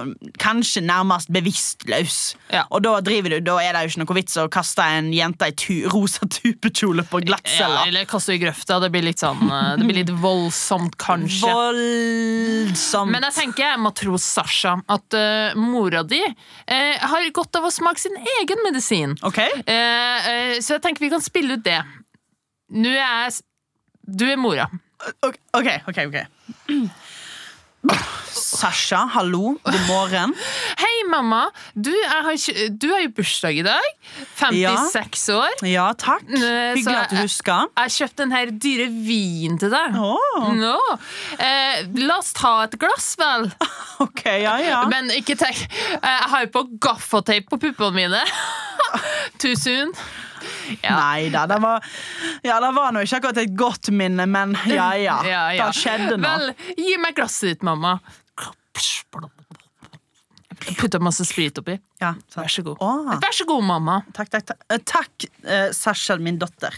kanskje 0.41 0.81
nærmest 0.83 1.29
bevisstløs. 1.31 2.17
Ja. 2.51 2.65
Og 2.75 2.81
da, 2.83 2.97
driver 3.03 3.31
du, 3.31 3.37
da 3.47 3.55
er 3.63 3.75
det 3.75 3.85
jo 3.85 3.91
ikke 3.93 4.01
noe 4.01 4.15
vits 4.17 4.35
å 4.41 4.47
kaste 4.51 4.83
en 4.83 5.13
jente 5.15 5.47
i 5.47 5.53
tu, 5.55 5.75
rosa 5.93 6.27
tupekjole 6.27 7.05
på 7.07 7.21
Ja, 7.23 7.37
eller 7.85 8.07
kaste 8.09 8.35
i 8.35 8.41
grøfta. 8.41 8.81
Det 8.83 8.89
blir 8.91 9.05
litt 9.07 9.23
sånn 9.23 9.39
eh, 9.47 9.77
Det 9.79 9.87
blir 9.87 10.01
litt 10.01 10.11
voldsomt, 10.11 10.97
kanskje. 10.99 11.47
Voldsomt. 11.47 13.13
Men 13.15 13.29
jeg 13.29 13.37
tenker 13.37 13.79
matros 13.79 14.27
Sasha 14.27 14.75
at 14.91 15.15
uh, 15.15 15.55
mora 15.55 16.03
di 16.03 16.19
uh, 16.19 17.07
har 17.13 17.31
godt 17.35 17.61
av 17.61 17.69
å 17.69 17.73
smake 17.73 18.03
sin 18.03 18.19
egen 18.41 18.63
medisin. 18.67 19.15
OK? 19.23 19.39
Uh, 19.63 20.59
så 20.59 20.75
jeg 20.75 20.83
tenker 20.83 21.07
vi 21.07 21.13
kan 21.15 21.23
spille 21.23 21.55
ut 21.55 21.63
det. 21.63 21.79
Nå 22.75 22.91
er 22.91 22.99
jeg 22.99 23.39
Du 24.03 24.25
er 24.27 24.37
mora. 24.41 24.67
OK, 25.23 25.39
OK. 25.55 25.69
ok, 25.87 25.99
ok 26.09 26.19
Sasha, 28.49 29.03
hallo. 29.13 29.55
God 29.63 29.79
morgen. 29.87 30.33
Hei, 30.83 31.03
mamma. 31.09 31.51
Du, 31.75 31.91
ikke- 32.33 32.69
du 32.81 32.87
har 32.91 33.01
jo 33.03 33.09
bursdag 33.13 33.59
i 33.61 33.63
dag. 33.65 33.89
56 34.39 35.27
år. 35.35 35.61
Ja, 35.69 35.91
takk. 35.93 36.23
Eh, 36.25 36.39
så 36.39 36.79
Hyggelig 36.79 36.97
at 36.97 37.13
du 37.13 37.19
husker. 37.21 37.67
Jeg 37.69 37.83
har 37.83 37.93
kjøpt 37.97 38.15
den 38.23 38.33
her 38.33 38.53
dyre 38.65 38.87
vin 39.05 39.59
til 39.61 39.69
deg. 39.73 39.99
Oh. 40.01 40.49
Nå. 40.57 40.73
Eh, 41.37 41.83
la 42.01 42.17
oss 42.17 42.33
ta 42.37 42.55
et 42.65 42.77
glass, 42.81 43.11
vel. 43.21 43.51
OK, 44.05 44.25
ja, 44.41 44.55
ja. 44.65 44.81
Men 44.89 45.11
ikke 45.13 45.35
tenk 45.37 45.59
eh, 45.67 45.99
Jeg 46.09 46.31
har 46.33 46.47
jo 46.47 46.51
på 46.57 46.65
gaffateip 46.89 47.49
på 47.53 47.61
puppene 47.61 47.93
mine. 48.01 48.23
Too 49.41 49.53
soon. 49.59 49.93
Nei 50.79 51.27
da, 51.33 51.41
det 51.49 51.57
var 51.59 51.83
Ja, 52.45 52.59
det 52.63 52.69
var 52.75 52.93
nå 52.95 53.01
ikke 53.03 53.17
akkurat 53.19 53.39
et 53.41 53.51
godt 53.59 53.89
minne, 53.91 54.23
men 54.29 54.53
ja 54.69 54.93
ja. 54.95 55.17
Ja, 55.27 55.41
ja. 55.51 55.65
Det 55.67 55.81
skjedde 55.81 56.15
nå. 56.21 56.23
Vel, 56.23 56.53
gi 56.79 56.95
meg 57.01 57.17
glasset 57.17 57.49
ditt, 57.51 57.65
mamma. 57.67 57.97
Putta 60.79 60.99
masse 60.99 61.23
sprit 61.25 61.57
oppi. 61.61 61.77
Ja, 62.01 62.13
sant. 62.27 62.41
Vær 62.43 62.51
så 62.51 62.63
god. 62.67 62.81
Åh. 62.83 63.13
Vær 63.23 63.35
så 63.37 63.45
god, 63.47 63.63
mamma. 63.63 64.01
Takk, 64.13 64.29
takk, 64.33 64.45
takk. 64.51 64.65
Eh, 64.75 64.81
takk, 64.85 65.29
eh, 65.45 65.69
Sasha, 65.75 66.17
min 66.19 66.37
datter. 66.41 66.75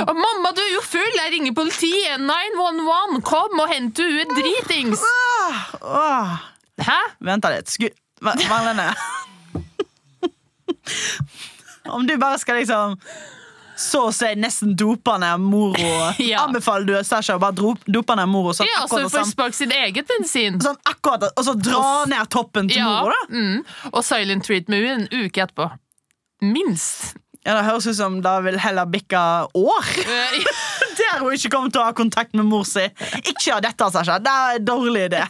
Å, 0.00 0.12
mamma, 0.16 0.52
du 0.56 0.60
er 0.62 0.70
jo 0.76 0.82
full! 0.86 1.14
Jeg 1.16 1.32
ringer 1.34 1.54
politiet! 1.56 2.20
911! 2.22 3.20
Kom 3.26 3.60
og 3.62 3.70
hent 3.72 3.96
du 3.98 4.04
ut 4.06 4.32
dritings! 4.36 5.02
Åh, 5.82 6.36
Hæ? 6.80 6.98
vent 7.26 7.48
litt. 7.52 7.72
Sku... 7.74 7.88
Ma- 8.24 8.36
Marlene. 8.48 8.86
Om 11.96 12.06
du 12.08 12.14
bare 12.20 12.38
skal 12.40 12.60
liksom 12.60 12.96
så 13.80 14.02
å 14.08 14.12
si 14.14 14.28
nesten 14.36 14.74
ned 14.76 15.40
moro 15.40 15.90
Ja. 16.18 16.42
Anbefaler 16.44 16.86
du 16.86 17.04
Sasha 17.06 17.36
å 17.38 17.40
bare 17.42 17.56
dope 17.86 18.16
ned 18.18 18.28
moro 18.28 18.52
sånn 18.56 18.68
Ja, 18.68 18.84
så 18.90 19.00
hun 19.00 19.08
får 19.12 19.30
smake 19.32 19.56
sin 19.56 19.72
eget 19.72 20.06
bensin. 20.10 20.60
sånn 20.60 20.76
akkurat 20.84 21.30
Og 21.36 21.44
så 21.46 21.54
dra 21.56 22.04
ned 22.10 22.28
toppen 22.32 22.68
til 22.68 22.82
Ja, 22.82 22.90
moro, 23.02 23.16
da? 23.16 23.34
mm. 23.34 23.64
Og 23.94 24.04
silent 24.04 24.44
treatment 24.44 24.90
en 24.90 25.08
uke 25.24 25.46
etterpå. 25.46 25.70
Minst. 26.42 27.14
Ja, 27.44 27.54
Det 27.56 27.64
høres 27.70 27.86
ut 27.88 27.96
som 27.96 28.20
det 28.24 28.32
vil 28.44 28.58
heller 28.60 28.86
bikke 28.86 29.20
år. 29.56 29.90
Eh, 30.04 30.44
Der 31.00 31.22
hun 31.24 31.32
ikke 31.32 31.48
kommer 31.54 31.72
til 31.72 31.80
å 31.80 31.86
ha 31.88 31.92
kontakt 31.96 32.34
med 32.36 32.44
mor 32.46 32.66
si. 32.68 32.82
Ikke 33.24 33.40
gjør 33.48 33.62
dette, 33.64 33.86
Sasha. 33.94 34.18
Det 34.20 34.30
er 34.30 34.58
en 34.60 34.66
dårlig 34.68 35.06
idé. 35.08 35.22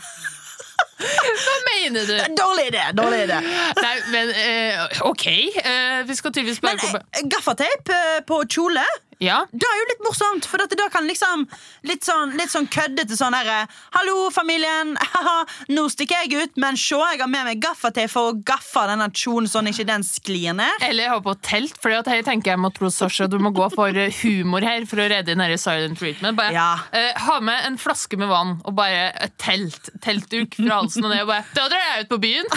Hva 1.00 1.56
mener 1.68 2.08
du? 2.08 2.16
Dårlig 2.38 2.66
idé, 2.70 2.82
dårlig 2.96 3.22
idé. 3.26 3.38
Nei, 3.80 3.94
men 4.12 4.32
uh, 4.34 4.98
OK. 5.10 5.26
Uh, 5.60 6.00
vi 6.08 6.18
skal 6.18 6.34
tydeligvis 6.34 6.60
bare 6.64 6.80
Men 6.80 7.00
eh, 7.02 7.24
gaffateip 7.32 7.94
på 8.28 8.42
kjole 8.50 8.84
Ja. 9.20 9.42
Det 9.52 9.66
er 9.68 9.78
jo 9.82 9.86
litt 9.90 10.04
morsomt, 10.06 10.46
for 10.48 10.62
da 10.64 10.86
kan 10.92 11.04
liksom 11.08 11.42
Litt 11.84 12.06
sånn, 12.06 12.32
litt 12.40 12.48
sånn 12.52 12.66
køddete 12.72 13.16
sånn 13.18 13.34
herre 13.36 13.66
Hallo, 13.92 14.30
familien. 14.32 14.94
Haha, 14.96 15.42
nå 15.72 15.84
stikker 15.92 16.24
jeg 16.24 16.46
ut, 16.48 16.56
men 16.60 16.78
se, 16.80 16.96
jeg 16.96 17.20
har 17.20 17.28
med 17.30 17.44
meg 17.50 17.60
gaffateip 17.62 18.10
for 18.12 18.30
å 18.30 18.36
gaffe 18.46 18.86
denne 18.88 19.10
kjolen 19.12 19.48
sånn 19.50 19.68
ikke 19.70 19.84
den 19.88 20.04
sklir 20.06 20.54
ned. 20.56 20.84
Eller 20.86 21.04
jeg 21.06 21.12
har 21.12 21.22
på 21.24 21.34
telt, 21.44 21.76
for 21.82 21.92
her 21.92 22.24
tenker 22.26 22.54
jeg 22.54 22.62
må 22.62 22.70
tro 22.76 22.88
Sasha, 22.92 23.28
du 23.30 23.36
må 23.42 23.52
gå 23.56 23.68
for 23.74 23.92
eh, 23.92 24.12
humor 24.22 24.64
her 24.64 24.86
for 24.88 25.02
å 25.02 25.08
redde 25.12 25.34
inn 25.34 25.42
her 25.44 25.56
silent 25.60 26.00
treatment. 26.00 26.38
Bare, 26.40 26.54
Ja. 26.56 26.70
eh, 26.96 27.12
ha 27.26 27.40
med 27.44 27.66
en 27.68 27.76
flaske 27.80 28.16
med 28.20 28.28
vann 28.32 28.56
og 28.64 28.74
bare 28.78 29.10
et 29.20 29.36
telt. 29.38 29.90
Teltduk 30.04 30.56
fra 30.56 30.80
halsen 30.80 31.04
og 31.04 31.12
ned. 31.12 31.22
Og 31.26 31.32
bare, 31.34 31.44
da 31.56 31.68
drar 31.68 31.84
jeg 31.90 32.06
ut 32.06 32.14
på 32.14 32.20
byen! 32.24 32.50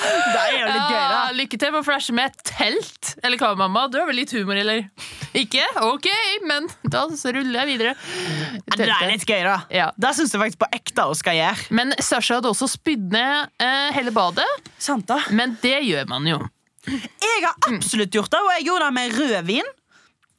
Det 0.00 0.40
er 0.40 0.52
jo 0.54 0.66
litt 0.66 0.90
gøy, 0.90 0.96
da. 0.96 1.08
Ja, 1.10 1.22
lykke 1.36 1.58
til 1.60 1.72
med 1.74 1.82
å 1.82 1.84
flashe 1.86 2.14
med 2.16 2.30
et 2.30 2.44
telt. 2.48 3.10
Eller 3.26 3.40
hva, 3.40 3.50
mamma? 3.58 3.86
Du 3.90 3.98
har 4.00 4.06
vel 4.08 4.20
litt 4.22 4.32
humor, 4.32 4.56
eller? 4.56 4.86
Ikke? 5.36 5.62
Ok, 5.86 6.06
men 6.48 6.66
da 6.90 7.04
så 7.16 7.30
ruller 7.34 7.60
jeg 7.62 7.68
videre. 7.70 7.94
Det 8.74 8.86
er 8.88 9.10
litt 9.12 9.26
gøy, 9.28 9.42
da. 9.46 9.56
Ja. 9.74 9.90
Det 9.96 10.10
syns 10.18 10.32
jeg 10.34 10.42
faktisk 10.42 10.60
på 10.64 10.68
ekte 10.74 11.06
hun 11.06 11.18
skal 11.18 11.36
gjøre. 11.38 11.66
Men 11.78 11.92
Sasha 12.02 12.38
hadde 12.40 12.50
også 12.50 12.66
spydd 12.72 13.10
ned 13.14 13.50
eh, 13.62 13.90
hele 13.96 14.10
badet. 14.14 14.46
Sant 14.82 15.06
da 15.10 15.20
Men 15.30 15.56
det 15.62 15.76
gjør 15.86 16.08
man 16.10 16.26
jo. 16.26 16.40
Jeg 16.90 17.44
har 17.44 17.54
absolutt 17.70 18.14
gjort 18.16 18.32
det, 18.32 18.40
og 18.40 18.50
jeg 18.56 18.66
gjorde 18.70 18.88
det 18.88 18.96
med 18.96 19.18
rødvin. 19.20 19.70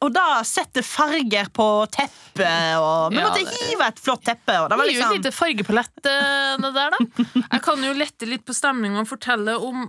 Og 0.02 0.10
da 0.16 0.24
setter 0.50 0.82
farger 0.82 1.52
på 1.54 1.66
teppet. 1.94 2.74
Og 2.82 3.12
vi 3.14 3.20
Ja, 3.20 3.28
måtte 3.30 3.44
det- 3.46 3.52
hive 3.70 3.86
et 3.86 4.00
flott 4.02 4.24
teppe. 4.26 4.56
Og 4.64 4.70
det 4.72 4.80
var 4.80 4.88
liksom... 4.90 5.12
Gi 5.14 5.20
et 5.20 5.26
lite 5.28 5.32
fargepalett, 5.38 5.92
der, 6.02 6.58
da. 6.98 6.98
Jeg 7.38 7.62
kan 7.68 7.84
jo 7.86 7.92
lette 7.94 8.26
litt 8.26 8.44
på 8.48 8.56
stemninga 8.58 9.04
og 9.04 9.08
fortelle 9.12 9.54
om, 9.62 9.86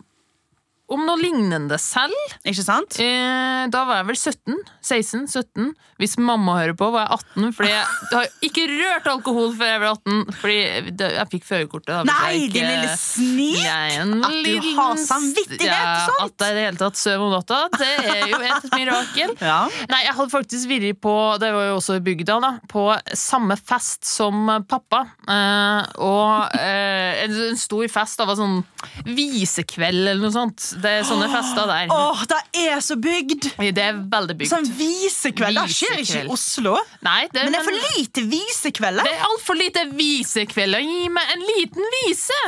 om 0.92 1.04
noe 1.06 1.18
lignende 1.20 1.78
selv. 1.80 2.16
Ikke 2.48 2.64
sant? 2.64 2.98
Eh, 3.02 3.64
da 3.72 3.84
var 3.88 4.02
jeg 4.02 4.08
vel 4.10 4.18
17. 4.18 4.58
16-17. 4.82 5.70
Hvis 6.02 6.16
mamma 6.20 6.56
hører 6.58 6.74
på, 6.78 6.88
var 6.94 7.06
jeg 7.06 7.18
18. 7.18 7.54
Fordi 7.56 7.70
jeg 7.70 7.86
har 8.12 8.28
ikke 8.48 8.64
rørt 8.72 9.08
alkohol 9.12 9.52
før 9.58 9.70
jeg 9.70 9.82
ble 9.82 9.92
18. 9.92 10.36
Fordi 10.42 10.58
jeg 11.02 11.28
fikk 11.32 11.46
førerkortet. 11.48 12.08
Nei, 12.08 12.32
din 12.52 12.68
lille 12.68 12.92
snik! 13.00 13.62
At 13.62 14.36
du 14.46 14.70
har 14.76 15.00
samvittighet, 15.00 15.68
ja, 15.68 16.08
sånt. 16.10 16.36
At 16.42 16.46
jeg 16.46 16.54
i 16.54 16.58
det 16.58 16.66
hele 16.66 16.80
tatt 16.82 17.00
sover 17.00 17.26
om 17.26 17.34
natta, 17.36 17.60
det 17.78 17.90
er 18.12 18.32
jo 18.32 18.40
et 18.48 18.68
mirakel. 18.78 19.34
Ja. 19.40 19.60
Nei, 19.92 20.02
jeg 20.06 20.16
hadde 20.18 20.32
faktisk 20.32 20.70
vært 20.70 21.00
på 21.02 21.12
Det 21.40 21.50
var 21.54 21.66
jo 21.68 21.76
også 21.78 21.96
i 21.98 22.04
bygda, 22.04 22.38
da. 22.42 22.52
På 22.70 22.86
samme 23.18 23.56
fest 23.60 24.06
som 24.08 24.48
pappa. 24.68 25.04
Eh, 25.30 25.92
og 26.02 26.58
eh, 26.58 27.22
en, 27.24 27.36
en 27.52 27.58
stor 27.60 27.86
fest 27.92 28.20
Det 28.20 28.26
var 28.28 28.38
sånn 28.38 28.60
visekveld 29.06 30.02
eller 30.02 30.22
noe 30.22 30.34
sånt. 30.34 30.72
Det 30.82 30.92
er 30.98 31.06
sånne 31.06 31.28
fester 31.32 31.68
der. 31.70 31.92
Åh, 31.94 32.22
det 32.30 32.40
er 32.64 32.82
så 32.84 32.96
bygd! 33.00 33.48
Det 33.58 33.84
er 33.84 34.00
veldig 34.12 34.36
bygd. 34.40 34.50
Sånn 34.50 34.68
visekveld. 34.78 35.60
Det 35.60 35.76
skjer 35.76 36.02
ikke 36.02 36.24
i 36.24 36.32
Oslo. 36.34 36.74
Nei, 37.06 37.22
det, 37.32 37.46
Men 37.46 37.54
det 37.56 37.62
er 37.62 37.68
for 37.68 37.96
lite 37.96 38.26
visekvelder. 38.32 39.06
Det 39.06 39.14
er 39.16 39.26
altfor 39.28 39.58
lite 39.58 39.86
visekvelder. 39.94 40.84
Gi 40.86 41.08
meg 41.14 41.34
en 41.36 41.48
liten 41.52 41.90
vise! 41.98 42.42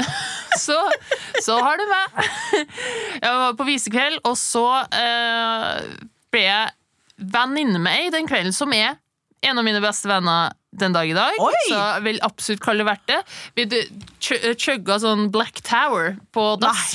Så, 0.56 0.74
så 1.44 1.58
har 1.60 1.76
du 1.76 1.84
meg. 1.86 2.20
Jeg 3.22 3.34
var 3.42 3.52
på 3.58 3.66
visekveld, 3.68 4.16
og 4.26 4.36
så 4.38 4.64
eh, 4.96 5.90
ble 6.32 6.42
jeg 6.42 6.72
venninne 7.20 7.80
med 7.82 7.98
ei 7.98 8.08
den 8.14 8.28
kvelden 8.28 8.54
som 8.56 8.72
er 8.74 8.96
en 9.42 9.58
av 9.58 9.64
mine 9.64 9.80
beste 9.80 10.08
venner 10.10 10.52
den 10.76 10.92
dag 10.94 11.08
i 11.10 11.14
dag. 11.16 11.38
Oi! 11.42 11.52
Så 11.68 11.76
jeg 11.78 12.02
vil 12.04 12.18
absolutt 12.22 12.60
kalle 12.62 12.84
det 12.84 12.88
verdt 12.90 13.06
det. 13.10 13.18
Vi 13.56 13.64
ch- 14.22 14.50
chugga 14.60 14.98
sånn 15.02 15.30
Black 15.34 15.62
Tower 15.66 16.12
på 16.36 16.44
dass. 16.62 16.92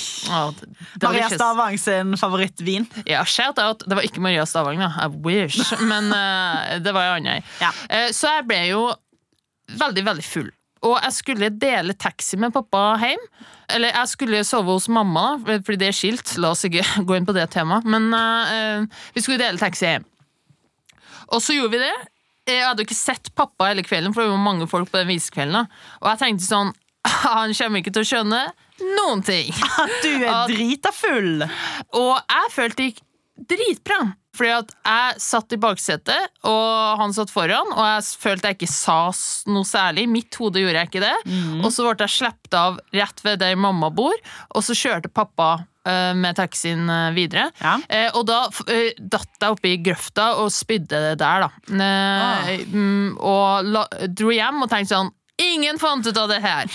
Maria. 1.01 1.27
Stavang 1.34 1.77
sin 1.81 2.13
favorittvin. 2.21 2.86
Ja, 3.10 3.25
shout 3.27 3.60
out. 3.60 3.84
Det 3.86 3.97
var 3.97 4.05
ikke 4.08 4.23
Maria 4.23 4.45
Stavang, 4.47 4.79
da. 4.79 4.91
I 5.03 5.10
wish. 5.25 5.60
Men 5.91 6.12
uh, 6.13 6.77
det 6.86 6.93
var 6.95 7.10
ei 7.10 7.17
anna. 7.17 7.39
Ja. 7.63 7.73
Eh, 7.89 8.12
så 8.15 8.31
jeg 8.38 8.47
ble 8.51 8.62
jo 8.69 8.86
veldig, 9.81 10.05
veldig 10.08 10.27
full. 10.29 10.53
Og 10.86 10.99
jeg 11.01 11.15
skulle 11.17 11.49
dele 11.49 11.95
taxi 11.97 12.38
med 12.38 12.53
pappa 12.53 12.91
hjem. 13.01 13.21
Eller 13.73 13.89
jeg 13.97 14.12
skulle 14.12 14.43
sove 14.45 14.75
hos 14.77 14.86
mamma, 14.93 15.31
da, 15.41 15.58
fordi 15.65 15.81
det 15.81 15.89
er 15.89 15.97
skilt. 15.97 16.36
La 16.38 16.53
oss 16.53 16.62
ikke 16.69 16.86
gå 17.10 17.17
inn 17.17 17.25
på 17.27 17.34
det 17.36 17.49
temaet. 17.58 17.89
Men 17.89 18.12
uh, 18.13 18.86
vi 19.17 19.25
skulle 19.25 19.41
dele 19.41 19.58
taxi 19.60 19.89
hjem. 19.89 20.05
Og 21.34 21.41
så 21.41 21.55
gjorde 21.58 21.73
vi 21.73 21.81
det. 21.81 21.95
Jeg 22.45 22.62
hadde 22.62 22.84
jo 22.84 22.88
ikke 22.89 22.97
sett 22.97 23.31
pappa 23.38 23.71
hele 23.71 23.84
kvelden, 23.86 24.13
for 24.13 24.21
det 24.21 24.34
var 24.34 24.43
mange 24.43 24.67
folk 24.69 24.91
på 24.91 24.99
den 25.01 25.10
visekvelden. 25.10 25.65
Og 26.03 26.10
jeg 26.12 26.21
tenkte 26.21 26.45
sånn 26.45 26.73
Han 27.25 27.53
kommer 27.58 27.81
ikke 27.81 27.93
til 27.95 28.05
å 28.05 28.10
skjønne 28.12 28.43
noen 28.99 29.23
ting. 29.25 29.49
At 29.81 29.97
du 30.05 30.12
er 30.19 30.51
drita 30.51 30.93
full. 30.93 31.45
Og 31.97 32.13
jeg 32.19 32.53
følte 32.53 32.81
det 32.81 32.89
gikk 32.91 33.03
dritbra. 33.55 33.99
Fordi 34.35 34.51
at 34.57 34.73
jeg 34.75 35.21
satt 35.23 35.55
i 35.55 35.59
baksetet, 35.61 36.31
og 36.47 36.99
han 37.01 37.13
satt 37.15 37.31
foran, 37.33 37.71
og 37.75 37.83
jeg 37.87 38.07
følte 38.21 38.51
jeg 38.51 38.59
ikke 38.59 38.71
sa 38.71 38.99
noe 39.51 39.67
særlig. 39.67 40.05
I 40.05 40.11
mitt 40.11 40.35
hode 40.41 40.63
gjorde 40.63 40.81
jeg 40.81 40.91
ikke 40.91 41.05
det. 41.05 41.15
Og 41.61 41.69
så 41.71 41.85
ble 41.85 41.95
jeg 42.03 42.17
sluppet 42.17 42.59
av 42.59 42.81
rett 42.95 43.23
ved 43.25 43.39
der 43.43 43.55
mamma 43.59 43.91
bor, 43.93 44.15
og 44.51 44.65
så 44.65 44.75
kjørte 44.77 45.11
pappa 45.13 45.53
uh, 45.87 46.13
med 46.17 46.35
taxien 46.37 46.89
eh, 46.89 47.11
videre. 47.15 47.49
Ja. 47.61 47.77
Uh, 47.89 48.19
og 48.19 48.25
da 48.29 48.39
datt 48.99 49.41
jeg 49.41 49.55
oppi 49.55 49.75
grøfta 49.85 50.31
og 50.41 50.51
spydde 50.53 51.01
det 51.09 51.15
der, 51.21 51.45
da. 51.45 51.51
Eh, 51.85 52.65
mm, 52.71 53.17
og 53.19 53.69
la, 53.69 53.85
dro 54.09 54.33
hjem 54.33 54.65
og 54.65 54.71
tenkte 54.71 54.95
sånn 54.95 55.13
Ingen 55.41 55.75
fant 55.81 56.05
ut 56.07 56.15
av 56.15 56.29
det 56.31 56.39
her! 56.39 56.69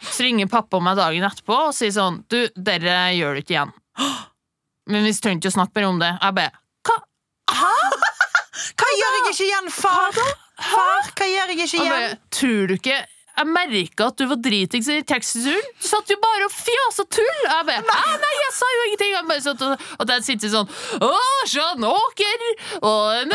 Så 0.00 0.24
ringer 0.24 0.48
pappa 0.48 0.78
meg 0.80 0.96
dagen 0.96 1.26
etterpå 1.26 1.56
og 1.66 1.74
sier 1.76 1.92
sånn 1.92 2.22
Du, 2.30 2.38
dere 2.56 3.10
gjør 3.16 3.36
det 3.36 3.42
ikke 3.44 3.56
igjen. 3.56 3.74
Men 4.92 5.04
vi 5.04 5.12
trenger 5.12 5.42
ikke 5.42 5.52
å 5.52 5.56
snakke 5.58 5.76
mer 5.76 5.88
om 5.90 6.00
det. 6.00 6.12
Jeg 6.14 6.36
bare 6.38 6.65
Hva? 7.52 7.74
Hva 8.76 8.88
gjør 8.96 9.18
jeg 9.18 9.34
ikke 9.34 9.44
igjen, 9.50 9.68
far? 9.74 10.22
Far, 10.56 11.12
hva 11.16 11.28
gjør 11.28 11.52
jeg 11.52 11.60
ikke 11.66 11.84
igjen? 11.84 12.16
Tror 12.34 12.66
du 12.70 12.74
ikke 12.78 13.04
jeg 13.36 13.48
merka 13.52 14.06
at 14.08 14.16
du 14.16 14.24
var 14.30 14.38
dritings 14.40 14.86
i 14.88 15.02
taxituren. 15.04 15.66
Du 15.76 15.88
satt 15.90 16.08
jo 16.08 16.16
bare 16.22 16.46
og 16.46 16.54
fjasa 16.54 17.04
tull! 17.12 17.42
Jeg 17.44 17.66
bare, 17.68 17.82
nei. 17.84 18.14
nei, 18.22 18.34
jeg 18.38 18.54
sa 18.56 18.68
jo 18.72 18.86
ingenting! 18.86 19.12
Jeg 19.12 19.28
bare 19.28 19.44
satt 19.44 19.64
og, 19.66 19.84
og 19.98 20.08
der 20.08 20.24
sitter 20.24 20.52
sånn 20.54 20.70
Å, 21.04 21.10
Sean 21.50 21.84
Åker! 21.84 22.46
Og, 22.80 23.34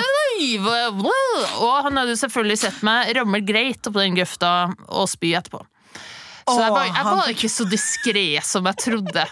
hva?» 0.97 1.19
og 1.62 1.76
han 1.86 2.02
hadde 2.02 2.15
jo 2.15 2.21
selvfølgelig 2.24 2.62
sett 2.63 2.82
meg 2.88 3.13
ramle 3.19 3.43
greit 3.45 3.91
oppå 3.91 4.02
den 4.02 4.17
grøfta 4.17 4.71
og 4.89 5.06
spy 5.12 5.36
etterpå. 5.38 5.62
Så 6.47 6.58
jeg 6.58 6.73
var, 6.73 6.88
jeg 6.89 7.06
var 7.08 7.30
ikke 7.34 7.49
så 7.51 7.65
diskré 7.69 8.23
som 8.45 8.65
jeg 8.69 8.80
trodde. 8.82 9.25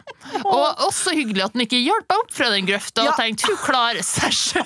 Og 0.44 0.84
også 0.88 1.14
hyggelig 1.18 1.46
at 1.48 1.56
han 1.56 1.64
ikke 1.66 1.80
hjalp 1.82 2.06
meg 2.12 2.22
opp 2.24 2.34
fra 2.36 2.50
den 2.54 2.68
grøfta 2.70 3.06
og 3.10 3.18
tenkte 3.20 3.50
hun 3.50 3.60
klarer 3.64 4.06
seg 4.06 4.36
sjøl. 4.36 4.66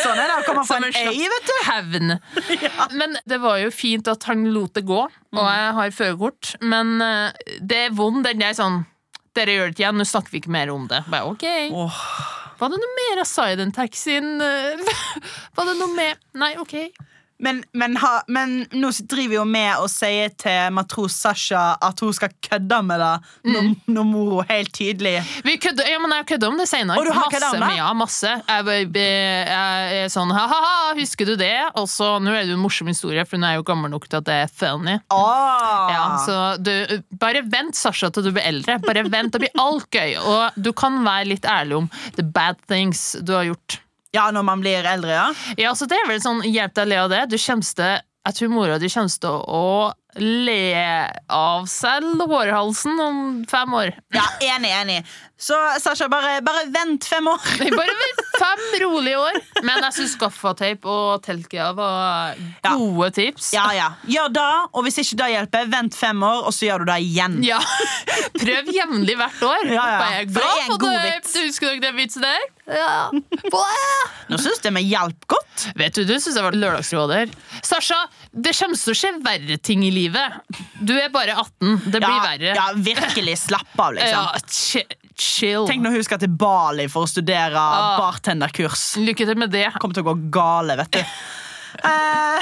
Sånn 0.00 0.18
er 0.18 0.26
det 0.30 0.36
å 0.38 0.44
komme 0.46 0.64
fra 0.68 0.78
en 0.80 0.88
ei, 0.90 1.26
vet 1.32 1.50
du. 1.50 1.54
hevn. 1.68 2.14
Men 2.96 3.18
det 3.28 3.40
var 3.42 3.58
jo 3.64 3.72
fint 3.74 4.08
at 4.10 4.24
han 4.30 4.46
lot 4.54 4.74
det 4.78 4.84
gå, 4.88 5.00
og 5.06 5.44
jeg 5.50 5.74
har 5.80 5.94
førerkort. 5.96 6.54
Men 6.62 6.96
eh, 7.04 7.56
det 7.60 7.84
er 7.88 7.94
vond 7.96 8.24
den 8.26 8.42
der 8.42 8.56
sånn 8.58 8.84
Dere 9.38 9.52
gjør 9.54 9.68
det 9.68 9.74
ikke 9.76 9.82
igjen, 9.84 9.98
nå 10.00 10.04
snakker 10.10 10.32
vi 10.34 10.38
ikke 10.40 10.50
mer 10.50 10.70
om 10.74 10.88
det. 10.90 11.04
Bare, 11.06 11.30
ok. 11.30 11.44
Åh. 11.70 11.98
Var 12.58 12.72
det 12.72 12.80
noe 12.82 12.94
mer 12.96 13.20
jeg 13.22 13.28
sa 13.30 13.44
i 13.52 13.54
den 13.60 13.70
taxien? 13.72 14.32
Var 15.56 15.68
det 15.68 15.76
noe 15.78 15.94
mer? 15.94 16.18
Nei, 16.42 16.50
ok. 16.58 16.74
Men, 17.40 17.62
men, 17.72 17.96
ha, 18.02 18.12
men 18.28 18.66
nå 18.76 18.90
driver 19.08 19.38
jo 19.40 19.44
med 19.48 19.80
å 19.80 19.86
si 19.90 20.12
til 20.40 20.74
matros 20.76 21.16
Sasha 21.22 21.62
at 21.80 22.00
hun 22.04 22.12
skal 22.16 22.32
kødde 22.44 22.80
med 22.84 23.00
det 23.00 23.12
når, 23.48 23.60
Mm. 23.60 23.74
når 23.96 24.44
helt 24.48 24.72
tydelig 24.76 25.14
Vi 25.44 25.56
kødde, 25.60 25.84
ja, 25.88 25.98
men 26.02 26.12
jeg 26.18 26.26
kødder 26.34 26.48
om 26.52 26.58
det 26.60 26.66
senere. 26.68 26.98
Og 27.00 27.06
du 27.08 27.12
har 27.12 27.30
masse, 27.30 27.50
om 27.50 27.60
det? 27.64 27.70
Ja, 27.76 27.88
masse. 27.96 28.32
Jeg, 28.50 28.86
er 30.04 30.12
sånn 30.12 30.32
ha-ha-ha, 30.34 30.94
husker 30.98 31.28
du 31.28 31.34
det? 31.40 31.54
Og 31.80 31.88
så, 31.90 32.12
nå 32.22 32.32
er 32.34 32.44
det 32.44 32.52
jo 32.54 32.58
en 32.58 32.64
morsom 32.64 32.90
historie, 32.92 33.24
for 33.28 33.38
hun 33.40 33.48
er 33.48 33.58
jo 33.58 33.66
gammel 33.66 33.92
nok 33.92 34.08
til 34.08 34.20
at 34.20 34.28
det 34.28 34.38
er 34.44 34.54
funny. 34.62 34.96
Åh. 35.12 35.92
Ja, 35.94 36.04
så 36.26 36.38
du, 36.60 36.72
bare 37.20 37.42
vent, 37.46 37.76
Sasha, 37.78 38.10
til 38.12 38.28
du 38.28 38.32
blir 38.36 38.46
eldre. 38.46 38.78
Bare 38.84 39.04
vent, 39.08 39.32
det 39.34 39.44
blir 39.46 39.60
alt 39.60 39.88
gøy. 39.94 40.16
Og 40.20 40.60
du 40.60 40.72
kan 40.76 41.00
være 41.06 41.30
litt 41.32 41.46
ærlig 41.48 41.80
om 41.84 41.90
the 42.16 42.24
bad 42.26 42.60
things 42.68 43.16
du 43.22 43.32
har 43.36 43.48
gjort. 43.48 43.80
Ja, 44.16 44.28
når 44.34 44.42
man 44.46 44.62
blir 44.62 44.86
eldre, 44.86 45.10
ja. 45.14 45.26
Ja, 45.60 45.74
så 45.78 45.86
det 45.90 45.98
er 46.00 46.08
vel 46.10 46.22
sånn, 46.22 46.42
hjelp 46.46 46.74
deg 46.74 46.86
å 46.86 46.90
le 46.90 47.00
av 47.04 47.10
det. 47.12 47.24
Du 47.30 47.36
kommer 47.38 47.74
til, 47.80 48.00
jeg 48.26 48.36
tror 48.38 48.52
mora 48.52 48.78
di 48.82 48.90
kommer 48.92 49.20
til 49.22 49.36
å 49.60 49.64
le 50.18 50.56
av 51.30 51.68
seg 51.70 52.06
lårhalsen 52.18 52.98
om 53.04 53.20
fem 53.50 53.76
år. 53.78 53.92
Ja, 54.16 54.24
Enig, 54.56 54.72
enig. 54.74 54.96
Så 55.40 55.56
Sasha, 55.80 56.04
bare, 56.12 56.40
bare 56.44 56.66
vent 56.68 57.04
fem 57.08 57.26
år. 57.30 57.40
Bare 57.80 57.94
vent 57.96 58.20
fem 58.36 58.64
rolige 58.82 59.16
år. 59.20 59.38
Men 59.64 59.80
jeg 59.86 59.94
syns 59.96 60.14
gaffateip 60.20 60.84
og 60.88 61.22
teltgea 61.24 61.70
var 61.76 62.36
Ja. 62.64 62.74
gode 62.76 63.08
tips. 63.16 63.50
Ja, 63.56 63.64
ja. 63.72 63.86
Gjør 64.04 64.28
det, 64.36 64.48
og 64.76 64.84
hvis 64.84 65.00
ikke 65.00 65.16
det 65.22 65.30
hjelper, 65.32 65.70
vent 65.72 65.96
fem 65.96 66.22
år, 66.28 66.44
og 66.48 66.52
så 66.56 66.68
gjør 66.68 66.84
du 66.84 66.90
det 66.92 66.98
igjen. 67.06 67.38
Ja. 67.46 67.58
Prøv 68.36 68.68
jevnlig 68.76 69.16
hvert 69.20 69.42
år. 69.48 69.64
Ja, 69.72 69.86
ja. 69.94 70.22
For 70.28 70.40
det 70.40 70.52
er 70.52 70.64
en 70.68 70.80
god 70.84 70.98
vits.» 71.08 71.32
Du 71.40 71.40
Husker 71.50 71.70
dere 71.72 71.80
den 71.88 71.96
vitsen 71.98 72.22
der? 72.24 72.44
Ja. 72.70 73.08
Nå 74.30 74.38
syns 74.38 74.60
jeg 74.62 74.74
vi 74.76 74.82
hjalp 74.92 75.24
godt. 75.32 75.64
Vet 75.80 75.96
du, 75.96 76.04
du 76.06 76.14
syns 76.20 76.36
jeg 76.36 76.44
var 76.44 76.54
lørdagsråder. 76.56 77.32
Sasha, 77.66 77.98
det 78.30 78.52
kommer 78.60 78.78
til 78.78 78.92
å 78.94 78.98
skje 79.00 79.10
verre 79.24 79.56
ting 79.66 79.82
i 79.88 79.90
livet. 79.94 80.36
Du 80.78 80.92
er 81.00 81.08
bare 81.12 81.34
18. 81.40 81.80
Det 81.90 81.98
blir 81.98 82.06
Ja, 82.06 82.22
verre. 82.28 82.54
ja, 82.60 82.68
virkelig 82.76 83.38
slapp 83.48 83.74
av, 83.80 83.96
liksom. 83.98 84.28
Ja, 84.28 84.36
chill. 85.20 85.66
Tenk 85.68 85.84
når 85.84 85.98
hun 85.98 86.04
skal 86.06 86.18
til 86.22 86.32
Bali 86.40 86.86
for 86.90 87.04
å 87.06 87.08
studere 87.10 87.56
Ah. 87.60 87.98
bartenderkurs. 88.00 88.96
Lykke 89.00 89.26
til 89.28 89.36
med 89.38 89.50
det. 89.54 89.66
kommer 89.80 89.94
til 89.94 90.04
å 90.04 90.10
gå 90.14 90.30
gale, 90.34 90.76
vet 90.82 90.90
du. 90.98 91.04
Eh, 91.86 92.40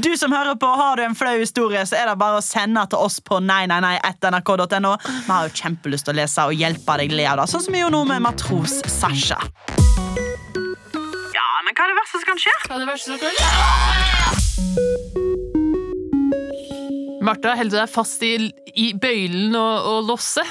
du 0.00 0.16
som 0.16 0.32
hører 0.32 0.56
på, 0.58 0.66
har 0.66 0.96
du 0.96 1.02
en 1.04 1.14
flau 1.14 1.34
historie, 1.38 1.82
så 1.86 1.94
er 2.00 2.06
det 2.08 2.14
bare 2.18 2.38
å 2.40 2.42
sende 2.42 2.80
til 2.90 2.98
oss 3.04 3.20
på 3.20 3.36
nei, 3.44 3.66
nei, 3.68 3.76
nei, 3.84 3.98
nrk.no. 4.00 4.94
Vi 5.04 5.28
har 5.28 5.44
jo 5.46 5.52
kjempelyst 5.60 6.04
til 6.08 6.14
å 6.14 6.16
lese 6.16 6.40
og 6.48 6.56
hjelpe 6.56 6.96
deg 7.02 7.12
le 7.12 7.26
av 7.28 7.36
det, 7.42 7.46
sånn 7.52 7.62
som 7.66 7.76
vi 7.76 7.82
gjorde 7.84 7.92
nå 7.98 8.00
med 8.08 8.22
matros 8.24 8.80
Sasha. 8.90 9.36
Ja, 11.36 11.46
men 11.68 11.76
hva 11.76 11.84
er 11.84 11.92
det 11.92 11.98
verste 12.00 12.16
som 12.16 12.26
kan 12.32 12.40
skje? 12.42 12.56
Hva 12.64 12.74
er 12.74 12.80
det 12.80 12.90
verste 12.90 13.12
som 13.12 13.18
kan 13.20 13.32
skje? 13.36 14.62
Martha, 17.22 17.54
holder 17.54 17.70
du 17.70 17.78
deg 17.78 17.90
fast 17.92 18.22
i, 18.26 18.32
i 18.74 18.88
bøylen 18.98 19.54
og, 19.54 19.86
og 19.92 20.08
losset? 20.10 20.48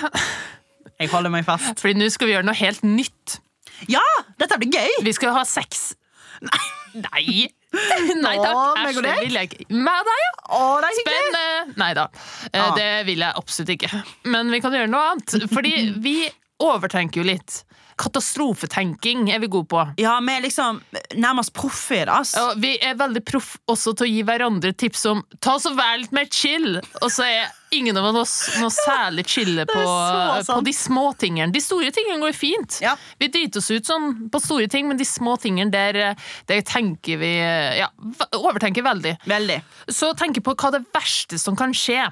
Jeg 1.02 1.10
holder 1.14 1.34
meg 1.34 1.46
fast. 1.48 1.80
Fordi 1.82 1.98
nå 2.00 2.10
skal 2.14 2.30
vi 2.30 2.36
gjøre 2.36 2.46
noe 2.48 2.58
helt 2.62 2.84
nytt. 2.86 3.40
Ja, 3.90 4.04
dette 4.40 4.60
blir 4.62 4.70
gøy! 4.76 5.00
Vi 5.06 5.14
skal 5.18 5.34
ha 5.36 5.42
sex. 5.50 5.92
Nei! 6.46 6.62
Nei 8.22 8.36
takk. 8.46 8.58
Æsj, 8.58 8.84
meg 8.84 8.98
og 9.00 9.04
det 9.06 9.12
deg? 9.16 9.20
vil 9.24 9.38
jeg 9.40 9.50
ikke. 9.50 9.66
Med 9.74 10.08
deg, 10.10 10.22
ja. 10.22 10.32
Å, 10.52 10.60
det 10.84 10.90
er 10.90 10.96
hyggelig. 10.98 11.18
Spennende! 11.24 11.76
Nei 11.82 11.92
da. 11.98 12.06
Eh, 12.52 12.60
Ah. 12.62 12.74
Det 12.78 12.90
vil 13.08 13.24
jeg 13.24 13.38
absolutt 13.42 13.74
ikke. 13.78 14.02
Men 14.34 14.52
vi 14.54 14.60
kan 14.64 14.76
gjøre 14.76 14.92
noe 14.92 15.14
annet. 15.14 15.36
Fordi 15.54 15.74
vi 16.04 16.16
overtenker 16.62 17.22
jo 17.24 17.28
litt. 17.32 17.62
Katastrofetenking 18.02 19.30
er 19.32 19.42
vi 19.44 19.50
gode 19.52 19.70
på. 19.70 19.82
Ja, 20.02 20.16
vi 20.26 20.34
er 20.34 20.42
liksom 20.42 20.82
nærmest 21.22 21.54
proffe 21.54 22.02
i 22.02 22.06
det. 22.06 22.12
ass. 22.12 22.34
Og 22.40 22.62
vi 22.62 22.76
er 22.82 22.98
veldig 22.98 23.24
proff 23.28 23.56
også 23.70 23.94
til 23.98 24.08
å 24.08 24.12
gi 24.12 24.22
hverandre 24.26 24.74
tips 24.74 25.06
om 25.12 25.24
ta 25.40 25.58
så 25.62 25.74
vær 25.78 26.00
litt 26.02 26.16
mer 26.16 26.30
chill. 26.32 26.80
Og 27.02 27.10
så 27.14 27.28
er 27.28 27.52
ingen 27.72 27.98
av 27.98 28.10
oss 28.20 28.36
noe 28.60 28.72
særlig 28.74 29.26
chille 29.32 29.66
på, 29.70 29.84
på 30.48 30.60
de 30.66 30.74
små 30.76 31.12
tingene. 31.20 31.54
De 31.54 31.62
store 31.64 31.92
tingene 31.96 32.20
går 32.24 32.36
fint. 32.36 32.80
Ja. 32.84 32.96
Vi 33.22 33.30
driter 33.32 33.62
oss 33.62 33.70
ut 33.72 33.88
sånn 33.88 34.26
på 34.34 34.42
store 34.44 34.68
ting, 34.72 34.90
men 34.90 35.00
de 35.00 35.08
små 35.08 35.38
tingene 35.42 35.72
der, 35.72 36.02
der 36.50 36.66
tenker 36.68 37.22
vi 37.22 37.36
ja, 37.38 37.92
overtenker 38.42 38.86
veldig. 38.86 39.16
Veldig. 39.30 39.62
Så 39.94 40.12
tenker 40.20 40.44
på 40.46 40.58
hva 40.58 40.74
det 40.76 40.84
verste 40.92 41.40
som 41.42 41.58
kan 41.60 41.76
skje. 41.76 42.10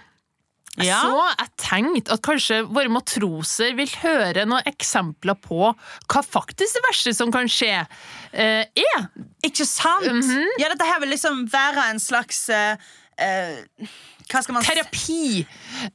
Ja. 0.86 1.00
Så 1.04 1.24
jeg 1.40 1.50
tenkte 1.60 2.16
at 2.16 2.22
kanskje 2.26 2.62
våre 2.70 2.92
matroser 2.94 3.76
vil 3.78 3.90
høre 4.02 4.46
noen 4.50 4.64
eksempler 4.70 5.36
på 5.44 5.74
hva 5.74 6.22
faktisk 6.24 6.78
det 6.80 6.86
verste 6.88 7.14
som 7.18 7.32
kan 7.36 7.50
skje, 7.52 7.86
eh, 8.34 8.64
er. 8.64 9.10
Ikke 9.46 9.66
sant? 9.68 10.08
Mhm. 10.08 10.46
Ja, 10.60 10.70
dette 10.72 10.86
her 10.88 11.00
vil 11.04 11.10
liksom 11.16 11.46
være 11.52 11.90
en 11.92 12.00
slags 12.00 12.48
eh, 12.50 12.76
eh, 13.20 13.88
Hva 14.30 14.44
skal 14.46 14.54
man? 14.54 14.62
Terapi. 14.64 15.40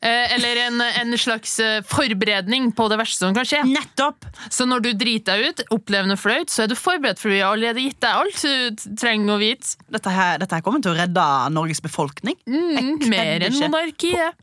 Eh, 0.03 0.33
eller 0.35 0.59
en, 0.65 0.81
en 0.83 1.15
slags 1.17 1.53
eh, 1.63 1.77
forberedning 1.87 2.73
på 2.75 2.89
det 2.91 2.97
verste 2.99 3.23
som 3.23 3.35
kan 3.37 3.47
skje. 3.47 3.61
Nettopp. 3.71 4.27
Så 4.51 4.67
når 4.67 4.83
du 4.83 4.89
driter 4.99 5.39
deg 5.39 5.53
ut, 5.53 5.63
opplever 5.77 6.09
noe 6.11 6.19
flaut, 6.19 6.51
så 6.51 6.65
er 6.65 6.73
du 6.73 6.75
forberedt, 6.75 7.23
for 7.23 7.31
vi 7.31 7.39
har 7.45 7.55
allerede 7.55 7.85
gitt 7.85 8.01
deg 8.03 8.11
alt 8.11 8.43
du 8.43 8.97
trenger 8.99 9.37
å 9.37 9.39
vite. 9.39 9.77
Dette 9.87 10.11
her, 10.11 10.41
dette 10.43 10.59
her 10.59 10.65
kommer 10.67 10.83
til 10.83 10.97
å 10.97 10.99
redde 10.99 11.27
Norges 11.55 11.79
befolkning. 11.85 12.35
Mm, 12.51 13.07
mer 13.07 13.47
enn 13.47 13.55
monarkiet. 13.63 14.35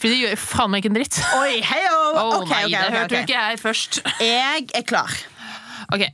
For 0.00 0.08
det 0.08 0.16
gjør 0.16 0.38
faen 0.40 0.72
meg 0.72 0.80
ikke 0.80 0.92
en 0.94 0.96
dritt. 0.96 1.18
Oi, 1.36 1.58
hei 1.60 1.82
oh, 1.92 2.40
nei, 2.48 2.64
det 2.72 2.86
hørte 2.88 3.12
du 3.12 3.18
ikke 3.20 3.42
her 3.44 3.60
først. 3.60 4.00
Jeg 4.24 4.70
er 4.72 4.86
klar. 4.88 5.12
Ok, 5.92 6.06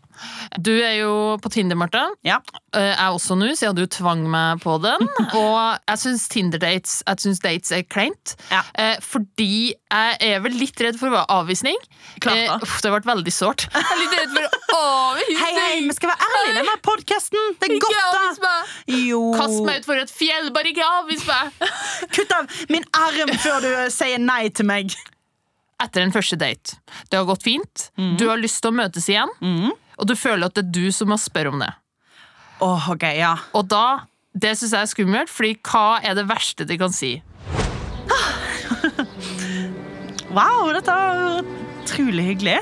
Du 0.61 0.70
er 0.72 0.94
jo 1.00 1.12
på 1.42 1.50
Tinder, 1.52 1.76
Marte. 1.78 2.00
Ja. 2.26 2.38
Eh, 2.74 2.92
Jeg 2.92 2.96
er 3.02 3.14
også 3.16 3.37
nå, 3.38 3.48
siden 3.59 3.76
du 3.78 3.85
tvang 3.90 4.22
meg 4.30 4.61
på 4.62 4.76
den. 4.82 5.06
Og 5.40 5.78
jeg 5.88 6.00
syns 6.02 6.26
Tinder-dates 6.32 6.98
Jeg 7.06 7.22
synes 7.24 7.40
dates 7.44 7.72
er 7.74 7.82
kleint. 7.88 8.35
Ja. 8.52 8.62
Eh, 8.78 8.96
fordi 9.04 9.72
jeg 9.74 10.18
er 10.30 10.40
vel 10.44 10.56
litt 10.61 10.80
redd 10.85 10.98
for 11.00 11.14
avvisning. 11.24 11.76
Klart 12.24 12.42
da. 12.46 12.59
Eh, 12.61 12.76
det 12.87 12.92
ble 12.94 13.02
veldig 13.12 13.35
sårt. 13.35 13.66
Jeg 13.76 13.85
er 13.92 14.00
litt 14.02 14.16
redd 14.20 14.35
for 14.37 14.46
avvisning. 14.76 15.40
Hei, 15.40 15.52
hei, 15.56 15.80
vi 15.87 15.94
skal 15.96 16.11
være 16.12 16.26
ærlige 16.28 16.52
i 16.52 16.56
denne 16.61 16.76
podkasten. 16.85 17.52
Det 17.61 17.70
er 17.70 17.78
godt, 17.82 18.40
da. 18.42 18.54
Jo. 18.92 19.20
Kast 19.37 19.61
meg 19.66 19.80
ut 19.82 19.88
for 19.88 20.00
et 20.00 20.12
fjell, 20.12 20.50
bare 20.54 20.70
ikke 20.72 20.85
avvis 21.00 21.24
meg! 21.28 21.66
Kutt 22.16 22.35
av 22.37 22.50
min 22.72 22.85
arm 22.96 23.32
før 23.42 23.64
du 23.64 23.70
sier 23.94 24.20
nei 24.22 24.46
til 24.54 24.68
meg. 24.68 24.92
Etter 25.82 26.04
en 26.04 26.12
første 26.14 26.38
date. 26.40 26.78
Det 27.12 27.18
har 27.18 27.26
gått 27.28 27.44
fint. 27.44 27.88
Mm. 28.00 28.14
Du 28.20 28.26
har 28.30 28.40
lyst 28.40 28.62
til 28.64 28.72
å 28.72 28.76
møtes 28.78 29.09
igjen. 29.12 29.32
Og 29.96 30.09
du 30.09 30.14
føler 30.18 30.46
at 30.48 30.56
det 30.56 30.66
er 30.66 30.72
du 30.76 30.87
som 30.92 31.09
må 31.12 31.16
spørre 31.20 31.52
om 31.52 31.62
det. 31.62 31.72
Åh, 32.64 32.90
ok, 32.94 33.04
ja. 33.18 33.35
Og 33.56 33.66
da 33.68 34.06
Det 34.37 34.52
syns 34.56 34.72
jeg 34.72 34.80
er 34.85 34.88
skummelt, 34.88 35.30
Fordi 35.32 35.54
hva 35.64 36.00
er 36.04 36.16
det 36.16 36.26
verste 36.28 36.64
de 36.68 36.76
kan 36.80 36.92
si? 36.92 37.16
Wow, 40.37 40.68
dette 40.74 40.92
var 40.92 41.38
utrolig 41.87 42.24
hyggelig. 42.26 42.56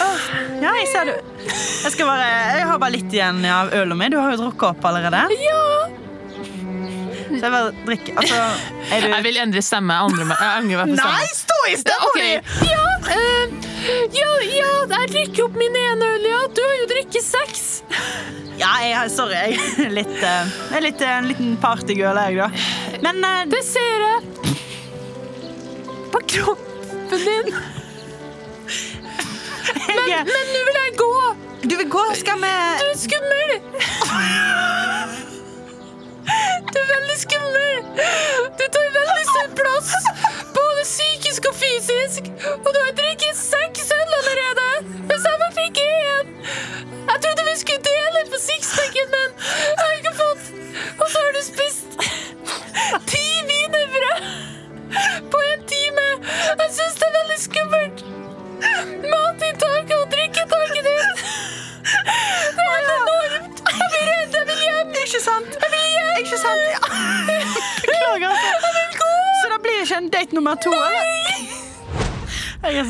Åh, 0.00 0.22
ja, 0.62 0.70
jeg 0.78 0.86
ser 0.88 1.10
du. 1.10 1.12
Jeg, 1.42 1.90
skal 1.92 2.08
bare, 2.08 2.28
jeg 2.56 2.68
har 2.70 2.78
bare 2.80 2.94
litt 2.94 3.12
igjen 3.12 3.42
av 3.52 3.74
ølen 3.76 3.98
min. 4.00 4.14
Du 4.14 4.20
har 4.22 4.32
jo 4.32 4.46
drukket 4.46 4.70
opp 4.70 4.86
allerede. 4.88 5.26
Ja! 5.42 6.01
Så 7.32 7.46
jeg 7.46 7.52
bare 7.52 7.72
drikker 7.86 8.18
Altså, 8.20 8.38
du 8.90 9.06
Jeg 9.08 9.24
vil 9.24 9.38
endre 9.42 9.62
stemme. 9.64 9.94
Jeg 9.94 10.26
meg, 10.28 10.36
jeg 10.36 10.50
angrer 10.60 10.82
meg 10.82 10.92
på 10.92 10.96
Nei, 11.00 11.28
stå 11.36 11.58
i 11.70 11.76
stemmen 11.80 12.08
okay. 12.10 12.34
Ja, 12.68 12.84
uh, 13.08 13.70
ja, 14.14 14.32
ja, 14.46 14.72
jeg 14.92 15.12
drikker 15.14 15.46
opp 15.48 15.56
min 15.58 15.78
ene 15.78 16.10
øl, 16.16 16.26
ja. 16.28 16.42
Du 16.54 16.60
har 16.62 16.74
jo 16.82 16.88
drukket 16.92 17.24
seks. 17.26 17.64
Ja, 18.60 18.70
jeg, 18.84 19.10
sorry. 19.14 19.38
Jeg 19.56 19.88
er 19.88 19.94
litt, 19.96 20.18
uh, 20.22 20.76
litt 20.84 21.02
uh, 21.02 21.12
en 21.16 21.30
liten 21.30 21.56
partygirl, 21.62 22.20
jeg, 22.28 22.38
da. 22.38 22.48
Men 23.04 23.24
uh, 23.24 23.42
Det 23.50 23.62
ser 23.66 24.06
jeg 24.06 24.18
på 26.12 26.22
kroppen 26.36 27.26
din. 27.26 27.54
Men 29.92 30.28
men 30.28 30.46
nå 30.52 30.62
vil 30.68 30.78
jeg 30.78 30.96
gå. 31.00 31.12
Du 31.62 31.76
vil 31.76 31.90
gå? 31.90 32.06
Skal 32.18 32.40
vi 32.42 32.54
Du 32.82 32.86
er 32.90 32.96
skummel. 33.06 33.50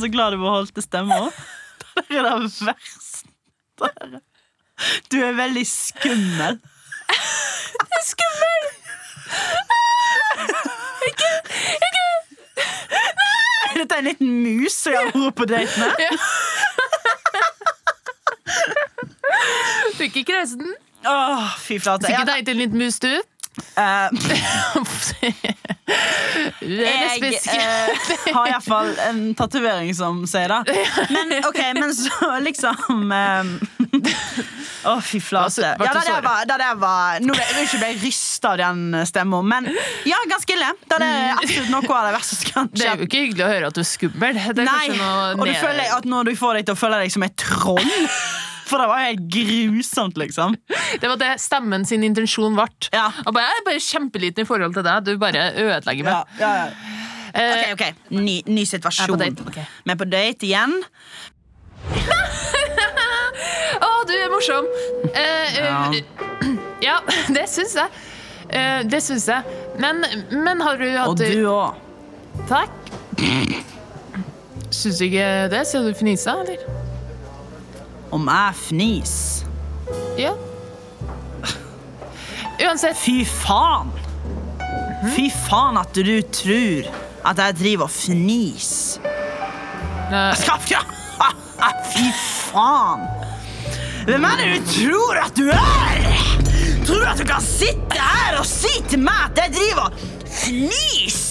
så 0.02 0.10
glad 0.12 0.34
du 0.34 0.42
beholdt 0.42 0.82
stemma. 0.84 1.30
Det 2.08 2.16
er 2.16 2.24
det 2.24 2.32
verste. 2.66 4.20
Du 5.12 5.18
er 5.20 5.34
veldig 5.36 5.64
skummel. 5.68 6.56
Skummel! 8.06 8.62
Ikke, 11.08 11.28
Er 13.72 13.76
dette 13.82 13.98
en 13.98 14.04
liten 14.08 14.30
mus 14.42 14.72
som 14.78 14.92
jeg 14.94 15.10
har 15.10 15.12
vært 15.18 15.36
på 15.36 15.48
date 15.50 15.74
med? 15.82 15.90
Fikk 20.00 20.16
ikke 20.22 20.38
reise 20.38 20.56
den. 20.60 20.72
Åh, 21.06 21.52
fy 21.60 21.78
flate. 21.82 22.06
Fikk 22.08 22.16
ikke 22.18 22.30
deg 22.32 22.46
til 22.46 22.56
en 22.56 22.62
liten 22.64 22.78
mus, 22.82 22.98
du? 23.02 23.12
Uh. 23.76 24.08
Er 25.22 25.62
jeg 26.62 27.33
eh, 27.52 28.02
har 28.35 28.50
iallfall 28.50 28.92
en 29.09 29.22
tatovering 29.38 29.92
som 29.96 30.22
sier 30.28 30.52
det. 30.52 30.76
Men 31.12 31.35
ok, 31.48 31.61
men 31.78 31.94
så 31.96 32.31
liksom 32.42 33.11
um, 33.12 33.52
Å, 34.88 34.96
fy 35.05 35.20
flate. 35.22 35.74
Ja, 35.78 35.92
det 35.94 36.05
der 36.09 36.22
var, 36.24 36.46
det 36.48 36.57
der 36.59 36.78
var 36.81 37.20
Nå 37.22 37.35
ble 37.37 37.44
jeg 37.44 37.66
ikke 37.68 37.81
ble 37.83 37.90
rysta 38.02 38.55
av 38.55 38.61
den 38.62 39.02
stemmen, 39.09 39.46
men 39.48 39.68
ja, 40.09 40.18
ganske 40.31 40.57
ille. 40.57 40.72
Det 40.88 40.98
er 41.07 41.35
absolutt 41.37 41.72
noe 41.74 41.98
av 41.98 42.09
det 42.09 42.14
verste 42.16 42.38
som 42.38 42.55
kan 42.55 42.72
skje. 42.72 42.81
Det 42.81 42.88
er 42.88 43.02
jo 43.02 43.11
ikke 43.11 43.24
hyggelig 43.26 43.44
å 43.46 43.50
høre 43.52 43.72
at 43.72 43.78
du 43.78 43.83
er 43.83 43.90
skummel. 43.90 44.40
Det 44.42 44.64
er 44.64 44.70
Nei, 44.70 44.87
noe 44.96 45.28
og 45.37 45.44
du 45.46 45.55
føler 45.55 45.92
at 45.98 46.09
når 46.09 46.33
du 46.33 46.35
får 46.38 46.59
deg 46.61 46.70
til 46.70 46.76
å 46.76 46.83
føle 46.83 47.02
deg 47.05 47.14
som 47.14 47.26
et 47.28 47.37
troll 47.42 47.92
For 48.72 48.80
det 48.80 48.88
var 48.88 49.02
helt 49.04 49.24
grusomt, 49.35 50.16
liksom. 50.16 50.54
Det 51.02 51.08
var 51.11 51.18
det 51.20 51.30
stemmen 51.42 51.85
sin 51.88 52.04
intensjon 52.06 52.54
ble. 52.56 52.64
Ja. 52.94 53.11
Og 53.26 53.35
bare, 53.37 53.44
jeg 53.50 53.61
er 53.61 53.66
bare 53.66 53.82
kjempeliten 53.85 54.44
i 54.44 54.48
forhold 54.48 54.72
til 54.76 54.87
deg. 54.87 55.04
Du 55.04 55.12
bare 55.20 55.50
ødelegger 55.61 56.08
meg. 56.08 56.14
Ja, 56.14 56.22
ja, 56.40 56.52
ja. 56.62 56.68
Eh, 57.32 57.52
Ok, 57.52 57.64
ok, 57.76 57.85
Ny, 58.16 58.35
ny 58.48 58.64
situasjon. 58.68 59.08
Vi 59.08 59.12
er 59.12 59.16
på 59.16 59.20
date, 59.22 59.46
okay. 59.48 59.64
Er 59.92 59.98
på 60.00 60.08
date 60.12 60.48
igjen. 60.48 60.74
Å, 63.82 63.90
du 64.08 64.12
er 64.16 64.28
morsom! 64.32 64.68
Uh, 65.08 65.16
eh, 65.16 65.96
ja, 66.85 66.98
det 67.37 67.46
syns 67.50 67.76
jeg. 67.80 67.88
Det 68.92 69.00
syns 69.00 69.28
jeg. 69.32 69.58
Men, 69.80 70.04
men 70.32 70.61
har 70.61 70.76
du 70.80 70.88
hatt 70.92 71.08
Og 71.08 71.20
du 71.20 71.44
òg. 71.48 71.80
Takk. 72.50 72.92
Syns 74.72 74.98
du 75.00 75.04
ikke 75.04 75.26
det? 75.52 75.66
Ser 75.68 75.85
du 75.85 75.92
fnisa, 75.96 76.38
eller? 76.40 76.82
Om 78.12 78.29
jeg 78.29 78.57
fnis. 78.61 79.14
Ja. 80.20 80.35
Uansett. 82.61 82.96
Fy 83.01 83.22
faen! 83.25 83.92
Fy 85.14 85.27
faen 85.48 85.81
at 85.81 85.96
du 85.96 86.18
tror 86.31 86.90
at 87.27 87.40
jeg 87.40 87.59
driver 87.59 87.88
og 87.88 87.94
fnis. 87.94 88.70
Jeg 90.12 90.37
skal. 90.42 90.87
Fy 91.92 92.07
faen! 92.18 93.09
Hvem 94.07 94.25
er 94.27 94.40
det 94.40 94.46
du 94.59 94.70
tror 94.75 95.20
at 95.22 95.37
du 95.38 95.48
er? 95.55 96.07
Tror 96.87 97.01
du 97.01 97.07
at 97.07 97.20
du 97.22 97.27
kan 97.29 97.42
sitte 97.44 97.98
her 98.03 98.40
og 98.40 98.46
si 98.48 98.72
til 98.90 99.01
meg 99.05 99.29
at 99.31 99.44
jeg 99.44 99.55
driver 99.61 99.88
og 99.88 99.92
fnis? 100.27 101.21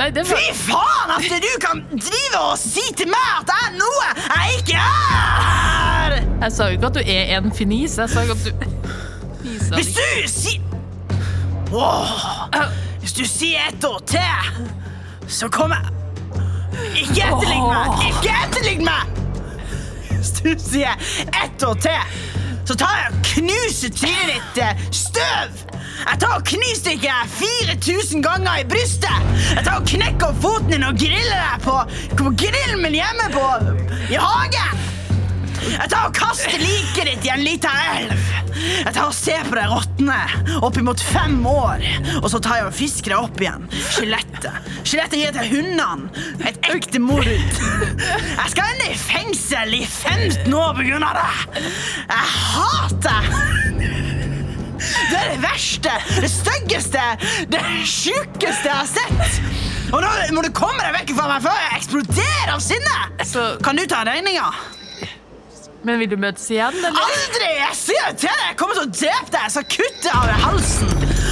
Nei, 0.00 0.08
var 0.16 0.24
Fy 0.24 0.52
faen 0.56 1.10
at 1.12 1.26
du 1.42 1.50
kan 1.60 1.82
drive 1.92 2.38
og 2.40 2.54
si 2.58 2.80
til 2.96 3.10
meg 3.12 3.32
at 3.42 3.50
jeg 3.52 3.66
er 3.66 3.74
noe 3.76 4.06
jeg 4.16 4.60
ikke 4.60 4.78
er! 4.80 6.14
Jeg 6.40 6.52
sa 6.54 6.68
jo 6.70 6.78
ikke 6.78 6.88
at 6.88 6.94
du 6.96 7.00
er 7.04 7.32
en 7.36 7.50
finis. 7.52 7.98
Jeg 8.00 8.08
sa 8.08 8.22
ikke 8.24 8.32
at 8.32 8.44
du 8.46 8.52
Fisa 9.42 9.74
Hvis 9.76 9.90
du 9.98 10.30
sier 10.32 10.62
Åh, 11.76 12.14
Hvis 13.02 13.12
du 13.12 13.24
sier 13.28 13.68
ett 13.68 13.84
år 13.84 14.00
til, 14.08 14.64
så 15.28 15.48
kommer 15.52 15.84
jeg 15.84 17.04
Ikke 17.04 17.28
etterlign 17.28 17.68
meg! 17.68 18.04
Ikke 18.08 18.38
etterlign 18.46 18.84
meg! 18.88 19.04
Hvis 20.14 20.32
du 20.40 20.54
sier 20.64 20.96
ett 21.44 21.64
år 21.68 21.76
til, 21.84 22.16
så 22.64 22.78
tar 22.80 22.96
jeg 23.02 23.12
og 23.12 23.20
knuser 23.34 23.92
trynet 24.00 24.56
ditt 24.56 24.96
støv! 24.96 25.60
Jeg 26.00 26.20
tar 26.22 26.36
og 26.38 26.46
knivstikker 26.48 27.10
deg 27.10 27.34
4000 27.80 28.24
ganger 28.24 28.62
i 28.62 28.68
brystet! 28.68 29.26
Jeg 29.50 29.64
tar 29.66 29.80
og 29.80 29.88
knekker 29.90 30.30
opp 30.30 30.40
foten 30.44 30.72
din 30.72 30.86
og 30.86 30.98
griller 31.00 31.42
deg 31.44 31.66
på, 31.66 31.76
på 32.20 32.32
grillen 32.44 32.80
min 32.84 32.96
hjemme 33.00 33.28
på, 33.34 33.46
i 34.08 34.20
hagen! 34.20 34.86
Jeg 35.60 35.90
tar 35.92 36.08
og 36.08 36.14
kaster 36.16 36.56
liket 36.60 37.04
ditt 37.04 37.26
i 37.28 37.32
en 37.34 37.42
liten 37.44 37.82
elv. 37.92 38.28
Jeg 38.60 38.92
tar 38.96 39.06
og 39.10 39.14
ser 39.16 39.44
på 39.46 39.56
deg 39.56 39.68
råtne 39.70 40.16
oppimot 40.64 41.02
fem 41.04 41.36
år. 41.46 41.84
Og 42.22 42.28
så 42.32 42.40
tar 42.42 42.60
jeg 42.60 42.68
og 42.70 42.76
fisker 42.76 43.14
deg 43.14 43.28
opp 43.28 43.42
igjen. 43.44 43.66
Skjelettet. 43.90 44.70
Skjelettet 44.80 45.20
gir 45.20 45.36
til 45.36 45.50
hundene. 45.52 46.10
Et 46.48 46.70
ekte 46.72 47.02
mord. 47.02 47.28
Jeg 47.28 48.52
skal 48.54 48.72
ende 48.72 48.90
i 48.90 48.98
fengsel 49.00 49.76
i 49.80 49.84
15 49.84 50.48
år 50.56 50.72
på 50.80 50.88
grunn 50.88 51.06
av 51.06 51.20
det. 51.20 51.66
Jeg 52.08 52.32
hater 52.40 53.69
Det 54.80 55.18
er 55.20 55.28
det 55.34 55.40
verste, 55.42 55.92
det 56.20 56.30
styggeste, 56.32 57.04
det 57.52 57.62
sjukeste 57.86 58.66
jeg 58.68 58.74
har 58.74 58.88
sett. 58.88 59.40
Og 59.90 60.02
nå 60.04 60.10
må 60.36 60.42
du 60.46 60.50
komme 60.54 60.80
deg 60.84 60.94
vekk 61.00 61.14
fra 61.18 61.26
meg 61.32 61.42
før 61.44 61.56
jeg 61.64 61.80
eksploderer 61.80 62.52
av 62.54 62.60
sinne. 62.64 62.98
Så- 63.26 63.56
Kan 63.64 63.76
du 63.76 63.86
ta 63.90 64.04
regninga? 64.06 64.50
Men 65.82 65.98
vil 65.98 66.10
du 66.10 66.16
møtes 66.20 66.44
igjen, 66.52 66.74
eller? 66.76 66.92
Aldri! 67.00 67.46
Jeg 67.56 67.74
sier 67.76 68.02
det 68.10 68.18
til 68.20 68.28
deg! 68.28 68.42
Jeg 68.50 68.56
kommer 68.60 68.74
til 68.76 68.84
å 68.84 68.90
drepe 68.92 69.30
deg! 69.32 69.40
Jeg 69.46 69.50
skal 69.54 69.64
kutte 69.64 70.10
av 70.12 70.26
deg 70.28 70.38
halsen! 70.44 70.88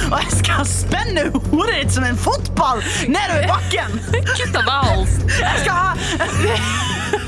Og 0.09 0.15
jeg 0.23 0.31
skal 0.39 0.63
spenne 0.65 1.25
hodet 1.51 1.75
ditt 1.83 1.91
som 1.93 2.03
en 2.07 2.17
fotball 2.17 2.81
nedover 3.13 3.45
bakken! 3.51 3.99
Kutt 4.39 4.55
av 4.57 4.65
deg 4.65 4.79
halsen. 4.89 5.29
Jeg 5.37 5.57
skal 5.61 5.75
ha 5.77 5.93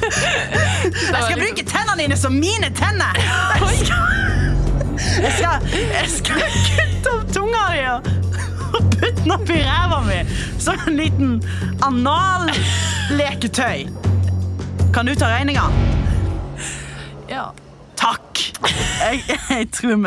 Jeg 0.02 1.24
skal 1.24 1.38
bruke 1.40 1.64
tennene 1.70 1.98
dine 2.02 2.18
som 2.18 2.34
mine 2.42 2.70
tenner! 2.78 3.14
Jeg 3.22 3.86
skal, 3.86 4.02
jeg 5.22 5.32
skal, 5.38 5.56
jeg 5.74 6.10
skal 6.14 6.42
kutte 6.68 7.08
opp 7.16 7.26
tunga 7.34 7.64
di 7.74 7.82
og 7.92 8.02
putte 8.94 9.12
den 9.24 9.32
opp 9.36 9.50
i 9.52 9.54
ræva 9.66 10.00
mi 10.06 10.20
som 10.62 10.76
en 10.88 10.96
liten 11.00 11.32
analleketøy. 11.84 13.80
Kan 14.94 15.06
du 15.10 15.14
ta 15.16 15.26
regninga? 15.32 15.66
Ja. 17.32 17.46
Takk. 18.00 18.40
Jeg, 19.02 19.24
jeg 19.50 19.68
tror 19.74 19.96
vi 19.96 20.02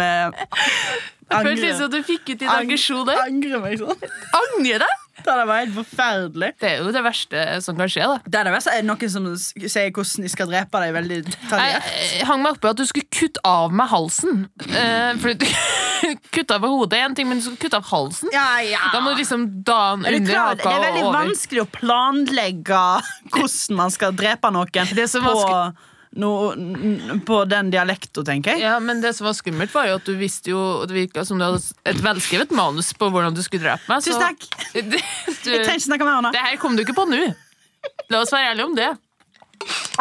Det 1.25 1.37
føltes 1.47 1.77
som 1.79 1.91
du 1.91 2.03
fikk 2.07 2.23
ut 2.35 2.41
din 2.43 2.51
aggresjon 2.53 3.07
der. 3.09 3.17
Angrer 3.27 3.59
meg 3.65 3.75
sånn. 3.81 3.99
Angrer 4.41 4.79
deg? 4.85 4.95
Det 5.25 5.47
var 5.49 5.61
helt 5.63 5.75
forferdelig. 5.77 6.51
Det 6.61 6.69
er 6.71 6.83
jo 6.83 6.93
det 6.95 7.03
verste 7.05 7.45
som 7.65 7.79
kan 7.79 7.91
skje, 7.91 8.07
da. 8.11 8.19
Det 8.25 8.41
er 8.41 8.49
det 8.49 8.55
verste. 8.55 8.75
Er 8.79 8.87
noen 8.87 9.11
som 9.13 9.29
sier 9.37 9.91
hvordan 9.95 10.27
de 10.27 10.33
skal 10.33 10.51
drepe 10.51 10.83
deg 10.85 10.95
veldig 10.99 11.19
detaljert? 11.31 11.89
jeg 12.15 12.29
hang 12.29 12.43
meg 12.45 12.57
opp 12.59 12.67
i 12.67 12.71
at 12.75 12.81
du 12.81 12.85
skulle 12.89 13.09
kutte 13.15 13.43
av 13.49 13.73
meg 13.75 13.91
halsen. 13.93 14.45
Eh, 14.69 15.13
for 15.23 15.35
du 15.39 15.47
Kutte 16.35 16.59
av 16.59 16.65
hodet 16.69 16.99
er 16.99 17.07
én 17.07 17.15
ting, 17.17 17.25
men 17.31 17.39
du 17.41 17.47
skulle 17.47 17.63
kutte 17.63 17.79
av 17.81 17.87
halsen. 17.89 18.29
Ja, 18.35 18.59
ja. 18.61 18.91
Da 18.93 19.01
må 19.01 19.15
du 19.15 19.23
liksom 19.23 19.47
da 19.65 19.95
Er 19.95 20.13
du 20.13 20.19
under 20.19 20.35
klar? 20.35 20.59
Det 20.59 20.67
haka 20.67 20.75
er 20.75 20.77
og 20.77 20.85
veldig 20.85 21.05
over. 21.07 21.17
vanskelig 21.23 21.63
å 21.63 21.69
planlegge 21.79 22.83
hvordan 23.33 23.79
man 23.81 23.95
skal 23.95 24.13
drepe 24.17 24.51
noen 24.53 24.93
Det 24.95 25.07
som 25.11 25.25
så 25.25 25.33
var 25.33 25.73
no, 25.73 25.87
n- 26.15 27.23
på 27.27 27.41
den 27.51 27.71
dialekten, 27.73 28.25
tenker 28.27 28.55
jeg. 28.55 28.63
Ja, 28.63 28.77
men 28.83 29.01
det 29.03 29.15
som 29.17 29.27
var 29.27 29.35
skummelt, 29.35 29.73
var 29.75 29.89
jo 29.89 29.97
at 29.99 30.07
du 30.07 30.15
visste 30.19 30.53
jo 30.53 30.61
Det 30.87 30.95
virka 30.95 31.25
som 31.27 31.41
du 31.41 31.45
hadde 31.47 31.59
et 31.91 32.03
velskrevet 32.05 32.55
manus 32.55 32.93
på 32.95 33.09
hvordan 33.11 33.35
du 33.35 33.43
skulle 33.43 33.65
drepe 33.67 33.91
meg. 33.91 34.05
Tusen 34.05 34.23
takk. 34.23 34.47
du, 34.75 34.99
Jeg 34.99 35.65
trenger 35.65 35.75
ikke 35.75 35.89
snakke 35.89 36.07
mer 36.07 36.21
om 36.21 36.29
det. 36.29 36.35
det 36.37 36.45
her 36.47 36.61
kom 36.63 36.79
du 36.79 36.85
ikke 36.85 36.97
på 36.97 37.07
nå. 37.11 37.21
La 38.13 38.23
oss 38.23 38.33
være 38.33 38.53
ærlige 38.53 38.69
om 38.69 38.77
det. 38.79 38.91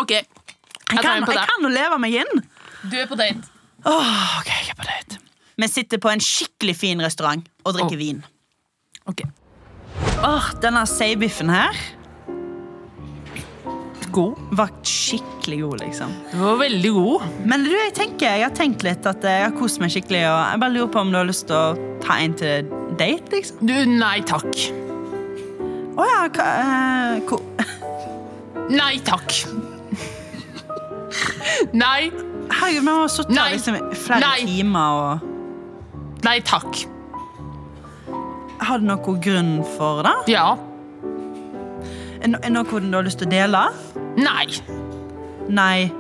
OK. 0.02 0.12
Jeg 0.14 0.28
Jeg 0.94 1.02
tar 1.02 1.24
kan, 1.26 1.66
jo 1.66 1.72
leve 1.72 1.98
meg 2.02 2.20
inn. 2.22 2.44
Du 2.92 2.98
er 3.00 3.08
på 3.10 3.18
date. 3.18 3.50
Oh, 3.88 4.40
ok, 4.40 4.50
jeg 4.52 4.76
er 4.76 4.78
på 4.80 4.86
date. 4.88 5.20
Vi 5.58 5.68
sitter 5.70 6.02
på 6.02 6.12
en 6.12 6.22
skikkelig 6.24 6.76
fin 6.78 7.02
restaurant 7.02 7.46
og 7.64 7.76
drikker 7.76 7.98
oh. 7.98 8.02
vin. 8.02 8.24
Ok. 9.10 9.26
Åh, 10.24 10.54
denne 10.64 10.86
seibiffen 10.88 11.52
her 11.52 11.78
God. 14.14 14.40
var 14.58 14.70
skikkelig 14.88 15.58
god, 15.64 15.80
liksom. 15.84 16.14
Du 16.32 16.38
var 16.44 16.60
veldig 16.62 16.92
god. 16.96 17.26
Men 17.50 17.66
du, 17.66 17.72
jeg 17.74 17.94
tenker, 17.98 18.38
jeg 18.38 18.46
har 18.48 18.54
tenkt 18.58 18.86
litt 18.86 19.06
at 19.10 19.26
jeg 19.26 19.44
har 19.48 19.54
kost 19.58 19.82
meg 19.82 19.92
skikkelig. 19.94 20.22
Og 20.30 20.38
jeg 20.52 20.62
bare 20.64 20.76
lurer 20.76 20.92
på 20.94 21.02
om 21.04 21.12
du 21.14 21.18
har 21.20 21.28
lyst 21.30 21.48
til 21.50 21.58
å 21.58 21.98
ta 22.04 22.20
en 22.22 22.36
til 22.40 22.70
date, 23.00 23.30
liksom. 23.34 23.62
Du, 23.66 23.74
nei 23.90 24.20
takk. 24.30 24.50
Å 25.94 26.08
ja, 26.10 26.22
hva, 26.34 26.48
uh, 26.64 27.20
ko- 27.30 27.42
Nei 28.80 28.96
takk. 29.06 29.34
Nei. 31.76 32.12
Herregud, 32.54 32.84
vi 32.86 32.94
har 32.94 33.10
sittet 33.12 33.38
her 33.40 33.54
liksom, 33.54 33.76
i 33.80 33.98
flere 33.98 34.22
Nei. 34.24 34.40
timer 34.48 35.00
og 35.04 35.30
Nei 36.24 36.38
takk. 36.48 36.84
Har 38.64 38.80
du 38.80 38.86
noen 38.88 39.18
grunn 39.24 39.54
for 39.76 40.00
det? 40.06 40.14
Ja. 40.32 40.54
Er 42.24 42.38
er 42.40 42.54
noe 42.56 42.80
du 42.80 42.96
har 42.96 43.04
lyst 43.04 43.20
til 43.20 43.28
å 43.28 43.32
dele? 43.34 43.64
Nei. 44.16 44.46
Nei. 45.50 45.92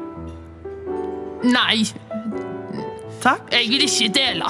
Nei. 1.43 1.83
Takk? 3.23 3.51
Jeg 3.51 3.67
vil 3.71 3.83
ikke 3.83 4.07
dele. 4.15 4.47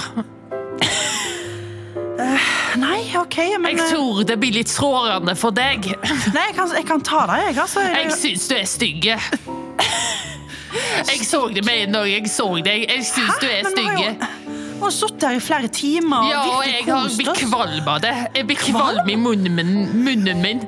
Nei, 2.77 3.01
OK, 3.17 3.37
men 3.59 3.73
Jeg 3.73 3.79
eh, 3.79 3.89
tror 3.89 4.21
det 4.27 4.37
blir 4.41 4.53
litt 4.53 4.69
sårende 4.69 5.35
for 5.37 5.53
deg. 5.53 5.89
Nei, 6.33 6.45
jeg 6.49 6.55
kan, 6.57 6.75
jeg 6.77 6.85
kan 6.89 7.01
ta 7.01 7.25
deg, 7.29 7.47
jeg. 7.49 7.57
Altså, 7.65 7.81
Jeg 7.85 8.05
jeg, 8.05 8.17
syns 8.21 8.47
du 8.49 8.55
er 8.57 8.69
stygg. 8.69 9.09
Jeg 10.73 11.25
så 11.25 11.47
det 11.53 11.61
med 11.65 11.83
en 11.83 11.93
gang 11.93 12.07
jeg 12.09 12.29
så 12.33 12.47
deg. 12.65 12.85
Jeg 12.89 13.05
syns 13.05 13.37
du 13.41 13.45
er 13.45 13.67
stygge. 13.69 14.07
stygg. 14.17 14.42
Vi 14.83 14.87
har 14.89 14.95
sittet 14.97 15.23
her 15.23 15.37
i 15.37 15.39
flere 15.39 15.67
timer 15.71 16.25
Ja, 16.27 16.39
og 16.43 16.65
jeg 16.67 16.83
har 16.89 17.05
blitt 17.15 17.37
kvalm 17.39 17.85
av 17.87 18.01
det. 18.03 18.09
Jeg 18.35 18.47
blir 18.49 18.57
kvalm 18.59 19.07
i 19.07 19.15
munnen 19.15 19.53
min. 19.55 19.69
Munnen 20.03 20.41
min. 20.43 20.63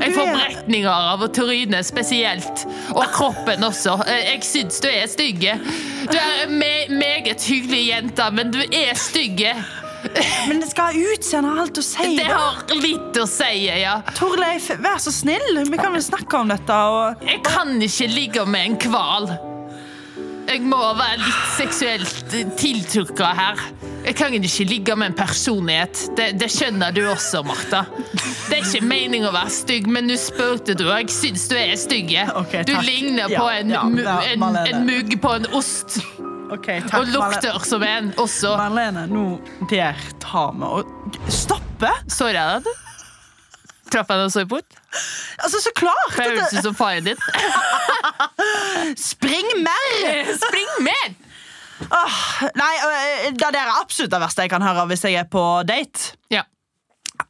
Jeg 0.00 0.14
får 0.14 0.22
er- 0.22 0.38
brekninger 0.38 1.10
av 1.12 1.24
trynet 1.36 1.84
spesielt. 1.84 2.62
Og 2.94 3.04
kroppen 3.12 3.66
også. 3.66 3.98
Jeg 4.08 4.40
syns 4.42 4.80
du 4.80 4.88
er 4.88 5.04
stygg. 5.12 5.44
Du 6.08 6.16
er 6.16 6.46
en 6.46 6.54
me 6.58 6.86
meget 6.88 7.44
hyggelig 7.44 7.82
jente, 7.90 8.30
men 8.32 8.50
du 8.54 8.62
er 8.64 8.94
stygg. 8.96 9.42
Men 10.48 10.62
det 10.62 10.70
skal 10.70 10.94
ha 10.94 11.12
utseende 11.12 11.50
og 11.50 11.60
alt 11.66 11.80
å 11.82 11.84
si. 11.84 12.16
Det 12.16 12.30
har 12.30 12.62
litt 12.72 13.18
å 13.20 13.26
si, 13.28 13.66
ja. 13.82 13.98
Torleif, 14.16 14.70
vær 14.80 14.96
så 15.02 15.12
snill. 15.12 15.60
Vi 15.68 15.76
kan 15.76 15.92
vel 15.92 16.04
snakke 16.08 16.40
om 16.40 16.48
dette. 16.54 16.72
Og... 16.72 17.20
Jeg 17.26 17.42
kan 17.44 17.76
ikke 17.82 18.08
ligge 18.14 18.46
med 18.48 18.70
en 18.70 18.78
hval. 18.94 19.28
Jeg 20.46 20.62
må 20.62 20.78
være 20.94 21.18
litt 21.20 21.46
seksuelt 21.56 22.34
tiltrukket 22.58 23.38
her. 23.38 23.62
Jeg 24.06 24.14
kan 24.14 24.34
ikke 24.38 24.66
ligge 24.70 24.94
med 24.98 25.10
en 25.10 25.16
personlighet. 25.18 26.04
Det, 26.16 26.28
det 26.38 26.48
skjønner 26.54 26.94
du 26.94 27.02
også, 27.10 27.42
Martha. 27.46 27.82
Det 28.46 28.60
er 28.60 28.62
ikke 28.62 28.84
meningen 28.86 29.26
å 29.26 29.34
være 29.34 29.50
stygg, 29.56 29.88
men 29.90 30.06
nå 30.06 30.18
spurte 30.20 30.76
du, 30.78 30.86
og 30.86 30.94
jeg 31.00 31.10
syns 31.16 31.48
du 31.50 31.56
er 31.58 31.74
stygg. 31.80 32.14
Okay, 32.44 32.62
du 32.68 32.76
ligner 32.86 33.32
på 33.34 33.48
en, 33.50 33.74
ja, 33.74 33.82
ja, 34.06 34.16
en, 34.30 34.46
en 34.62 34.86
mugg 34.86 35.18
på 35.22 35.34
en 35.40 35.50
ost. 35.58 35.98
Okay, 36.46 36.78
takk, 36.86 37.00
Og 37.00 37.10
lukter 37.10 37.58
som 37.66 37.82
en 37.82 38.12
også. 38.22 38.54
Marlene, 38.54 39.08
nå 39.10 39.24
Der 39.66 39.98
tar 40.22 40.54
vi 40.54 40.68
og 40.78 41.16
Stoppe? 41.26 41.90
Sorry, 42.06 42.38
jeg 42.38 42.62
Traff 43.96 44.10
jeg 44.12 44.20
deg 44.20 44.32
så 44.34 44.42
bort? 44.44 44.74
Altså, 45.40 45.60
så 45.64 45.70
klart! 45.76 46.10
For 46.12 46.20
jeg 46.26 46.36
hørtes 46.36 46.58
ut 46.58 46.66
som 46.66 46.74
faren 46.76 47.06
din. 47.06 47.22
spring 49.12 49.48
mer! 49.64 50.34
Spring 50.36 50.74
mer! 50.84 51.14
Oh, 51.86 52.18
nei, 52.56 52.74
øh, 52.88 53.24
det 53.36 53.48
er 53.56 53.72
absolutt 53.72 54.12
det 54.12 54.20
verste 54.20 54.44
jeg 54.44 54.52
kan 54.52 54.64
høre 54.64 54.86
hvis 54.90 55.04
jeg 55.08 55.16
er 55.20 55.28
på 55.32 55.44
date. 55.68 56.12
Ja. 56.32 56.44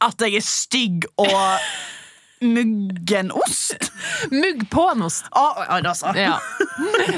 At 0.03 0.19
jeg 0.23 0.35
er 0.39 0.43
stygg 0.43 1.07
og 1.15 1.31
muggen 2.41 3.31
ost. 3.31 3.91
Mugg 4.31 4.69
på 4.69 4.87
ost. 5.05 5.25
oh, 5.31 5.61
oi, 5.75 5.81
da 5.85 5.93
så. 5.97 6.13
Ja. 6.17 6.37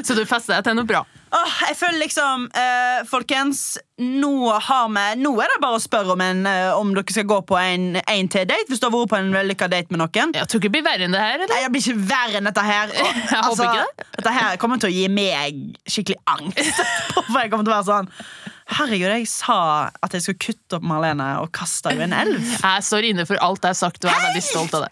Så 0.04 0.16
du 0.16 0.26
fester 0.26 0.58
deg 0.58 0.68
til 0.68 0.78
noe 0.80 0.88
bra. 0.88 1.06
Oh, 1.30 1.52
jeg 1.68 1.76
føler 1.78 2.00
liksom 2.02 2.48
uh, 2.58 3.02
Folkens, 3.06 3.78
nå, 4.02 4.32
har 4.66 4.88
vi, 4.90 5.04
nå 5.22 5.30
er 5.44 5.52
det 5.52 5.60
bare 5.62 5.78
å 5.78 5.82
spørre 5.84 6.16
om, 6.16 6.24
en, 6.26 6.40
uh, 6.48 6.80
om 6.80 6.90
dere 6.96 7.14
skal 7.14 7.28
gå 7.30 7.38
på 7.52 7.58
en, 7.60 8.00
en 8.02 8.32
til 8.34 8.48
date. 8.50 8.66
Hvis 8.72 8.82
du 8.82 8.88
har 8.88 8.96
vært 8.96 9.12
på 9.12 9.20
en 9.20 9.30
vellykka 9.36 9.70
date 9.70 9.94
med 9.94 10.02
noen. 10.02 10.34
Jeg 10.34 10.50
tror 10.50 10.62
ikke 10.62 10.72
det 10.72 10.76
blir 10.80 10.88
verre 10.88 11.06
enn 11.06 11.14
det 11.14 11.22
her. 11.22 11.36
eller? 11.38 11.52
Nei, 11.54 11.62
Det 11.68 11.74
blir 11.76 11.86
ikke 11.86 12.08
verre 12.10 12.42
enn 12.42 12.50
dette 12.50 12.66
her. 12.66 12.94
Og, 13.04 13.12
Jeg 13.30 13.44
håper 13.46 13.68
ikke 13.68 13.84
det. 13.86 14.08
Dette 14.18 14.36
her 14.40 14.62
kommer 14.64 14.82
til 14.82 14.90
å 14.90 14.96
gi 14.96 15.06
meg 15.20 15.60
skikkelig 15.86 16.18
angst. 16.34 16.82
For 17.30 17.38
jeg 17.44 17.54
kommer 17.54 17.68
til 17.68 17.76
å 17.76 17.78
være 17.78 17.90
sånn 17.92 18.14
Herregud, 18.70 19.10
jeg 19.10 19.26
sa 19.26 19.60
at 19.90 20.14
jeg 20.14 20.22
skulle 20.22 20.42
kutte 20.44 20.78
opp 20.78 20.84
Marlene 20.86 21.30
og 21.42 21.50
kaste 21.58 21.90
henne 21.90 22.06
i 22.06 22.06
en 22.06 22.14
elv. 22.14 22.52
Jeg 22.62 22.86
står 22.86 23.08
inne 23.08 23.26
for 23.26 23.42
alt 23.42 23.66
jeg 23.66 23.74
har 23.74 23.80
sagt, 23.80 24.04
og 24.06 24.12
jeg 24.12 24.14
er 24.14 24.28
veldig 24.28 24.44
stolt 24.46 24.76
av 24.78 24.84
det. 24.86 24.92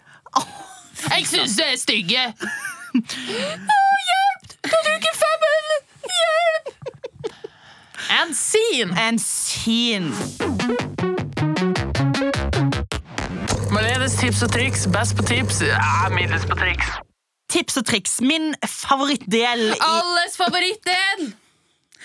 Jeg 1.10 1.26
syns 1.30 1.56
du 1.56 1.62
er 1.64 1.76
stygg! 1.78 2.12
Å, 2.14 3.78
hjelp! 4.08 4.54
Du 4.64 4.76
bruker 4.76 5.14
femmen! 5.22 5.66
Hjelp! 6.18 6.72
And 8.18 8.34
scene. 8.34 8.94
En 8.98 9.18
scene. 9.20 10.12
Maledes 13.70 14.16
tips 14.16 14.42
og 14.46 14.52
triks. 14.52 14.86
Best 14.92 15.16
på 15.18 15.26
tips. 15.28 15.60
Ja, 15.68 16.08
middels 16.14 16.46
på 16.48 16.56
triks. 16.58 16.86
Tips 17.52 17.76
og 17.80 17.86
triks. 17.88 18.18
Min 18.24 18.54
favorittdel 18.64 19.70
i 19.72 19.76
Alles 19.84 20.36
favorittdel! 20.40 21.30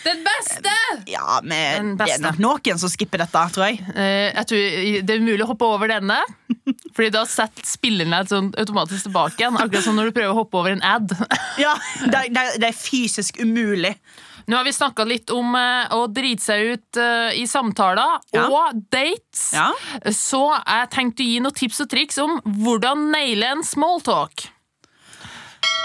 Den 0.04 0.24
beste! 0.26 0.72
Ja, 1.08 1.40
med, 1.44 1.78
Den 1.80 1.94
Det 2.00 2.10
er 2.18 2.24
nok 2.42 2.66
noen 2.68 2.80
som 2.82 2.92
skipper 2.92 3.24
dette, 3.24 3.44
tror 3.56 3.70
jeg. 3.70 3.80
Eh, 3.96 4.32
jeg 4.34 4.48
tror 4.50 5.04
Det 5.08 5.16
er 5.16 5.22
umulig 5.24 5.46
å 5.46 5.52
hoppe 5.54 5.70
over 5.78 5.92
denne. 5.94 6.20
Fordi 6.96 7.10
da 7.16 7.24
setter 7.30 7.66
spilleren 7.66 8.14
deg 8.14 8.30
sånn 8.30 8.52
automatisk 8.60 9.08
tilbake 9.08 9.42
igjen. 9.42 9.58
Akkurat 9.58 9.86
som 9.88 9.96
når 9.98 10.12
du 10.12 10.18
prøver 10.20 10.34
å 10.36 10.42
hoppe 10.44 10.60
over 10.62 10.76
en 10.76 10.84
ad. 10.86 11.16
Ja, 11.64 11.74
Det, 12.04 12.28
det, 12.36 12.46
det 12.62 12.70
er 12.72 12.78
fysisk 12.78 13.40
umulig. 13.42 13.96
Nå 14.44 14.58
har 14.60 14.66
vi 14.68 14.74
snakka 14.76 15.06
litt 15.08 15.32
om 15.32 15.54
eh, 15.56 15.94
å 15.96 16.02
drite 16.12 16.44
seg 16.44 16.74
ut 16.74 17.00
eh, 17.00 17.38
i 17.40 17.46
samtaler 17.48 18.18
Ja. 18.36 18.50
og 18.52 18.82
dates. 18.92 19.46
Ja. 19.56 19.70
Så 20.12 20.42
jeg 20.52 20.90
tenkte 20.92 21.24
å 21.24 21.30
gi 21.32 21.38
noen 21.46 21.56
tips 21.56 21.80
og 21.86 21.90
triks 21.94 22.20
om 22.20 22.36
hvordan 22.60 23.08
naile 23.14 23.54
en 23.56 23.64
smalltalk. 23.64 24.50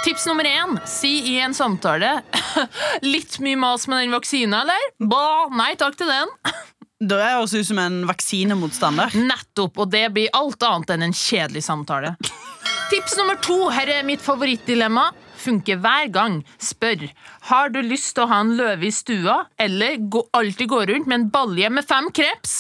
Tips 0.05 0.27
nummer 0.29 0.47
én 0.47 0.79
si 0.89 1.11
i 1.33 1.39
en 1.43 1.55
samtale 1.55 2.23
Litt 3.13 3.39
mye 3.45 3.59
mas 3.59 3.89
med 3.91 4.05
den 4.05 4.15
vaksina, 4.15 4.63
eller? 4.63 4.87
Ba, 5.11 5.49
nei 5.53 5.75
takk 5.81 5.99
til 5.99 6.11
den. 6.11 6.35
Da 6.99 7.15
er 7.23 7.29
jeg 7.31 7.43
også 7.45 7.61
ut 7.61 7.67
som 7.69 7.79
en 7.79 7.97
vaksinemotstander. 8.09 9.13
Nettopp, 9.23 9.77
og 9.79 9.91
det 9.93 10.09
blir 10.17 10.33
alt 10.35 10.65
annet 10.67 10.91
enn 10.91 11.05
en 11.07 11.15
kjedelig 11.15 11.63
samtale. 11.69 12.17
Tips 12.91 13.15
nummer 13.21 13.39
to, 13.45 13.69
her 13.71 13.91
er 13.93 14.07
mitt 14.07 14.25
favorittdilemma. 14.25 15.05
Funker 15.39 15.79
hver 15.79 16.09
gang. 16.11 16.41
Spør. 16.59 17.05
Har 17.53 17.71
du 17.71 17.79
lyst 17.87 18.17
til 18.17 18.25
å 18.25 18.31
ha 18.33 18.41
en 18.43 18.51
løve 18.59 18.89
i 18.89 18.91
stua, 18.95 19.45
eller 19.63 20.01
gå, 20.11 20.25
alltid 20.35 20.73
gå 20.73 20.81
rundt 20.91 21.07
med 21.07 21.21
en 21.21 21.29
balje 21.31 21.71
med 21.71 21.87
fem 21.87 22.11
kreps? 22.11 22.57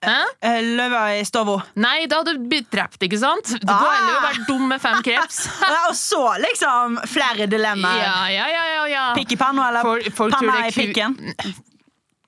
Hæ? 0.00 0.18
Eh, 0.48 0.60
Løva 0.78 1.00
i 1.18 1.24
stova. 1.28 1.58
Nei, 1.76 2.06
da 2.08 2.22
hadde 2.22 2.32
du 2.38 2.46
blitt 2.48 2.70
drept, 2.72 3.02
ikke 3.04 3.18
sant? 3.20 3.50
Du 3.60 3.68
Ah! 3.68 3.82
heller 3.84 4.14
å 4.16 4.22
være 4.24 4.44
dum 4.48 4.62
med 4.70 4.80
fem 4.80 5.02
kreps. 5.04 5.42
Og 5.90 5.96
så 5.98 6.20
liksom 6.40 6.96
flere 7.10 7.44
dilemmaer. 7.52 8.00
Ja, 8.00 8.14
ja, 8.32 8.46
ja, 8.48 8.62
ja, 8.74 8.86
ja. 8.88 9.02
Pikk 9.18 9.34
i 9.36 9.40
panna 9.40 9.66
eller 9.68 9.84
for, 9.84 10.06
for 10.16 10.32
panna 10.32 10.62
i 10.68 10.72
pikken. 10.72 11.18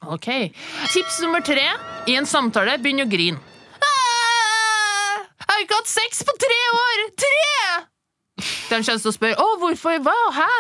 Ok. 0.04 0.28
Tips 0.92 1.20
nummer 1.24 1.40
tre 1.46 1.64
i 2.10 2.16
en 2.18 2.26
samtale 2.28 2.76
begynn 2.82 3.06
å 3.06 3.08
grine. 3.08 3.40
Ah, 3.80 5.22
Jeg 5.40 5.48
har 5.54 5.64
ikke 5.64 5.78
hatt 5.80 5.90
sex 5.94 6.22
på 6.28 6.34
tre 6.44 6.60
år! 6.76 7.02
Tre! 7.24 7.48
De 8.42 8.76
kommer 8.82 8.84
til 9.00 9.10
å 9.10 9.14
spørre 9.14 9.40
å, 9.44 9.48
hvorfor, 9.60 9.98
hva, 10.04 10.18
hæ? 10.36 10.50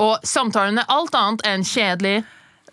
Og 0.00 0.26
samtalen 0.26 0.78
er 0.82 0.90
alt 0.94 1.14
annet 1.18 1.42
enn 1.50 1.64
kjedelig. 1.66 2.22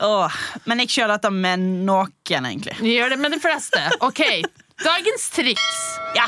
Åh, 0.04 0.32
men 0.68 0.82
jeg 0.84 0.90
kjører 0.92 1.16
dette 1.16 1.32
med 1.32 1.60
noen, 1.88 2.12
egentlig. 2.28 2.76
Vi 2.82 2.96
gjør 2.98 3.14
det 3.16 3.20
med 3.22 3.32
de 3.36 3.40
fleste. 3.40 3.80
Ok, 4.04 4.22
Dagens 4.84 5.30
triks. 5.32 5.78
Ja. 6.18 6.26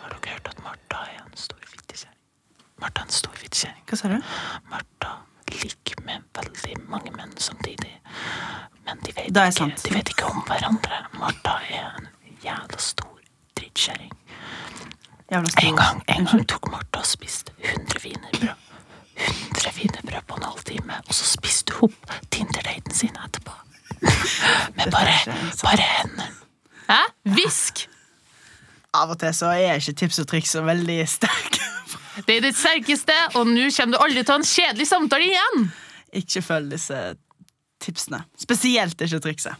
Har 0.00 0.14
dere 0.14 0.32
hørt 0.32 0.48
at 0.48 0.62
Martha 0.64 1.02
er 1.04 1.18
en 1.20 1.36
stor 1.36 1.60
fittekjerring? 1.68 2.16
Martha 2.80 3.02
er 3.02 3.10
en 3.10 3.12
stor 3.18 3.34
fittekjerring. 3.36 3.82
Hva 3.90 3.98
sa 4.00 4.08
du? 4.08 4.16
Martha 4.72 5.10
ligger 5.60 6.00
med 6.06 6.24
veldig 6.38 6.78
mange 6.88 7.12
menn 7.18 7.34
samtidig. 7.36 7.92
Men 8.86 9.02
de 9.04 9.12
vet, 9.18 9.28
Det 9.34 9.42
er 9.42 9.52
ikke, 9.52 9.68
de 9.84 9.94
vet 9.98 10.14
ikke 10.14 10.30
om 10.32 10.40
hverandre. 10.48 11.02
Martha 11.20 11.58
er 11.68 11.92
en 12.00 12.08
jævla 12.44 12.80
stor 12.80 13.20
drittkjerring. 13.60 14.16
En 15.30 15.76
gang, 15.76 16.00
en 16.08 16.24
gang 16.26 16.46
tok 16.50 16.70
Martha 16.72 17.04
og 17.04 17.06
spiste 17.06 17.52
100 17.60 18.00
wienerbrød. 18.02 18.69
100 19.26 19.72
wienerbrød 19.76 20.26
på 20.26 20.38
en 20.38 20.46
halvtime, 20.48 21.00
og 21.06 21.14
så 21.14 21.26
spiste 21.28 21.76
hun 21.78 21.92
opp 21.92 22.28
Tinder-daten 22.32 22.94
sin 22.94 23.16
etterpå. 23.24 23.54
Med 24.76 24.92
bare, 24.92 25.16
bare 25.62 25.86
hendene. 25.86 26.28
Hæ? 26.90 27.00
Hvisk! 27.34 27.86
Av 28.96 29.12
og 29.12 29.20
til 29.20 29.34
så 29.36 29.52
er 29.54 29.78
ikke 29.78 29.94
tips 30.00 30.18
og 30.22 30.28
triks 30.32 30.50
så 30.56 30.62
veldig 30.66 30.98
sterke. 31.08 31.66
Det 32.26 32.36
er 32.36 32.42
ditt 32.44 32.58
sterkeste, 32.58 33.14
og 33.38 33.46
nå 33.48 33.68
kommer 33.76 33.96
du 33.96 34.02
aldri 34.02 34.24
til 34.24 34.32
å 34.32 34.34
ha 34.34 34.40
en 34.42 34.48
kjedelig 34.50 34.86
samtale 34.90 35.28
igjen. 35.30 35.68
Ikke 36.20 36.42
følg 36.42 36.74
disse 36.74 36.98
tipsene. 37.80 38.24
Spesielt 38.40 39.00
ikke 39.06 39.22
trikset. 39.28 39.54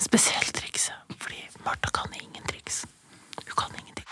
Spesielt 0.00 0.54
trikset, 0.56 0.96
fordi 1.20 1.44
Martha 1.66 1.92
kan 1.94 2.10
ingen 2.16 2.44
triks. 2.48 2.84
Hun 3.44 3.54
kan 3.58 3.70
ingenting. 3.76 4.06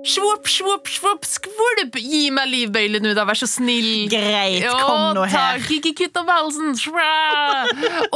Svopp, 0.00 0.48
svopp, 0.48 0.88
svopp, 0.88 1.26
skvulp! 1.28 1.96
Gi 2.00 2.30
meg 2.32 2.48
livbøyle 2.48 3.00
nå, 3.04 3.12
da, 3.16 3.26
vær 3.28 3.36
så 3.36 3.48
snill. 3.50 4.06
Greit, 4.08 4.64
kom 4.64 5.10
nå 5.16 5.26
her. 5.28 5.60
takk, 5.60 5.68
ikke 5.76 5.92
kutt 5.98 6.20
av 6.22 6.30
halsen. 6.32 6.72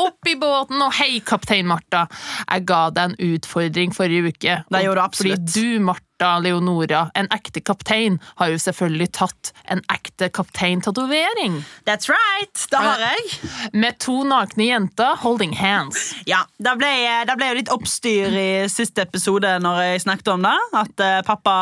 Opp 0.01 0.31
i 0.31 0.37
båten, 0.41 0.81
og 0.81 0.95
hei, 0.97 1.19
kaptein 1.27 1.69
Martha. 1.69 2.07
Jeg 2.49 2.65
ga 2.71 2.81
deg 2.95 3.13
en 3.13 3.19
utfordring 3.35 3.93
forrige 3.97 4.33
uke. 4.33 4.57
Det 4.65 4.85
gjorde 4.87 5.01
du 5.01 5.05
absolutt. 5.05 5.45
Fordi 5.45 5.77
du, 5.77 5.85
Martha 5.85 6.04
Leonora, 6.23 7.11
en 7.15 7.27
ekte 7.35 7.61
kaptein, 7.61 8.21
har 8.39 8.53
jo 8.53 8.59
selvfølgelig 8.63 9.09
tatt 9.17 9.51
en 9.71 9.83
ekte 9.93 10.29
kapteintatovering. 10.31 11.65
That's 11.89 12.09
right! 12.09 12.55
Det 12.71 12.79
har 12.79 13.03
jeg. 13.03 13.41
Med 13.73 13.99
to 14.03 14.23
nakne 14.29 14.69
jenter 14.69 15.17
holding 15.25 15.55
hands. 15.59 16.15
Ja, 16.27 16.45
Det 16.59 16.77
ble, 16.79 16.93
det 17.27 17.37
ble 17.39 17.51
jo 17.51 17.59
litt 17.59 17.73
oppstyr 17.75 18.37
i 18.39 18.49
siste 18.73 19.05
episode 19.05 19.57
når 19.63 19.81
jeg 19.83 20.05
snakket 20.07 20.31
om 20.37 20.47
det. 20.47 20.55
At 20.85 21.03
eh, 21.05 21.19
pappa 21.27 21.57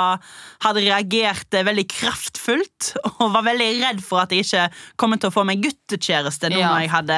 hadde 0.65 0.85
reagert 0.85 1.57
eh, 1.57 1.65
veldig 1.67 1.87
kraftfullt 1.91 2.93
og 3.19 3.33
var 3.35 3.49
veldig 3.49 3.71
redd 3.83 4.05
for 4.05 4.23
at 4.25 4.33
jeg 4.35 4.47
ikke 4.47 4.69
kom 5.01 5.17
til 5.17 5.33
å 5.33 5.35
få 5.35 5.47
meg 5.49 5.65
guttekjæreste 5.65 6.53
Ja, 6.53 6.75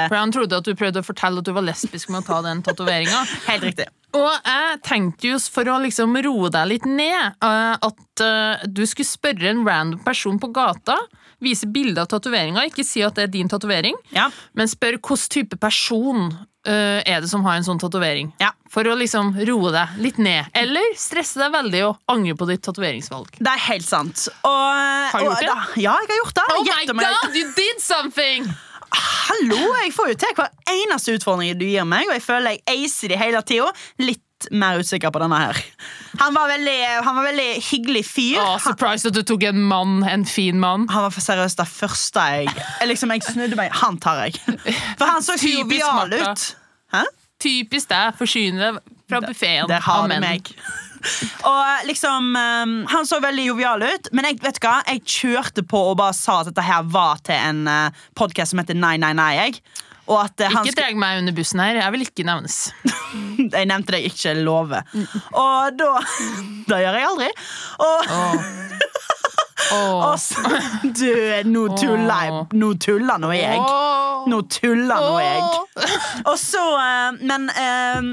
For 0.09 0.19
han 0.21 0.33
trodde 0.35 0.63
at 0.63 0.67
du 0.67 0.75
prøvde 0.79 1.03
å 1.03 1.07
fortelle 1.07 1.43
at 1.43 1.47
du 1.49 1.53
var 1.57 1.67
lesbisk 1.67 2.11
med 2.15 2.23
å 2.25 2.29
ta 2.31 2.41
den 2.47 2.63
tatoveringa. 2.67 3.25
Helt 3.51 3.69
riktig. 3.71 3.91
Og 4.15 4.31
jeg 4.47 4.81
tenkte 4.87 5.33
jo 5.33 5.39
for 5.51 5.69
å 5.73 5.81
liksom 5.83 6.15
roe 6.25 6.51
deg 6.55 6.69
litt 6.71 6.87
ned, 6.87 7.35
eh, 7.43 7.75
at 7.89 8.23
eh, 8.25 8.65
du 8.71 8.85
skulle 8.87 9.09
spørre 9.11 9.51
en 9.51 9.65
random 9.67 10.03
person 10.07 10.39
på 10.39 10.53
gata, 10.55 10.97
vise 11.45 11.67
bilde 11.69 12.01
av 12.01 12.09
tatoveringa, 12.13 12.63
ikke 12.71 12.85
si 12.87 13.03
at 13.05 13.19
det 13.19 13.27
er 13.27 13.33
din 13.35 13.51
tatovering, 13.51 13.97
Ja. 14.15 14.31
men 14.55 14.71
spør 14.71 14.97
hvilken 15.01 15.29
type 15.35 15.59
person 15.61 16.29
eh, 16.65 17.03
er 17.05 17.21
det 17.21 17.29
som 17.29 17.43
har 17.45 17.59
en 17.59 17.67
sånn 17.67 17.81
tatovering. 17.83 18.31
Ja. 18.41 18.53
For 18.73 18.87
å 18.89 18.95
liksom 18.97 19.35
roe 19.45 19.73
deg 19.75 19.99
litt 20.01 20.17
ned. 20.23 20.47
Eller 20.57 20.95
stresse 20.97 21.37
deg 21.43 21.53
veldig 21.53 21.83
og 21.91 21.99
angre 22.15 22.39
på 22.39 22.49
ditt 22.49 22.63
tatoveringsvalg. 22.65 23.35
Det 23.37 23.51
er 23.51 23.61
helt 23.67 23.85
sant. 23.85 24.29
Og, 24.47 25.11
Har 25.13 25.21
du 25.21 25.27
og, 25.27 25.35
gjort 25.35 25.43
det? 25.43 25.51
Da, 25.51 25.83
ja, 25.83 25.99
jeg 26.01 26.15
har 26.15 26.23
gjort 26.23 26.39
det. 26.39 26.47
Oh 26.55 26.63
my 26.65 27.03
god, 27.03 27.37
you 27.37 27.51
did 27.59 27.83
something! 27.85 28.49
Hallo, 28.95 29.61
jeg 29.83 29.93
får 29.97 30.13
jo 30.13 30.21
til 30.25 30.37
hver 30.39 30.53
eneste 30.75 31.17
utfordring 31.19 31.57
du 31.59 31.67
gir 31.67 31.87
meg, 31.89 32.07
og 32.09 32.17
jeg 32.17 32.25
føler 32.25 32.57
jeg 32.57 32.85
acer 32.87 33.13
de 33.13 33.19
hele 33.19 33.41
tida. 33.47 33.71
Litt 34.03 34.49
mer 34.53 34.79
usikker 34.83 35.13
på 35.15 35.21
denne 35.23 35.39
her. 35.41 35.61
Han 36.21 36.35
var 36.37 36.51
veldig, 36.53 36.79
han 37.07 37.17
var 37.17 37.27
veldig 37.31 37.49
hyggelig 37.65 38.05
fyr. 38.07 38.41
Oh, 38.43 38.57
surprise 38.61 39.09
at 39.09 39.17
du 39.17 39.23
tok 39.27 39.47
en 39.49 39.63
mann, 39.71 40.03
en 40.09 40.27
fin 40.29 40.59
mann. 40.61 40.89
Han 40.93 41.07
var 41.07 41.15
for 41.15 41.25
seriøst 41.25 41.63
det 41.63 41.69
første 41.71 42.25
jeg 42.35 42.89
liksom, 42.91 43.15
Jeg 43.15 43.25
snudde 43.27 43.59
meg. 43.59 43.73
Han 43.83 43.99
tar 44.03 44.27
jeg. 44.27 44.41
For 44.99 45.09
han 45.09 45.25
så 45.25 45.39
Typisk 45.41 45.81
jovial 45.81 46.15
ut. 46.21 46.49
Hæ? 46.95 47.05
Typisk 47.45 47.91
deg, 47.91 48.19
forsyne 48.19 48.61
deg 48.61 48.83
fra 49.11 49.21
buffeen 49.25 49.69
Der 49.69 49.83
har 49.85 50.09
du 50.09 50.19
meg. 50.23 50.53
Og 51.51 51.89
liksom 51.89 52.35
um, 52.37 52.75
Han 52.91 53.09
så 53.09 53.21
veldig 53.23 53.49
jovial 53.51 53.83
ut, 53.85 54.11
men 54.17 54.29
jeg 54.31 54.41
vet 54.45 54.61
hva 54.65 54.79
Jeg 54.89 55.03
kjørte 55.05 55.65
på 55.69 55.81
og 55.91 55.99
bare 56.01 56.17
sa 56.17 56.41
at 56.43 56.51
dette 56.51 56.65
her 56.65 56.87
var 56.89 57.21
til 57.25 57.37
en 57.37 57.65
uh, 57.69 58.05
podkast 58.17 58.55
som 58.55 58.63
heter 58.63 58.79
Nei, 58.79 58.97
nei, 59.01 59.13
nei. 59.17 59.33
Jeg. 59.39 59.61
Og 60.05 60.21
uh, 60.21 60.57
Ikke 60.61 60.77
dreg 60.77 60.99
meg 61.01 61.23
under 61.23 61.35
bussen 61.37 61.63
her, 61.63 61.79
jeg 61.81 61.95
vil 61.95 62.05
ikke 62.05 62.27
nevnes. 62.29 62.59
Jeg 63.55 63.69
nevnte 63.71 63.97
det 63.97 64.03
ikke 64.11 64.35
love. 64.37 64.81
Og 65.33 65.79
da 65.79 65.93
Det 66.69 66.81
gjør 66.81 66.99
jeg 66.99 67.07
aldri. 67.09 67.29
Og, 67.85 68.11
Åh. 68.19 70.03
og 70.11 70.19
så 70.21 70.59
Du, 70.85 71.09
nå 71.49 71.65
tuller 71.79 72.27
jeg. 72.27 72.43
Nå 72.61 72.73
tuller 72.85 73.23
nå 73.23 73.31
jeg. 73.37 73.63
Nå 74.31 74.43
tuller 74.53 75.07
nå 75.09 75.15
jeg. 75.25 75.89
Og 76.25 76.37
så 76.41 76.65
uh, 76.77 77.23
Men 77.25 77.49
um, 77.49 78.13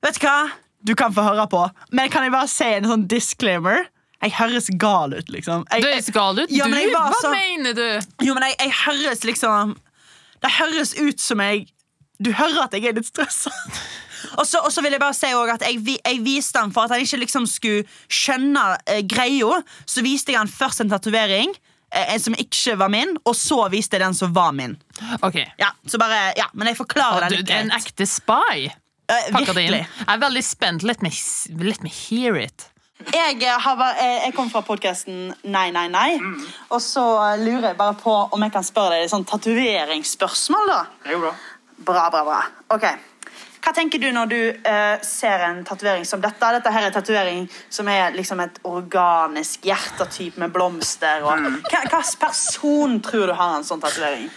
Vet 0.00 0.18
du 0.18 0.26
hva? 0.26 0.38
Du 0.86 0.94
kan 0.96 1.12
få 1.12 1.24
høre 1.26 1.46
på. 1.50 1.62
Men 1.92 2.10
kan 2.12 2.24
jeg 2.24 2.32
bare 2.32 2.48
si 2.48 2.64
en 2.64 2.88
sånn 2.88 3.06
disclaimer? 3.10 3.88
Jeg 4.20 4.34
høres 4.36 4.68
gal 4.80 5.14
ut, 5.16 5.30
liksom. 5.32 5.64
Jeg, 5.72 5.82
Du 5.82 5.88
høres 5.88 6.10
gal 6.12 6.38
ut. 6.42 6.50
Ja, 6.52 6.66
men 6.68 6.88
du, 6.88 6.94
hva 6.94 7.12
så- 7.20 7.32
mener 7.32 7.76
du? 7.76 7.86
Jo, 8.26 8.34
men 8.36 8.48
jeg, 8.48 8.56
jeg 8.60 8.72
høres 8.84 9.24
liksom 9.24 9.76
Det 10.40 10.50
høres 10.56 10.94
ut 10.96 11.20
som 11.20 11.40
jeg 11.40 11.66
Du 12.20 12.32
hører 12.32 12.64
at 12.64 12.72
jeg 12.76 12.84
er 12.84 12.92
litt 12.96 13.08
stressa. 13.08 13.50
Og 14.38 14.44
så, 14.46 14.82
vil 14.82 14.92
jeg 14.92 15.00
bare 15.00 15.16
si 15.16 15.26
at 15.32 15.62
jeg, 15.64 15.98
jeg 16.04 16.20
viste 16.24 16.60
han 16.60 16.72
for 16.72 16.84
at 16.84 16.90
han 16.90 17.00
ikke 17.00 17.22
liksom 17.22 17.46
skulle 17.48 17.86
skjønne 18.12 18.76
eh, 18.86 19.00
greia. 19.08 19.62
Så 19.88 20.04
viste 20.04 20.32
jeg 20.34 20.38
han 20.38 20.50
først 20.52 20.84
en 20.84 20.90
tatovering 20.92 21.54
eh, 21.94 22.18
som 22.20 22.36
ikke 22.38 22.76
var 22.80 22.92
min, 22.92 23.16
og 23.24 23.34
så 23.38 23.62
viste 23.72 23.96
jeg 23.96 24.04
den 24.04 24.14
som 24.14 24.34
var 24.36 24.52
min. 24.52 24.76
Ok. 25.24 25.40
Ja, 25.60 25.72
så 25.88 25.98
bare, 25.98 26.34
ja, 26.36 26.50
Men 26.52 26.68
jeg 26.68 26.76
forklarer 26.76 27.24
ah, 27.24 27.28
det 27.32 27.40
litt 27.42 27.54
en 27.56 27.72
ekte 27.74 28.06
spy. 28.08 28.68
Eh, 29.10 29.30
Pakka 29.34 29.54
det 29.56 29.64
inn. 29.66 29.78
Jeg 29.80 30.06
er 30.14 30.20
veldig 30.22 30.42
spent. 30.46 30.84
Let 30.86 31.02
me, 31.02 31.10
let 31.66 31.82
me 31.82 31.90
hear 31.90 32.36
it. 32.38 32.68
Jeg, 33.00 33.42
eh, 33.42 33.58
har, 33.64 33.76
vært- 33.80 34.00
eh, 34.04 34.24
jeg 34.26 34.34
kom 34.36 34.50
fra 34.52 34.60
podkasten 34.60 35.34
Nei, 35.48 35.70
nei, 35.72 35.86
nei. 35.88 36.18
Og 36.70 36.80
så 36.84 37.04
eh, 37.32 37.38
lurer 37.40 37.70
jeg 37.70 37.78
bare 37.78 37.94
på 37.96 38.12
om 38.36 38.42
jeg 38.44 38.52
kan 38.52 38.66
spørre 38.66 38.98
deg 38.98 39.06
et 39.06 39.12
sånn 39.14 39.24
tatoveringsspørsmål. 39.24 40.66
da 40.68 40.82
Det 41.04 41.14
går 41.16 41.20
bra. 41.24 41.32
Bra, 41.90 42.10
bra, 42.12 42.24
bra. 42.28 42.42
Ok. 42.76 42.84
Hva 43.60 43.72
tenker 43.76 44.00
du 44.00 44.06
når 44.12 44.28
du 44.30 44.36
uh, 44.64 44.96
ser 45.04 45.42
en 45.44 45.58
tatovering 45.68 46.06
som 46.08 46.20
dette? 46.20 46.52
Dette 46.56 46.70
her 46.72 46.86
er 46.86 46.88
en 46.88 46.94
tatovering 46.94 47.42
som 47.68 47.88
er 47.92 48.14
liksom 48.16 48.40
et 48.40 48.56
organisk 48.64 49.66
hjertetype 49.68 50.40
med 50.40 50.52
blomster. 50.54 51.20
Og... 51.24 51.42
Hva 51.68 51.82
Hvilken 51.82 52.14
person 52.22 52.96
tror 53.04 53.28
du 53.28 53.34
har 53.36 53.58
en 53.58 53.66
sånn 53.68 53.82
tatovering? 53.82 54.30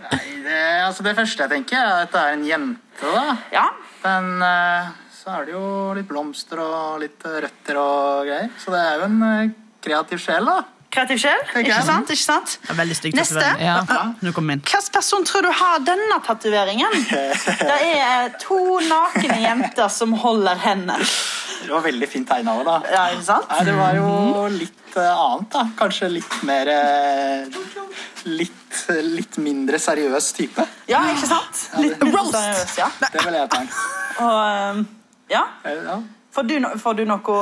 Nei, 0.00 0.20
det, 0.42 0.58
altså 0.86 1.04
det 1.06 1.14
første 1.18 1.44
jeg 1.46 1.52
tenker, 1.52 1.78
er 1.78 2.06
at 2.08 2.12
det 2.14 2.20
er 2.24 2.34
en 2.38 2.44
jente. 2.48 3.14
da. 3.14 3.36
Ja? 3.54 3.66
Men 4.04 4.42
eh, 4.42 4.90
så 5.12 5.36
er 5.36 5.48
det 5.48 5.56
jo 5.56 5.64
litt 5.96 6.08
blomster 6.08 6.62
og 6.64 7.00
litt 7.02 7.24
røtter 7.24 7.80
og 7.80 8.28
greier. 8.28 8.52
Så 8.60 8.72
det 8.72 8.80
er 8.80 9.00
jo 9.00 9.08
en 9.10 9.24
eh, 9.26 9.56
kreativ 9.84 10.22
sjel, 10.22 10.48
da. 10.48 10.79
Kreativ 10.90 11.20
sjel? 11.22 11.42
Ikke 11.60 11.82
sant? 11.86 12.08
Ikke 12.10 12.24
sant? 12.24 12.56
Veldig 12.74 12.96
stygg 12.98 13.14
Neste. 13.14 13.44
Ja. 13.62 13.76
Nå 14.24 14.32
kom 14.34 14.48
min. 14.50 14.62
Hvilken 14.66 14.90
person 14.96 15.26
tror 15.28 15.46
du 15.46 15.50
har 15.54 15.84
denne 15.86 16.16
tatoveringen? 16.26 16.96
Det 17.06 17.76
er 17.94 18.32
to 18.42 18.58
nakne 18.88 19.36
jenter 19.38 19.86
som 19.92 20.16
holder 20.18 20.58
hender. 20.64 21.04
Det 21.60 21.70
var 21.70 21.84
veldig 21.84 22.08
fint 22.10 22.26
tegna 22.26 22.56
òg, 22.58 22.64
da. 22.66 22.76
Ja, 22.90 23.02
ikke 23.14 23.26
sant? 23.28 23.46
Nei, 23.52 23.64
det 23.68 23.74
var 23.76 23.94
jo 23.98 24.46
litt 24.54 24.96
eh, 24.98 25.10
annet, 25.12 25.48
da. 25.52 25.64
Kanskje 25.78 26.08
litt 26.16 26.38
mer 26.48 26.70
eh, 26.72 27.58
Litt, 28.26 28.78
litt 29.06 29.38
mindre 29.40 29.78
seriøs 29.80 30.32
type. 30.36 30.64
Ja, 30.90 31.04
ikke 31.12 31.28
sant? 31.30 31.60
Litt 31.80 32.02
mindre 32.02 32.24
seriøs, 32.32 32.74
ja. 32.80 32.88
Det 33.04 33.22
vil 33.26 33.38
jeg 33.38 33.52
ta. 33.52 33.62
Og, 34.24 34.40
eh, 34.40 34.82
ja. 35.36 35.44
Får 36.34 36.48
du, 36.50 36.56
no 36.62 36.74
får 36.80 36.98
du 36.98 37.04
noe 37.10 37.38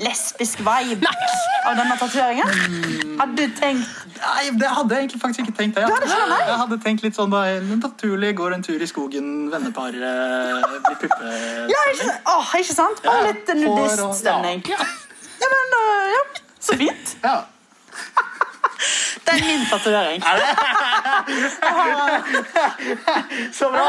lesbisk 0.00 0.58
vibe 0.64 1.08
av 1.66 1.76
denne 1.78 1.96
tatoveringen? 2.00 2.48
Hadde 3.20 3.36
du 3.36 3.54
tenkt 3.56 4.04
Nei, 4.16 4.50
det 4.56 4.68
hadde 4.72 4.94
jeg 4.94 5.04
egentlig 5.04 5.20
faktisk 5.20 5.40
ikke 5.44 5.56
tenkt. 5.58 5.76
det, 5.76 5.84
hadde 5.84 6.38
Jeg 6.48 6.58
hadde 6.62 6.78
tenkt 6.84 7.02
litt 7.04 7.16
sånn 7.18 7.32
da 7.32 7.42
naturlig, 7.68 8.30
går 8.38 8.56
en 8.56 8.64
tur 8.64 8.80
i 8.80 8.88
skogen, 8.88 9.50
vennepar, 9.52 9.92
eh, 9.92 10.62
blir 10.86 10.96
puppe... 11.02 11.34
Ja, 11.72 11.82
ikke, 11.92 12.14
åh, 12.32 12.54
ikke 12.62 12.76
sant? 12.78 13.02
Bare 13.04 13.26
Ja, 13.26 13.32
litt 13.32 13.52
nudiststemning. 13.60 14.64
Ja. 14.72 14.80
Ja, 15.42 15.50
men 15.52 15.76
eh, 15.80 16.06
ja, 16.14 16.22
så 16.64 16.72
fint. 16.80 17.16
Ja. 17.24 17.36
Det 19.26 19.34
er 19.34 19.40
min 19.42 19.64
tatovering. 19.66 20.22
Så 23.58 23.70
bra! 23.70 23.86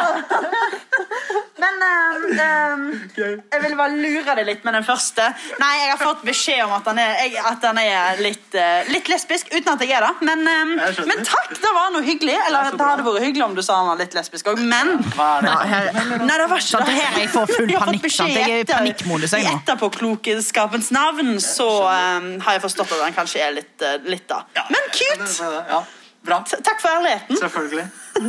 Men 1.58 1.80
um, 1.82 2.84
okay. 3.10 3.38
jeg 3.54 3.62
ville 3.64 3.78
bare 3.80 3.96
lure 3.98 4.36
deg 4.38 4.46
litt 4.46 4.66
med 4.68 4.78
den 4.78 4.86
første. 4.86 5.26
Nei, 5.62 5.72
jeg 5.82 5.92
har 5.94 6.02
fått 6.02 6.24
beskjed 6.28 6.64
om 6.68 6.76
at 6.78 6.90
han 6.92 7.02
er, 7.02 7.16
jeg, 7.24 7.42
at 7.50 7.66
han 7.66 7.80
er 7.82 8.22
litt, 8.22 8.48
eh, 8.58 8.92
litt 8.94 9.10
lesbisk, 9.12 9.50
uten 9.54 9.72
at 9.74 9.84
jeg 9.86 9.96
er 9.98 10.06
det. 10.06 10.28
Men, 10.28 10.44
um, 10.46 10.76
men 11.10 11.24
takk, 11.26 11.56
det 11.58 11.74
var 11.74 11.92
noe 11.96 12.06
hyggelig. 12.06 12.38
Eller 12.48 12.70
det, 12.70 12.78
det 12.78 12.90
hadde 12.92 13.08
vært 13.08 13.26
hyggelig 13.26 13.46
om 13.48 13.58
du 13.58 13.64
sa 13.66 13.80
han 13.82 13.92
var 13.92 14.02
litt 14.02 14.18
lesbisk 14.18 14.52
òg, 14.54 14.62
men 14.62 14.96
Hva 15.16 15.30
er 15.40 15.48
det? 15.48 16.08
Nei, 16.24 16.38
det 16.38 16.50
var 16.52 16.64
ikke 16.64 16.84
det 16.86 16.98
her 16.98 17.22
jeg 17.24 17.34
får 17.34 17.54
full 17.54 17.70
Jeg 17.74 17.82
har 17.82 17.90
fått 17.90 17.98
panikk, 17.98 18.16
sant? 18.16 18.36
Jeg 18.38 18.56
er 18.56 18.64
i 18.64 18.70
panikkmodus, 18.70 19.38
I 19.38 19.46
etterpåklokskapens 19.52 20.92
navn 20.96 21.38
så 21.44 21.70
um, 21.86 22.34
har 22.46 22.58
jeg 22.58 22.66
forstått 22.68 22.98
at 22.98 23.06
han 23.08 23.16
kanskje 23.18 23.44
er 23.44 23.56
litt, 23.58 23.76
eh, 23.82 23.98
litt 24.08 24.28
da. 24.30 24.44
Men 24.70 24.92
cute! 24.94 25.30
Ja, 25.70 25.82
bra. 26.28 26.42
Takk 26.52 26.82
for 26.82 26.92
ærligheten. 26.98 27.40
Selvfølgelig. 27.42 27.86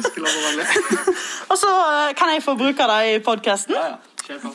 Skulle 0.07 0.29
vært 0.29 0.45
vanlig. 0.47 0.67
Og 1.51 1.59
så 1.61 1.73
eh, 1.87 2.13
kan 2.19 2.33
jeg 2.35 2.45
få 2.45 2.55
bruke 2.59 2.89
deg 2.93 3.15
i 3.15 3.19
podkasten. 3.25 3.75
Ja, 3.75 3.97
ja. 3.97 3.97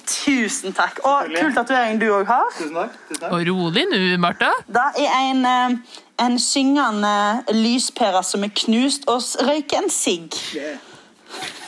Tusen 0.06 0.76
takk. 0.78 1.00
Og 1.10 1.32
kul 1.34 1.54
tatovering 1.56 1.98
du 2.02 2.08
òg 2.14 2.30
har. 2.30 2.50
Tusen 2.54 2.76
takk. 2.78 2.98
Tusen 3.10 3.22
takk. 3.24 3.34
Og 3.34 3.46
rolig 3.50 3.86
nå, 3.89 4.02
Martha. 4.22 4.52
Det 4.70 4.88
er 5.02 5.20
en, 5.32 5.46
eh, 5.50 6.00
en 6.26 6.39
syngende 6.39 7.16
lyspære 7.58 8.24
som 8.24 8.46
er 8.46 8.54
knust, 8.64 9.08
og 9.10 9.22
røyker 9.50 9.82
en 9.82 9.89
sigg. 9.89 10.30
Yeah. 10.54 10.78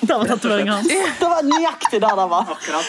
Det 0.01 0.13
var 0.13 0.25
tatoveringa 0.29 0.71
hans. 0.77 0.87
Det 1.19 1.27
var 1.29 1.41
nøyaktig 1.43 2.01
det 2.01 2.13
det 2.19 2.29
var. 2.35 2.53
Akkurat. 2.53 2.85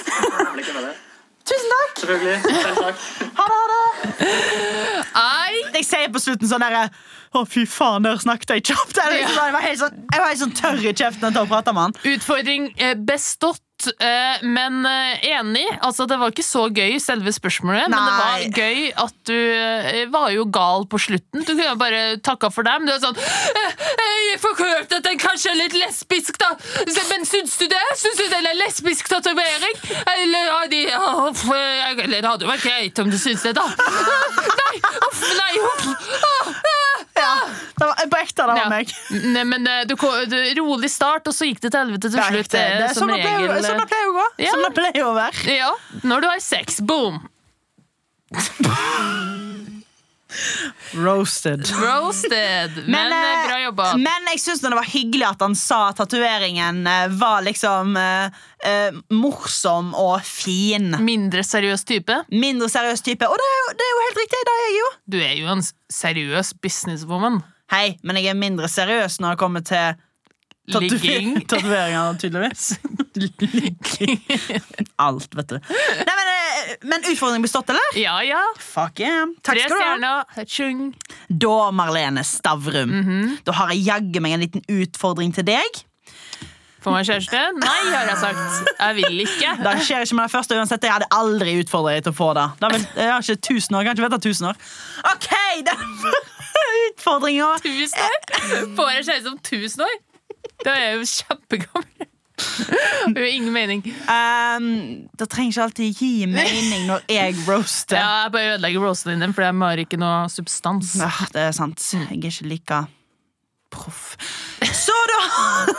Tusen 1.47 1.73
takk. 1.73 1.99
Selvfølgelig. 2.01 2.41
Selv 2.63 2.77
takk. 2.83 2.97
Ha 3.39 3.47
det. 3.53 3.85
Ha 5.15 5.27
det. 5.55 5.63
Jeg 5.79 5.87
sier 5.87 6.13
på 6.13 6.23
slutten 6.23 6.51
sånn 6.51 6.65
derre 6.65 6.89
Å, 7.37 7.43
fy 7.45 7.67
faen, 7.69 8.07
der 8.07 8.17
snakket 8.23 8.55
jeg 8.57 8.65
kjapt. 8.73 8.97
Jeg, 8.97 9.21
liksom, 9.21 9.45
Jeg 9.45 9.53
var 9.59 9.65
helt 9.67 9.81
sånn, 9.83 10.01
jeg 10.15 10.23
var 10.25 10.33
helt 10.33 10.43
sånn 10.47 10.57
tørr 10.63 10.83
i 10.89 10.95
kjeften 10.97 11.29
til 11.37 11.43
å 11.45 11.47
prate 11.51 11.77
med 11.77 11.89
han. 11.89 11.97
utfordring 12.17 12.71
eh, 12.81 12.95
bestått. 12.97 13.61
eh, 14.01 14.41
Men 14.47 14.87
eh, 14.89 15.27
enig. 15.37 15.67
Altså, 15.85 16.07
det 16.09 16.17
var 16.17 16.33
ikke 16.33 16.45
så 16.47 16.63
gøy, 16.73 16.95
selve 17.03 17.29
spørsmålet, 17.37 17.91
men 17.93 17.99
det 17.99 18.15
var 18.23 18.47
gøy 18.57 18.87
at 19.05 19.19
du 19.29 20.07
var 20.15 20.31
jo 20.33 20.47
gal 20.49 20.87
på 20.89 20.97
slutten. 21.03 21.43
Du 21.45 21.51
kunne 21.53 21.67
jo 21.67 21.75
bare 21.77 22.01
takka 22.25 22.49
for 22.55 22.65
dem. 22.65 22.87
Du 22.89 22.95
er 22.95 23.03
sånn 23.03 23.19
Jeg 23.21 24.41
får 24.43 24.57
hørt 24.63 24.95
at 24.97 25.05
den 25.05 25.21
kanskje 25.21 25.51
er 25.53 25.59
litt 25.61 25.77
lesbisk, 25.77 26.39
da. 26.41 26.55
Men 26.87 27.29
syns 27.29 27.59
du 27.61 27.67
det? 27.71 27.85
Syns 28.01 28.19
du 28.23 28.27
den 28.33 28.49
er 28.49 28.57
lesbisk 28.63 29.09
tatovering? 29.13 29.77
Eller 30.17 30.51
har 30.55 30.73
de 30.73 30.81
Eller 30.89 32.21
det 32.21 32.25
hadde 32.31 32.45
jo 32.49 32.51
vært 32.51 32.65
greit 32.65 32.99
om 33.05 33.13
du 33.13 33.19
syns 33.21 33.45
det, 33.47 33.55
da. 33.61 33.67
Nei! 34.67 34.81
Uff, 35.07 35.21
nei, 35.39 35.53
uff. 35.63 35.85
Det 37.87 37.93
var, 37.93 38.11
på 38.11 38.19
ekte, 38.19 38.43
det 38.43 38.55
var 38.59 38.71
meg. 38.73 38.93
Nei, 39.37 39.45
men 39.47 39.67
eh, 39.71 39.85
du, 39.87 39.95
du, 40.27 40.37
rolig 40.59 40.91
start, 40.91 41.29
og 41.31 41.37
så 41.37 41.47
gikk 41.47 41.63
det 41.63 41.71
til 41.71 41.85
helvete 41.85 42.11
til 42.11 42.19
slutt. 42.19 42.51
det, 42.51 42.63
eh, 42.63 42.79
det, 42.81 42.89
er 42.89 42.97
som 42.97 43.07
sånn 43.07 43.15
det 43.15 43.23
pleier, 43.23 43.63
sånn 43.63 43.79
det 43.83 43.89
pleier 43.93 44.11
å 44.11 44.17
gå. 44.17 44.27
Ja. 44.43 44.53
Sånn 44.55 44.67
det 44.67 44.73
pleier 44.81 45.07
å 45.07 45.15
være. 45.15 45.47
Ja, 45.55 45.73
når 46.03 46.27
du 46.27 46.31
har 46.33 46.43
sex. 46.43 46.81
Boom! 46.83 47.23
Roasted. 50.93 51.71
Roasted. 51.71 52.71
Men, 52.87 53.09
men, 53.09 53.13
eh, 53.13 53.49
bra 53.49 53.61
jobba. 53.61 53.87
men 53.97 54.29
jeg 54.33 54.41
syns 54.43 54.61
det 54.61 54.71
var 54.75 54.89
hyggelig 54.89 55.27
at 55.29 55.43
han 55.45 55.55
sa 55.59 55.79
at 55.91 56.01
tatoveringen 56.01 56.83
eh, 56.91 57.07
var 57.17 57.45
liksom 57.47 57.97
eh, 58.01 58.39
eh, 58.67 58.99
morsom 59.15 59.93
og 59.97 60.21
fin. 60.27 60.97
Mindre 61.01 61.45
seriøs 61.47 61.87
type. 61.89 62.21
Mindre 62.33 62.69
seriøs 62.73 63.05
type. 63.07 63.29
Og 63.29 63.41
det 63.41 63.49
er, 63.49 63.59
jo, 63.59 63.75
det 63.79 63.87
er 63.87 63.93
jo 63.93 64.05
helt 64.05 64.23
riktig. 64.23 64.43
Det 64.49 64.55
er 64.55 64.65
jeg 64.65 64.79
jo. 64.79 64.89
Du 65.07 65.19
er 65.21 65.37
jo 65.41 65.53
en 65.57 65.67
seriøs 65.93 66.55
businesswoman. 66.63 67.41
Hei, 67.73 67.97
men 68.07 68.21
jeg 68.21 68.31
er 68.31 68.39
mindre 68.39 68.69
seriøs 68.71 69.19
når 69.23 69.35
det 69.35 69.41
kommer 69.41 69.65
til 69.67 69.97
Ligging. 70.67 71.37
tatoveringer, 71.51 72.17
tydeligvis. 72.19 72.81
Ligging. 73.15 74.21
Alt, 75.07 75.35
vet 75.39 75.53
du. 75.53 75.59
Nei, 75.63 76.15
men, 76.19 76.31
eh, 76.33 76.73
men 76.91 77.07
utfordringen 77.07 77.47
bestått, 77.47 77.71
eller? 77.71 77.99
Ja, 78.01 78.17
ja. 78.27 78.43
Fuck 78.59 79.03
yeah. 79.03 79.31
Takk 79.47 79.55
Tre 79.55 79.67
skal 79.69 80.03
du 80.03 80.09
ha. 80.09 80.23
Da, 81.47 81.57
Marlene 81.75 82.27
Stavrum, 82.27 82.97
da 83.47 83.59
har 83.61 83.75
jeg 83.75 83.87
jaggu 83.87 84.23
meg 84.25 84.37
en 84.37 84.47
liten 84.47 84.67
utfordring 84.81 85.35
til 85.37 85.47
deg. 85.47 85.86
Får 86.85 86.95
man 86.95 87.05
kjæreste? 87.09 87.39
Nei, 87.59 87.79
har 87.91 88.11
jeg 88.13 88.19
sagt. 88.21 88.69
Jeg 88.79 88.97
vil 89.01 89.21
ikke. 89.25 89.53
Det 89.65 89.75
skjer 89.89 90.05
ikke 90.07 90.19
med 90.19 90.29
det 90.29 90.33
første 90.37 90.59
uansett. 90.61 90.85
Jeg 90.87 90.93
hadde 90.95 91.09
aldri 91.17 91.57
utfordret 91.63 91.97
deg 91.99 92.07
til 92.07 92.15
å 92.15 92.19
få 92.21 92.29
det. 92.37 92.45
det 92.61 92.69
er 92.69 92.75
vel, 92.77 92.85
jeg 93.01 93.11
har 93.13 93.25
ikke 93.25 93.43
tusen 93.49 93.75
år, 93.79 93.81
jeg 93.83 93.89
kan 93.89 93.97
ikke 93.97 94.07
vente 94.07 94.21
tusen 94.29 94.51
år. 94.53 94.61
OK, 95.13 95.31
den 95.67 95.87
utfordringa 96.91 97.49
Tusen 97.65 98.05
år? 98.07 98.21
Får 98.77 98.93
jeg 98.95 99.07
kjæreste 99.09 99.33
om 99.33 99.39
tusen 99.51 99.87
år? 99.87 99.97
Da 100.65 100.75
er 100.77 100.85
jeg 100.87 101.01
jo 101.01 101.09
kjempegammel. 101.17 102.13
Det 102.37 103.15
gir 103.17 103.31
ingen 103.33 103.53
mening. 103.55 103.81
um, 104.13 104.67
Det 105.17 105.27
trenger 105.33 105.55
ikke 105.55 105.63
alltid 105.67 106.01
gi 106.03 106.27
mening 106.29 106.85
når 106.91 107.07
jeg 107.09 107.37
roaster. 107.47 107.97
Ja, 107.97 108.11
jeg 108.27 108.35
bare 108.35 108.51
ødelegger 108.57 108.85
roasten 108.85 109.25
din, 109.25 109.33
for 109.37 109.47
de 109.47 109.53
har 109.65 109.83
ikke 109.83 109.99
noe 110.01 110.27
substans. 110.33 110.95
Ja, 111.01 111.11
det 111.33 111.47
er 111.49 111.57
sant. 111.57 111.81
Jeg 111.97 112.05
er 112.21 112.29
ikke 112.31 112.51
like 112.53 112.83
proff. 113.77 114.17
Så 114.73 114.97
da 115.13 115.21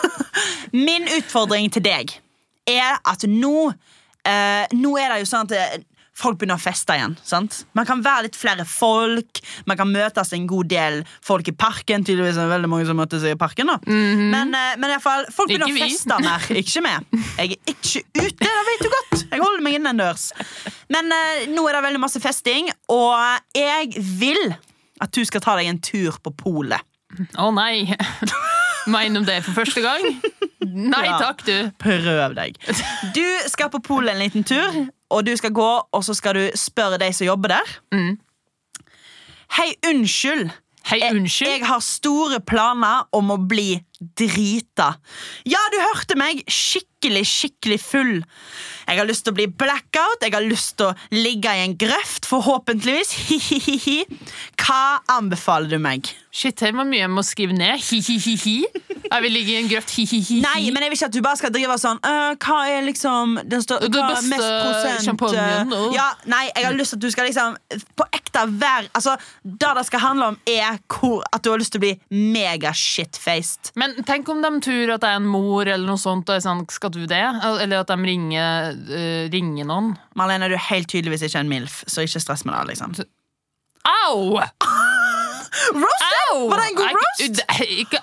Min 0.88 1.08
utfordring 1.18 1.70
til 1.74 1.84
deg 1.86 2.14
er 2.70 2.98
at 3.08 3.24
nå 3.30 3.70
eh, 4.28 4.66
Nå 4.76 4.98
er 5.00 5.14
det 5.14 5.22
jo 5.24 5.30
sånn 5.30 5.48
at 5.48 5.56
eh, 5.58 5.78
folk 6.18 6.39
begynner 6.41 6.58
å 6.58 6.62
feste 6.62 6.95
igjen. 6.98 7.14
sant? 7.22 7.60
Man 7.78 7.86
kan 7.86 8.00
være 8.02 8.26
litt 8.26 8.38
flere 8.38 8.64
folk. 8.66 9.38
Man 9.70 9.78
kan 9.78 9.91
møtes 9.93 10.32
en 10.34 10.48
god 10.50 10.66
del 10.72 10.95
folk 11.22 11.45
i 11.52 11.54
parken. 11.54 12.02
Tydeligvis 12.08 12.39
er 12.39 12.48
det 12.48 12.56
veldig 12.56 12.72
mange 12.72 12.88
som 12.89 12.98
møtes 12.98 13.22
i 13.30 13.36
parken. 13.38 13.70
da 13.70 13.76
Men, 13.86 14.50
eh, 14.58 14.74
men 14.82 14.89
i 14.89 14.95
alle 14.95 15.04
fall, 15.04 15.28
folk 15.34 15.52
begynner 15.52 15.70
å 15.70 15.78
feste 15.78 16.18
mer. 16.26 16.48
Ikke 16.64 16.82
med. 16.86 17.06
Jeg 17.38 17.54
er 17.60 17.76
ikke 17.76 18.02
ute, 18.18 18.34
det 18.41 18.56
vet 18.72 18.82
du 18.82 18.89
godt. 18.95 19.16
Jeg 19.30 19.43
holder 19.43 19.62
meg 19.68 19.78
innendørs. 19.78 20.32
Men 20.93 21.14
eh, 21.14 21.45
nå 21.54 21.68
er 21.70 21.78
det 21.78 21.86
veldig 21.86 22.02
masse 22.02 22.22
festing, 22.24 22.74
og 22.89 23.14
jeg 23.58 23.93
vil 24.18 24.56
at 25.06 25.14
du 25.14 25.22
skal 25.30 25.43
ta 25.45 25.54
deg 25.60 25.70
en 25.70 25.82
tur 25.86 26.18
på 26.26 26.34
polet. 26.34 26.82
Å 27.39 27.49
nei. 27.55 27.86
Mener 28.93 29.24
du 29.24 29.28
det 29.28 29.41
for 29.45 29.58
første 29.58 29.82
gang? 29.84 30.05
Nei 30.68 31.05
Ja. 31.08 31.18
takk, 31.20 31.41
du. 31.47 31.72
Prøv 31.82 32.36
deg. 32.38 32.55
Du 33.16 33.26
skal 33.51 33.72
på 33.74 33.82
polet 33.84 34.14
en 34.16 34.22
liten 34.24 34.45
tur, 34.47 34.78
og 35.12 35.26
du 35.28 35.34
skal 35.39 35.51
gå, 35.55 35.68
og 35.91 36.03
så 36.08 36.16
skal 36.16 36.38
du 36.39 36.45
spørre 36.60 36.99
de 37.01 37.10
som 37.16 37.28
jobber 37.28 37.55
der. 37.58 37.76
Mm. 37.95 38.16
Hei, 39.58 39.74
unnskyld. 39.88 40.49
Hei, 40.88 41.01
Jeg, 41.01 41.16
unnskyld. 41.18 41.49
jeg 41.51 41.66
har 41.68 41.82
store 41.84 42.38
planer 42.47 43.03
om 43.16 43.32
å 43.34 43.38
bli 43.43 43.74
drita. 43.99 44.93
Ja, 45.47 45.60
du 45.74 45.78
hørte 45.84 46.16
meg. 46.20 46.45
Skikkelig, 46.47 47.26
skikkelig 47.28 47.80
full. 47.84 48.14
Jeg 48.88 48.99
har 49.01 49.08
lyst 49.10 49.26
til 49.28 49.34
å 49.34 49.36
bli 49.36 49.47
blackout. 49.51 50.24
Jeg 50.24 50.32
har 50.36 50.45
lyst 50.47 50.78
til 50.80 50.93
å 50.93 50.95
ligge 51.12 51.51
i 51.60 51.66
en 51.66 51.76
grøft, 51.80 52.28
forhåpentligvis. 52.30 53.12
Hi-hi-hi. 53.28 53.97
Hva 54.64 54.80
anbefaler 55.18 55.76
du 55.76 55.80
meg? 55.84 56.08
Shit, 56.38 56.61
her 56.61 56.75
var 56.77 56.85
mye 56.85 56.99
jeg 57.01 57.09
må 57.09 57.23
skrive 57.25 57.55
ned. 57.57 57.79
Hi-hi-hi-hi. 57.81 58.57
Jeg 59.07 59.23
vil 59.23 59.33
ligge 59.33 59.53
i 59.55 59.57
en 59.57 59.69
grøft. 59.71 59.89
Hi-hi-hi. 59.97 60.35
Nei, 60.43 60.67
men 60.73 60.83
jeg 60.83 60.91
vil 60.91 60.97
ikke 60.99 61.07
at 61.09 61.15
du 61.15 61.21
bare 61.25 61.39
skal 61.39 61.53
drive 61.55 61.77
sånn 61.81 61.97
«Øh, 62.05 62.35
Hva 62.43 62.57
er 62.69 62.83
liksom 62.85 63.38
den 63.39 63.63
Det 63.63 63.89
hva 63.95 64.03
er 64.11 64.27
mest 64.27 64.43
prosent 64.43 65.23
øh?» 65.31 65.88
ja, 65.95 66.05
Nei, 66.29 66.43
jeg 66.51 66.67
har 66.67 66.75
lyst 66.77 66.93
til 66.93 66.99
at 66.99 67.05
du 67.05 67.09
skal 67.13 67.29
liksom 67.29 67.55
På 67.97 68.05
ekte 68.13 68.43
være 68.51 68.91
Altså, 68.97 69.15
Det 69.41 69.71
det 69.79 69.85
skal 69.88 70.03
handle 70.03 70.27
om, 70.33 70.38
er 70.51 70.77
hvor, 70.91 71.23
at 71.33 71.41
du 71.45 71.49
har 71.53 71.61
lyst 71.61 71.73
til 71.73 71.81
å 71.81 71.85
bli 71.85 71.93
mega 72.13 72.73
shitfaced. 72.75 73.71
Men 73.79 73.95
tenk 74.07 74.29
om 74.29 74.43
de 74.43 74.51
tror 74.67 74.93
at 74.97 75.05
jeg 75.07 75.17
er 75.17 75.21
en 75.21 75.29
mor, 75.29 75.65
eller 75.65 75.85
noe 75.88 76.01
sånt. 76.01 76.29
Og 76.29 76.35
er 76.35 76.43
sånn, 76.43 76.63
skal 76.73 76.93
du 76.93 77.03
det? 77.09 77.23
Eller 77.63 77.81
at 77.81 77.91
de 77.91 77.97
ringer, 78.09 78.77
eh, 78.93 79.25
ringer 79.33 79.69
noen. 79.69 79.93
Marlene, 80.17 80.49
du 80.51 80.57
er 80.57 80.65
helt 80.69 80.89
tydeligvis 80.91 81.25
ikke 81.27 81.41
en 81.41 81.51
MILF, 81.51 81.83
så 81.89 82.05
ikke 82.05 82.21
stress 82.23 82.45
med 82.45 82.57
det. 82.57 82.75
liksom 82.75 82.97
Au! 83.88 84.97
Roast? 85.76 86.06
Au! 86.32 86.48
Var 86.52 86.62
det 86.62 86.66
en 86.70 86.78
god 86.80 86.98
roast? 86.98 87.41
ikke, 87.84 88.02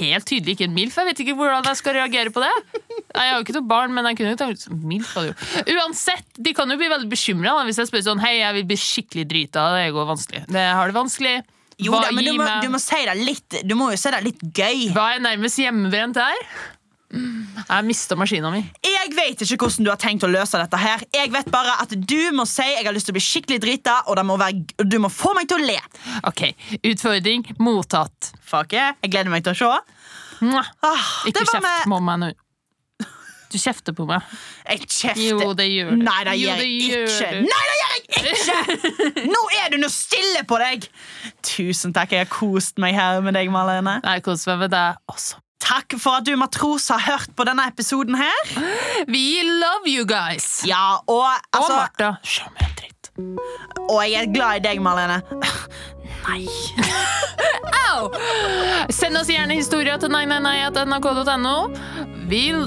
helt 0.00 0.26
tydelig 0.28 0.56
ikke 0.56 0.66
en 0.68 0.74
MILF. 0.76 0.98
Jeg 1.00 1.10
vet 1.10 1.22
ikke 1.24 1.36
hvordan 1.38 1.68
jeg 1.70 1.80
skal 1.80 1.96
reagere 1.98 2.34
på 2.34 2.42
det. 2.44 2.50
Jeg 2.80 3.20
har 3.20 3.36
jo 3.36 3.44
ikke 3.46 3.56
noe 3.58 3.68
barn, 3.70 3.94
men 3.96 4.10
jeg 4.10 4.20
kunne 4.20 4.34
jo 4.34 4.40
tenkt 4.40 4.66
MILF 4.70 5.14
hadde 5.18 5.32
jo 5.32 5.78
Uansett, 5.80 6.26
de 6.38 6.54
kan 6.56 6.70
jo 6.70 6.78
bli 6.80 6.90
veldig 6.90 7.10
bekymra 7.10 7.54
hvis 7.68 7.80
jeg 7.82 7.90
spør 7.90 8.04
sånn 8.06 8.22
Hei, 8.22 8.36
jeg 8.40 8.58
vil 8.58 8.68
bli 8.70 8.78
skikkelig 8.80 9.26
drita. 9.30 9.70
Det 9.76 9.88
går 9.96 10.10
vanskelig. 10.10 10.44
Det 10.50 10.66
har 10.80 10.90
det 10.90 10.96
vanskelig. 10.98 11.38
Jo 11.80 11.96
da, 11.96 12.10
men 12.12 12.26
du 12.26 12.34
må, 12.36 12.48
du 12.60 12.68
må 12.74 12.80
si 12.82 12.98
det 13.08 13.14
litt 13.16 13.62
Du 13.64 13.72
må 13.78 13.86
jo 13.94 13.96
si 14.00 14.12
det 14.12 14.20
litt 14.26 14.42
gøy. 14.52 14.90
Hva 14.92 15.14
er 15.14 15.24
nærmest 15.24 15.60
hjemmebrent 15.62 16.20
her? 16.20 16.44
Jeg 17.10 17.86
mista 17.88 18.14
maskina 18.18 18.50
mi. 18.54 18.60
Jeg 18.86 19.10
vet 19.16 19.40
ikke 19.42 19.56
hvordan 19.64 19.86
du 19.86 19.90
har 19.90 19.98
tenkt 19.98 20.22
å 20.26 20.30
løse 20.30 20.58
dette 20.60 20.78
her. 20.78 21.02
Jeg 21.14 21.32
vet 21.34 21.48
bare 21.50 21.72
at 21.82 21.94
du 21.98 22.20
må 22.36 22.44
si 22.46 22.62
jeg 22.62 22.84
har 22.86 22.94
lyst 22.94 23.08
til 23.10 23.14
å 23.14 23.18
bli 23.18 23.24
skikkelig 23.24 23.58
drita, 23.64 23.96
og 24.06 24.18
det 24.20 24.24
må 24.28 24.36
være, 24.40 24.84
du 24.86 24.98
må 25.02 25.10
få 25.10 25.32
meg 25.38 25.48
til 25.50 25.58
å 25.58 25.66
le. 25.72 25.78
Ok, 26.30 26.44
Utfordring 26.86 27.48
mottatt. 27.58 28.30
Fuck 28.46 28.76
yeah. 28.78 28.94
Jeg 29.02 29.14
gleder 29.16 29.32
meg 29.34 29.42
til 29.46 29.56
å 29.56 29.58
se. 29.58 29.72
Ah, 30.86 31.10
Ikke 31.28 31.42
kjeft 31.44 31.60
med- 31.66 31.90
på 31.90 31.98
meg 32.06 32.22
nå. 32.22 32.30
Du 33.50 33.58
kjefter 33.58 33.90
på 33.98 34.04
meg. 34.06 34.22
Jeg 34.68 34.84
kjefter. 34.86 35.24
Jo, 35.42 35.52
det 35.58 35.66
gjør 35.66 35.90
du. 35.90 36.04
Nei, 36.06 36.20
det 36.28 36.36
gjør 36.38 36.60
jeg 36.62 36.74
ikke. 36.86 37.30
Nei, 37.42 37.62
det 37.66 37.76
gjør 37.80 37.94
jeg 37.96 38.02
ikke! 38.30 39.26
Nå 39.34 39.40
er 39.58 39.72
du 39.74 39.78
nå 39.82 39.88
stille 39.90 40.44
på 40.46 40.58
deg! 40.62 40.86
Tusen 41.42 41.90
takk. 41.96 42.14
Jeg 42.14 42.28
har 42.28 42.30
kost 42.30 42.78
meg 42.78 42.94
her 42.94 43.18
med 43.26 43.34
deg, 43.34 43.50
Malene. 43.50 43.96
Jeg 44.06 44.22
koser 44.22 44.52
meg 44.54 44.68
med 44.68 44.76
deg 44.78 45.02
også. 45.10 45.42
Takk 45.60 45.94
for 46.00 46.18
at 46.20 46.26
du, 46.26 46.34
matros, 46.40 46.88
har 46.90 47.02
hørt 47.04 47.30
på 47.36 47.44
denne 47.48 47.66
episoden 47.68 48.16
her. 48.18 48.40
We 49.08 49.42
love 49.44 49.86
you 49.86 50.04
guys! 50.08 50.62
Ja, 50.66 50.96
og, 51.06 51.24
Og 51.26 51.30
altså, 51.52 51.76
Martha. 51.76 52.10
Som 52.24 52.52
en 52.60 52.72
dritt. 52.78 53.10
og 53.90 54.00
jeg 54.08 54.22
er 54.24 54.32
glad 54.34 54.60
i 54.60 54.64
deg, 54.68 54.82
Marlene. 54.82 55.20
Nei. 56.28 56.44
Au! 57.90 58.10
Send 58.92 59.16
oss 59.18 59.30
gjerne 59.32 59.56
historier 59.58 59.98
til 60.00 60.12
999.nrk.no. 60.14 61.56
Vil 62.30 62.60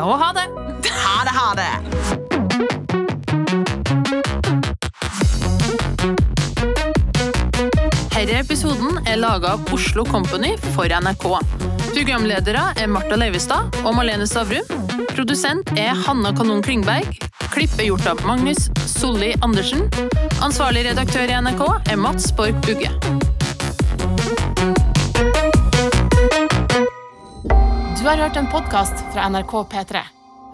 Og 0.00 0.14
ha 0.22 0.30
det! 0.36 0.46
Ha 0.94 1.18
det, 1.24 1.34
ha 1.34 1.48
det. 1.58 2.84
Denne 8.14 8.38
episoden 8.40 9.00
er 9.06 9.18
laga 9.20 9.54
av 9.58 9.72
Oslo 9.74 10.04
Company 10.08 10.54
for 10.74 10.88
NRK. 10.88 11.26
Programledere 11.94 12.62
er 12.74 12.88
Marta 12.90 13.14
Leivestad 13.14 13.76
og 13.86 13.92
Malene 13.94 14.26
Stavrum. 14.26 14.66
Produsent 15.14 15.68
er 15.78 15.94
Hanna 15.94 16.32
Kanon 16.34 16.62
Klingberg. 16.64 17.06
Klipp 17.54 17.76
er 17.78 17.86
gjort 17.86 18.08
av 18.10 18.22
Magnus 18.26 18.66
Solli 18.90 19.30
Andersen. 19.46 19.86
Ansvarlig 20.42 20.82
redaktør 20.88 21.30
i 21.30 21.36
NRK 21.38 21.62
er 21.92 22.00
Mats 22.02 22.32
Borg 22.34 22.58
Bugge. 22.66 22.90
Du 27.94 28.02
har 28.08 28.18
hørt 28.26 28.42
en 28.42 28.50
podkast 28.50 29.06
fra 29.14 29.30
NRK 29.30 29.54
P3. 29.70 30.04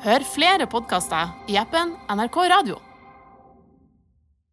Hør 0.05 0.30
flere 0.36 0.68
podkaster 0.68 1.32
i 1.49 1.57
appen 1.61 1.97
NRK 2.12 2.41
Radio. 2.53 2.89